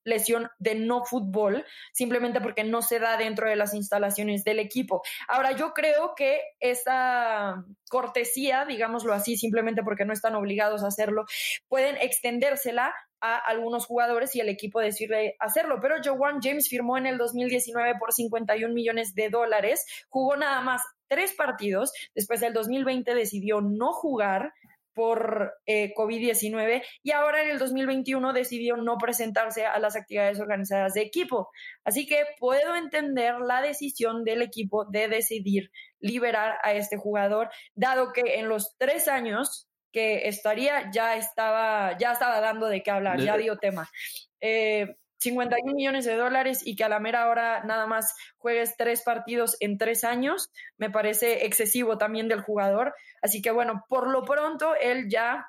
lesión 0.09 0.48
de 0.59 0.74
no 0.74 1.04
fútbol, 1.04 1.64
simplemente 1.92 2.40
porque 2.40 2.64
no 2.64 2.82
se 2.82 2.98
da 2.98 3.16
dentro 3.16 3.48
de 3.48 3.56
las 3.56 3.74
instalaciones 3.74 4.44
del 4.44 4.59
equipo. 4.59 5.02
Ahora, 5.28 5.52
yo 5.52 5.72
creo 5.72 6.14
que 6.16 6.40
esa 6.61 7.64
cortesía, 7.90 8.64
digámoslo 8.64 9.12
así, 9.12 9.36
simplemente 9.36 9.82
porque 9.82 10.04
no 10.04 10.12
están 10.12 10.34
obligados 10.34 10.82
a 10.82 10.88
hacerlo, 10.88 11.24
pueden 11.68 11.96
extendérsela 11.96 12.94
a 13.20 13.36
algunos 13.36 13.86
jugadores 13.86 14.34
y 14.36 14.40
el 14.40 14.48
equipo 14.48 14.80
decirle 14.80 15.36
hacerlo. 15.40 15.78
Pero 15.80 15.96
Joan 16.04 16.40
James 16.40 16.68
firmó 16.68 16.98
en 16.98 17.06
el 17.06 17.18
2019 17.18 17.98
por 17.98 18.12
51 18.12 18.72
millones 18.72 19.14
de 19.14 19.28
dólares, 19.28 19.84
jugó 20.09 20.36
nada 20.36 20.61
más 20.61 20.82
tres 21.09 21.32
partidos, 21.32 21.92
después 22.14 22.40
del 22.40 22.52
2020 22.52 23.14
decidió 23.14 23.61
no 23.61 23.92
jugar 23.92 24.52
por 24.99 25.53
eh, 25.64 25.94
COVID-19 25.94 26.82
y 27.05 27.12
ahora 27.12 27.44
en 27.44 27.51
el 27.51 27.61
2021 27.61 28.32
decidió 28.32 28.76
no 28.76 28.99
presentarse 28.99 29.64
a 29.64 29.78
las 29.78 29.94
actividades 29.94 30.40
organizadas 30.40 30.94
de 30.94 31.03
equipo. 31.03 31.51
Así 31.84 32.05
que 32.05 32.24
puedo 32.40 32.74
entender 32.74 33.36
la 33.38 33.62
decisión 33.62 34.24
del 34.24 34.42
equipo 34.42 34.86
de 34.86 35.07
decidir 35.07 35.70
liberar 36.01 36.59
a 36.64 36.72
este 36.72 36.96
jugador, 36.96 37.49
dado 37.76 38.12
que 38.12 38.40
en 38.40 38.49
los 38.49 38.74
tres 38.76 39.07
años 39.07 39.68
que 39.92 40.26
estaría 40.26 40.90
ya 40.92 41.16
estaba, 41.16 41.96
ya 41.96 42.11
estaba 42.11 42.40
dando 42.40 42.66
de 42.66 42.82
qué 42.82 42.90
hablar, 42.90 43.20
ya 43.20 43.36
dio 43.36 43.57
tema. 43.57 43.88
Eh, 44.40 44.96
51 45.19 45.75
millones 45.75 46.05
de 46.05 46.16
dólares 46.16 46.62
y 46.64 46.77
que 46.77 46.85
a 46.85 46.89
la 46.89 47.01
mera 47.01 47.29
hora 47.29 47.62
nada 47.64 47.87
más 47.87 48.14
juegues 48.39 48.77
tres 48.77 49.03
partidos 49.03 49.57
en 49.61 49.79
tres 49.79 50.05
años, 50.05 50.51
me 50.77 50.91
parece 50.91 51.47
excesivo 51.47 51.99
también 51.99 52.29
del 52.29 52.41
jugador. 52.41 52.95
Así 53.23 53.43
que 53.43 53.51
bueno, 53.51 53.85
por 53.89 54.09
lo 54.09 54.25
pronto 54.25 54.75
él 54.75 55.09
ya 55.09 55.47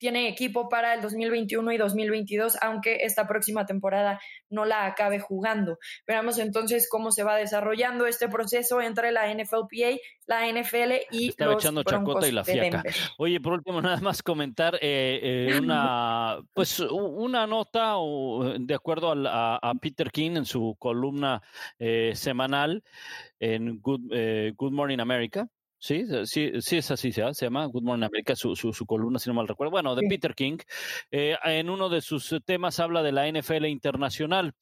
tiene 0.00 0.28
equipo 0.28 0.68
para 0.70 0.94
el 0.94 1.02
2021 1.02 1.72
y 1.72 1.76
2022, 1.76 2.56
aunque 2.62 3.04
esta 3.04 3.28
próxima 3.28 3.66
temporada 3.66 4.18
no 4.48 4.64
la 4.64 4.86
acabe 4.86 5.20
jugando. 5.20 5.78
Veamos 6.06 6.38
entonces 6.38 6.88
cómo 6.90 7.12
se 7.12 7.22
va 7.22 7.36
desarrollando 7.36 8.06
este 8.06 8.28
proceso 8.28 8.80
entre 8.80 9.12
la 9.12 9.32
NFLPA, 9.32 10.00
la 10.26 10.50
NFL 10.50 10.92
y 11.10 11.28
Estaba 11.28 11.52
echando 11.52 11.84
chacota 11.84 12.26
y 12.26 12.32
la 12.32 12.44
fiaca. 12.44 12.82
Oye, 13.18 13.40
por 13.40 13.52
último, 13.52 13.82
nada 13.82 14.00
más 14.00 14.22
comentar 14.22 14.76
eh, 14.76 15.50
eh, 15.50 15.60
una, 15.60 16.38
pues, 16.54 16.80
una 16.80 17.46
nota 17.46 17.96
de 18.58 18.74
acuerdo 18.74 19.12
a, 19.12 19.56
a, 19.56 19.74
Peter 19.74 20.10
King 20.10 20.36
en 20.36 20.46
su 20.46 20.76
columna 20.78 21.42
eh, 21.78 22.12
semanal 22.14 22.82
en 23.38 23.80
Good, 23.80 24.54
Good 24.56 24.72
Morning 24.72 24.98
America 24.98 25.46
Sí, 25.82 26.04
sí, 26.26 26.52
sí 26.60 26.76
es 26.76 26.90
así, 26.90 27.10
se 27.10 27.32
llama 27.32 27.64
Good 27.64 27.82
Morning 27.82 28.04
America, 28.04 28.36
su, 28.36 28.54
su, 28.54 28.84
columna, 28.84 29.18
si 29.18 29.30
no 29.30 29.34
mal 29.34 29.48
recuerdo. 29.48 29.70
Bueno, 29.70 29.94
de 29.94 30.06
Peter 30.06 30.34
King, 30.34 30.58
eh, 31.10 31.36
en 31.42 31.70
uno 31.70 31.88
de 31.88 32.02
sus 32.02 32.36
temas 32.44 32.78
habla 32.80 33.02
de 33.02 33.12
la 33.12 33.26
NFL 33.26 33.64
internacional 33.64 34.52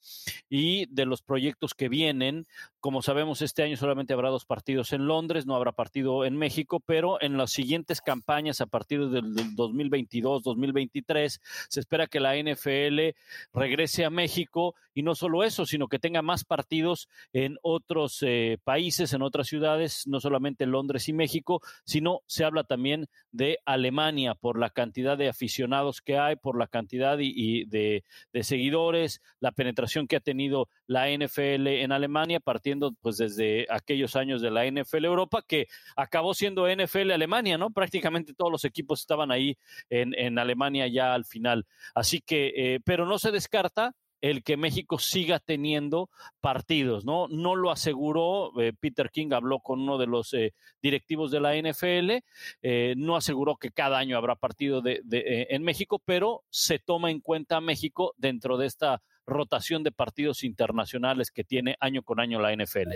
y 0.48 0.86
de 0.86 1.06
los 1.06 1.22
proyectos 1.22 1.74
que 1.74 1.88
vienen. 1.88 2.46
Como 2.78 3.02
sabemos, 3.02 3.42
este 3.42 3.64
año 3.64 3.76
solamente 3.76 4.12
habrá 4.12 4.30
dos 4.30 4.44
partidos 4.44 4.92
en 4.92 5.08
Londres, 5.08 5.44
no 5.44 5.56
habrá 5.56 5.72
partido 5.72 6.24
en 6.24 6.36
México, 6.36 6.78
pero 6.78 7.20
en 7.20 7.36
las 7.36 7.50
siguientes 7.50 8.00
campañas, 8.00 8.60
a 8.60 8.66
partir 8.66 9.08
del 9.08 9.34
2022-2023, 9.56 11.40
se 11.68 11.80
espera 11.80 12.06
que 12.06 12.20
la 12.20 12.36
NFL 12.36 13.16
regrese 13.52 14.04
a 14.04 14.10
México 14.10 14.76
y 14.94 15.02
no 15.02 15.16
solo 15.16 15.42
eso, 15.42 15.66
sino 15.66 15.88
que 15.88 15.98
tenga 15.98 16.22
más 16.22 16.44
partidos 16.44 17.08
en 17.32 17.56
otros 17.62 18.22
eh, 18.22 18.58
países, 18.62 19.12
en 19.12 19.22
otras 19.22 19.48
ciudades, 19.48 20.06
no 20.06 20.20
solamente 20.20 20.62
en 20.62 20.70
Londres 20.70 21.07
y 21.08 21.12
México, 21.12 21.60
sino 21.84 22.22
se 22.26 22.44
habla 22.44 22.64
también 22.64 23.08
de 23.32 23.58
Alemania 23.64 24.34
por 24.34 24.58
la 24.58 24.70
cantidad 24.70 25.16
de 25.16 25.28
aficionados 25.28 26.00
que 26.00 26.18
hay, 26.18 26.36
por 26.36 26.58
la 26.58 26.66
cantidad 26.66 27.18
y, 27.20 27.64
de, 27.66 28.04
seguidores, 28.42 29.20
la 29.40 29.52
penetración 29.52 30.06
que 30.06 30.16
ha 30.16 30.20
tenido 30.20 30.68
la 30.86 31.10
NFL 31.10 31.66
en 31.66 31.92
Alemania, 31.92 32.40
partiendo 32.40 32.92
pues 33.00 33.18
desde 33.18 33.66
aquellos 33.70 34.16
años 34.16 34.40
de 34.40 34.50
la 34.50 34.66
NFL 34.66 35.04
Europa, 35.04 35.42
que 35.46 35.66
acabó 35.96 36.34
siendo 36.34 36.68
NFL 36.68 37.10
Alemania, 37.10 37.58
¿no? 37.58 37.70
Prácticamente 37.70 38.34
todos 38.34 38.52
los 38.52 38.64
equipos 38.64 39.00
estaban 39.00 39.30
ahí 39.30 39.56
en, 39.90 40.38
Alemania 40.38 40.86
ya 40.86 41.14
al 41.14 41.24
final. 41.24 41.66
Así 41.94 42.20
que, 42.20 42.52
eh, 42.56 42.80
pero 42.84 43.06
no 43.06 43.18
se 43.18 43.32
descarta 43.32 43.94
el 44.20 44.42
que 44.42 44.56
México 44.56 44.98
siga 44.98 45.38
teniendo 45.38 46.10
partidos, 46.40 47.04
¿no? 47.04 47.28
No 47.28 47.54
lo 47.54 47.70
aseguró, 47.70 48.58
eh, 48.60 48.72
Peter 48.78 49.10
King 49.10 49.28
habló 49.32 49.60
con 49.60 49.80
uno 49.80 49.98
de 49.98 50.06
los 50.06 50.34
eh, 50.34 50.54
directivos 50.82 51.30
de 51.30 51.40
la 51.40 51.54
NFL, 51.56 52.24
eh, 52.62 52.94
no 52.96 53.16
aseguró 53.16 53.56
que 53.56 53.70
cada 53.70 53.98
año 53.98 54.16
habrá 54.16 54.36
partido 54.36 54.82
en 54.84 55.62
México, 55.62 56.02
pero 56.04 56.44
se 56.50 56.78
toma 56.78 57.10
en 57.10 57.20
cuenta 57.20 57.60
México 57.60 58.14
dentro 58.16 58.56
de 58.56 58.66
esta 58.66 59.02
rotación 59.26 59.82
de 59.82 59.92
partidos 59.92 60.42
internacionales 60.42 61.30
que 61.30 61.44
tiene 61.44 61.76
año 61.80 62.02
con 62.02 62.20
año 62.20 62.40
la 62.40 62.52
NFL. 62.52 62.94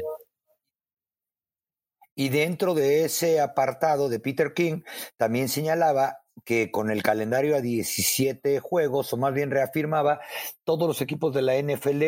Y 2.14 2.28
dentro 2.28 2.74
de 2.74 3.04
ese 3.04 3.40
apartado 3.40 4.08
de 4.08 4.20
Peter 4.20 4.52
King, 4.54 4.82
también 5.16 5.48
señalaba 5.48 6.21
que 6.44 6.70
con 6.70 6.90
el 6.90 7.02
calendario 7.02 7.56
a 7.56 7.60
17 7.60 8.60
juegos, 8.60 9.12
o 9.12 9.16
más 9.16 9.32
bien 9.34 9.50
reafirmaba, 9.50 10.20
todos 10.64 10.88
los 10.88 11.00
equipos 11.00 11.34
de 11.34 11.42
la 11.42 11.56
NFL 11.56 12.02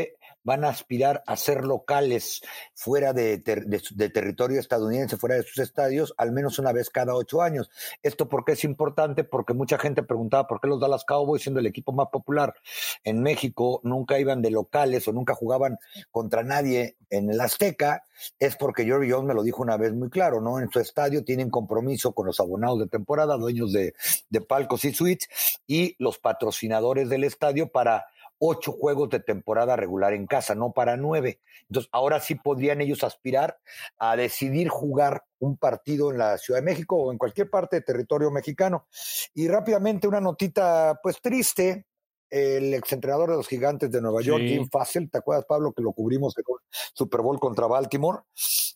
van 0.44 0.64
a 0.64 0.68
aspirar 0.68 1.22
a 1.26 1.36
ser 1.36 1.64
locales 1.64 2.42
fuera 2.74 3.12
de, 3.12 3.38
territorio 3.38 4.60
estadounidense, 4.60 5.16
fuera 5.16 5.36
de 5.36 5.42
sus 5.42 5.58
estadios, 5.58 6.14
al 6.18 6.32
menos 6.32 6.58
una 6.58 6.72
vez 6.72 6.90
cada 6.90 7.14
ocho 7.14 7.42
años. 7.42 7.70
¿Esto 8.02 8.28
por 8.28 8.44
qué 8.44 8.52
es 8.52 8.64
importante? 8.64 9.24
Porque 9.24 9.54
mucha 9.54 9.78
gente 9.78 10.02
preguntaba 10.02 10.46
por 10.46 10.60
qué 10.60 10.68
los 10.68 10.80
Dallas 10.80 11.04
Cowboys, 11.04 11.42
siendo 11.42 11.60
el 11.60 11.66
equipo 11.66 11.92
más 11.92 12.08
popular 12.12 12.54
en 13.02 13.22
México, 13.22 13.80
nunca 13.82 14.18
iban 14.18 14.42
de 14.42 14.50
locales 14.50 15.08
o 15.08 15.12
nunca 15.12 15.34
jugaban 15.34 15.78
contra 16.10 16.42
nadie 16.44 16.96
en 17.08 17.30
el 17.30 17.40
Azteca. 17.40 18.04
Es 18.38 18.56
porque 18.56 18.84
Jerry 18.84 19.10
Jones 19.10 19.26
me 19.26 19.34
lo 19.34 19.42
dijo 19.42 19.62
una 19.62 19.76
vez 19.76 19.94
muy 19.94 20.10
claro, 20.10 20.40
¿no? 20.40 20.60
En 20.60 20.70
su 20.70 20.78
estadio 20.78 21.24
tienen 21.24 21.50
compromiso 21.50 22.12
con 22.12 22.26
los 22.26 22.38
abonados 22.38 22.78
de 22.80 22.86
temporada, 22.86 23.36
dueños 23.36 23.72
de, 23.72 23.94
de 24.28 24.40
palcos 24.42 24.84
y 24.84 24.92
suites, 24.92 25.28
y 25.66 25.96
los 25.98 26.18
patrocinadores 26.18 27.08
del 27.08 27.24
estadio 27.24 27.68
para 27.68 28.06
ocho 28.38 28.72
juegos 28.72 29.10
de 29.10 29.20
temporada 29.20 29.76
regular 29.76 30.12
en 30.12 30.26
casa, 30.26 30.54
no 30.54 30.72
para 30.72 30.96
nueve. 30.96 31.40
Entonces, 31.68 31.88
ahora 31.92 32.20
sí 32.20 32.34
podrían 32.34 32.80
ellos 32.80 33.04
aspirar 33.04 33.58
a 33.98 34.16
decidir 34.16 34.68
jugar 34.68 35.24
un 35.38 35.56
partido 35.56 36.10
en 36.10 36.18
la 36.18 36.38
Ciudad 36.38 36.60
de 36.60 36.64
México 36.64 36.96
o 36.96 37.12
en 37.12 37.18
cualquier 37.18 37.50
parte 37.50 37.76
de 37.76 37.82
territorio 37.82 38.30
mexicano. 38.30 38.86
Y 39.34 39.48
rápidamente 39.48 40.08
una 40.08 40.20
notita, 40.20 40.98
pues 41.02 41.20
triste, 41.20 41.86
el 42.30 42.74
exentrenador 42.74 43.30
de 43.30 43.36
los 43.36 43.48
gigantes 43.48 43.90
de 43.90 44.00
Nueva 44.00 44.20
York, 44.20 44.42
Jim 44.42 44.68
Fassel, 44.68 45.10
¿te 45.10 45.18
acuerdas, 45.18 45.44
Pablo, 45.46 45.72
que 45.72 45.82
lo 45.82 45.92
cubrimos 45.92 46.36
en 46.36 46.44
el 46.48 46.56
Super 46.92 47.20
Bowl 47.20 47.38
contra 47.38 47.66
Baltimore? 47.66 48.22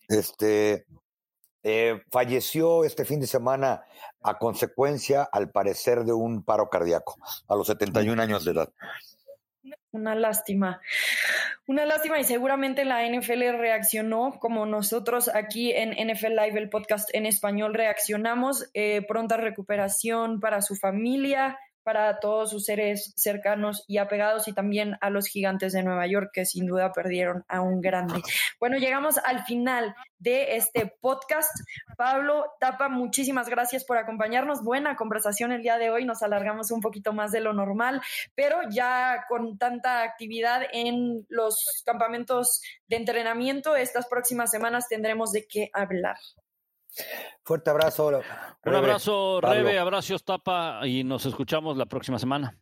Este, 0.07 0.87
eh, 1.63 2.01
falleció 2.11 2.85
este 2.85 3.05
fin 3.05 3.21
de 3.21 3.27
semana 3.27 3.83
a 4.23 4.39
consecuencia, 4.39 5.29
al 5.31 5.51
parecer, 5.51 6.05
de 6.05 6.13
un 6.13 6.45
paro 6.45 6.71
cardíaco 6.71 7.17
a 7.49 7.57
los 7.57 7.67
71 7.67 8.23
años 8.23 8.45
de 8.45 8.53
edad. 8.53 8.73
Una 9.91 10.15
lástima. 10.15 10.81
Una 11.67 11.85
lástima 11.85 12.19
y 12.19 12.25
seguramente 12.25 12.85
la 12.85 13.07
NFL 13.07 13.59
reaccionó 13.59 14.39
como 14.41 14.65
nosotros 14.65 15.29
aquí 15.29 15.73
en 15.73 15.91
NFL 15.91 16.35
Live, 16.35 16.59
el 16.59 16.71
podcast 16.71 17.15
en 17.15 17.27
español, 17.27 17.75
reaccionamos. 17.75 18.71
Eh, 18.73 19.03
pronta 19.07 19.37
recuperación 19.37 20.41
para 20.41 20.63
su 20.63 20.77
familia, 20.77 21.59
para 21.89 22.21
todos 22.21 22.51
sus 22.51 22.67
seres 22.67 23.15
cercanos 23.17 23.83
y 23.87 23.97
apegados 23.97 24.47
y 24.47 24.53
también 24.53 24.99
a 25.01 25.09
los 25.09 25.27
gigantes 25.27 25.73
de 25.73 25.83
Nueva 25.83 26.07
York 26.07 26.33
que 26.35 26.45
sin 26.45 26.67
duda 26.67 26.93
perdieron 26.93 27.47
a 27.49 27.63
un 27.63 27.81
grande. 27.81 28.21
Bueno, 28.61 28.77
llegamos 28.77 29.17
al 29.17 29.43
final 29.45 29.95
de 30.19 30.57
este 30.57 30.93
podcast. 31.01 31.51
Pablo 31.97 32.45
Tapa, 32.61 32.91
muchísimas 32.91 33.49
gracias 33.49 33.87
por 33.87 33.97
acompañarnos. 33.97 34.63
Buena 34.63 34.97
conversación 34.97 35.51
el 35.51 35.63
día 35.63 35.79
de 35.79 35.89
hoy. 35.89 36.05
Nos 36.05 36.23
alargamos 36.23 36.71
un 36.73 36.83
poquito 36.83 37.15
más 37.15 37.33
de 37.33 37.41
lo 37.41 37.55
normal, 37.55 38.03
pero 38.35 38.59
ya 38.69 39.25
con 39.27 39.57
tanta 39.57 40.03
actividad 40.03 40.65
en 40.75 41.25
los 41.31 41.83
campamentos 41.87 42.61
de 42.87 42.97
entrenamiento, 42.97 43.77
estas 43.77 44.07
próximas 44.09 44.51
semanas 44.51 44.89
tendremos 44.89 45.33
de 45.33 45.47
qué 45.47 45.71
hablar. 45.73 46.19
Fuerte 47.43 47.71
abrazo. 47.71 48.21
Un 48.65 48.75
abrazo, 48.75 49.41
Rebe, 49.41 49.79
abrazos, 49.79 50.25
Tapa, 50.25 50.81
y 50.87 51.05
nos 51.05 51.27
escuchamos 51.27 51.77
la 51.77 51.87
próxima 51.87 52.19
semana. 52.19 52.59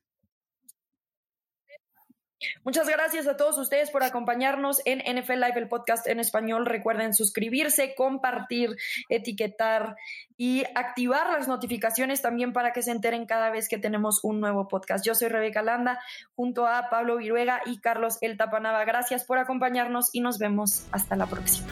Muchas 2.64 2.86
gracias 2.86 3.26
a 3.26 3.36
todos 3.36 3.58
ustedes 3.58 3.90
por 3.90 4.02
acompañarnos 4.02 4.82
en 4.84 4.98
NFL 4.98 5.34
Live, 5.34 5.54
el 5.56 5.68
podcast 5.68 6.06
en 6.06 6.20
español. 6.20 6.66
Recuerden 6.66 7.14
suscribirse, 7.14 7.94
compartir, 7.94 8.76
etiquetar 9.08 9.96
y 10.36 10.64
activar 10.74 11.30
las 11.32 11.48
notificaciones 11.48 12.20
también 12.20 12.52
para 12.52 12.72
que 12.72 12.82
se 12.82 12.90
enteren 12.90 13.26
cada 13.26 13.50
vez 13.50 13.68
que 13.68 13.78
tenemos 13.78 14.22
un 14.22 14.40
nuevo 14.40 14.68
podcast. 14.68 15.04
Yo 15.04 15.14
soy 15.14 15.28
Rebeca 15.28 15.62
Landa, 15.62 15.98
junto 16.34 16.66
a 16.66 16.90
Pablo 16.90 17.16
Viruega 17.16 17.62
y 17.64 17.80
Carlos 17.80 18.18
El 18.20 18.36
Tapanava. 18.36 18.84
Gracias 18.84 19.24
por 19.24 19.38
acompañarnos 19.38 20.10
y 20.12 20.20
nos 20.20 20.38
vemos 20.38 20.86
hasta 20.92 21.16
la 21.16 21.26
próxima. 21.26 21.68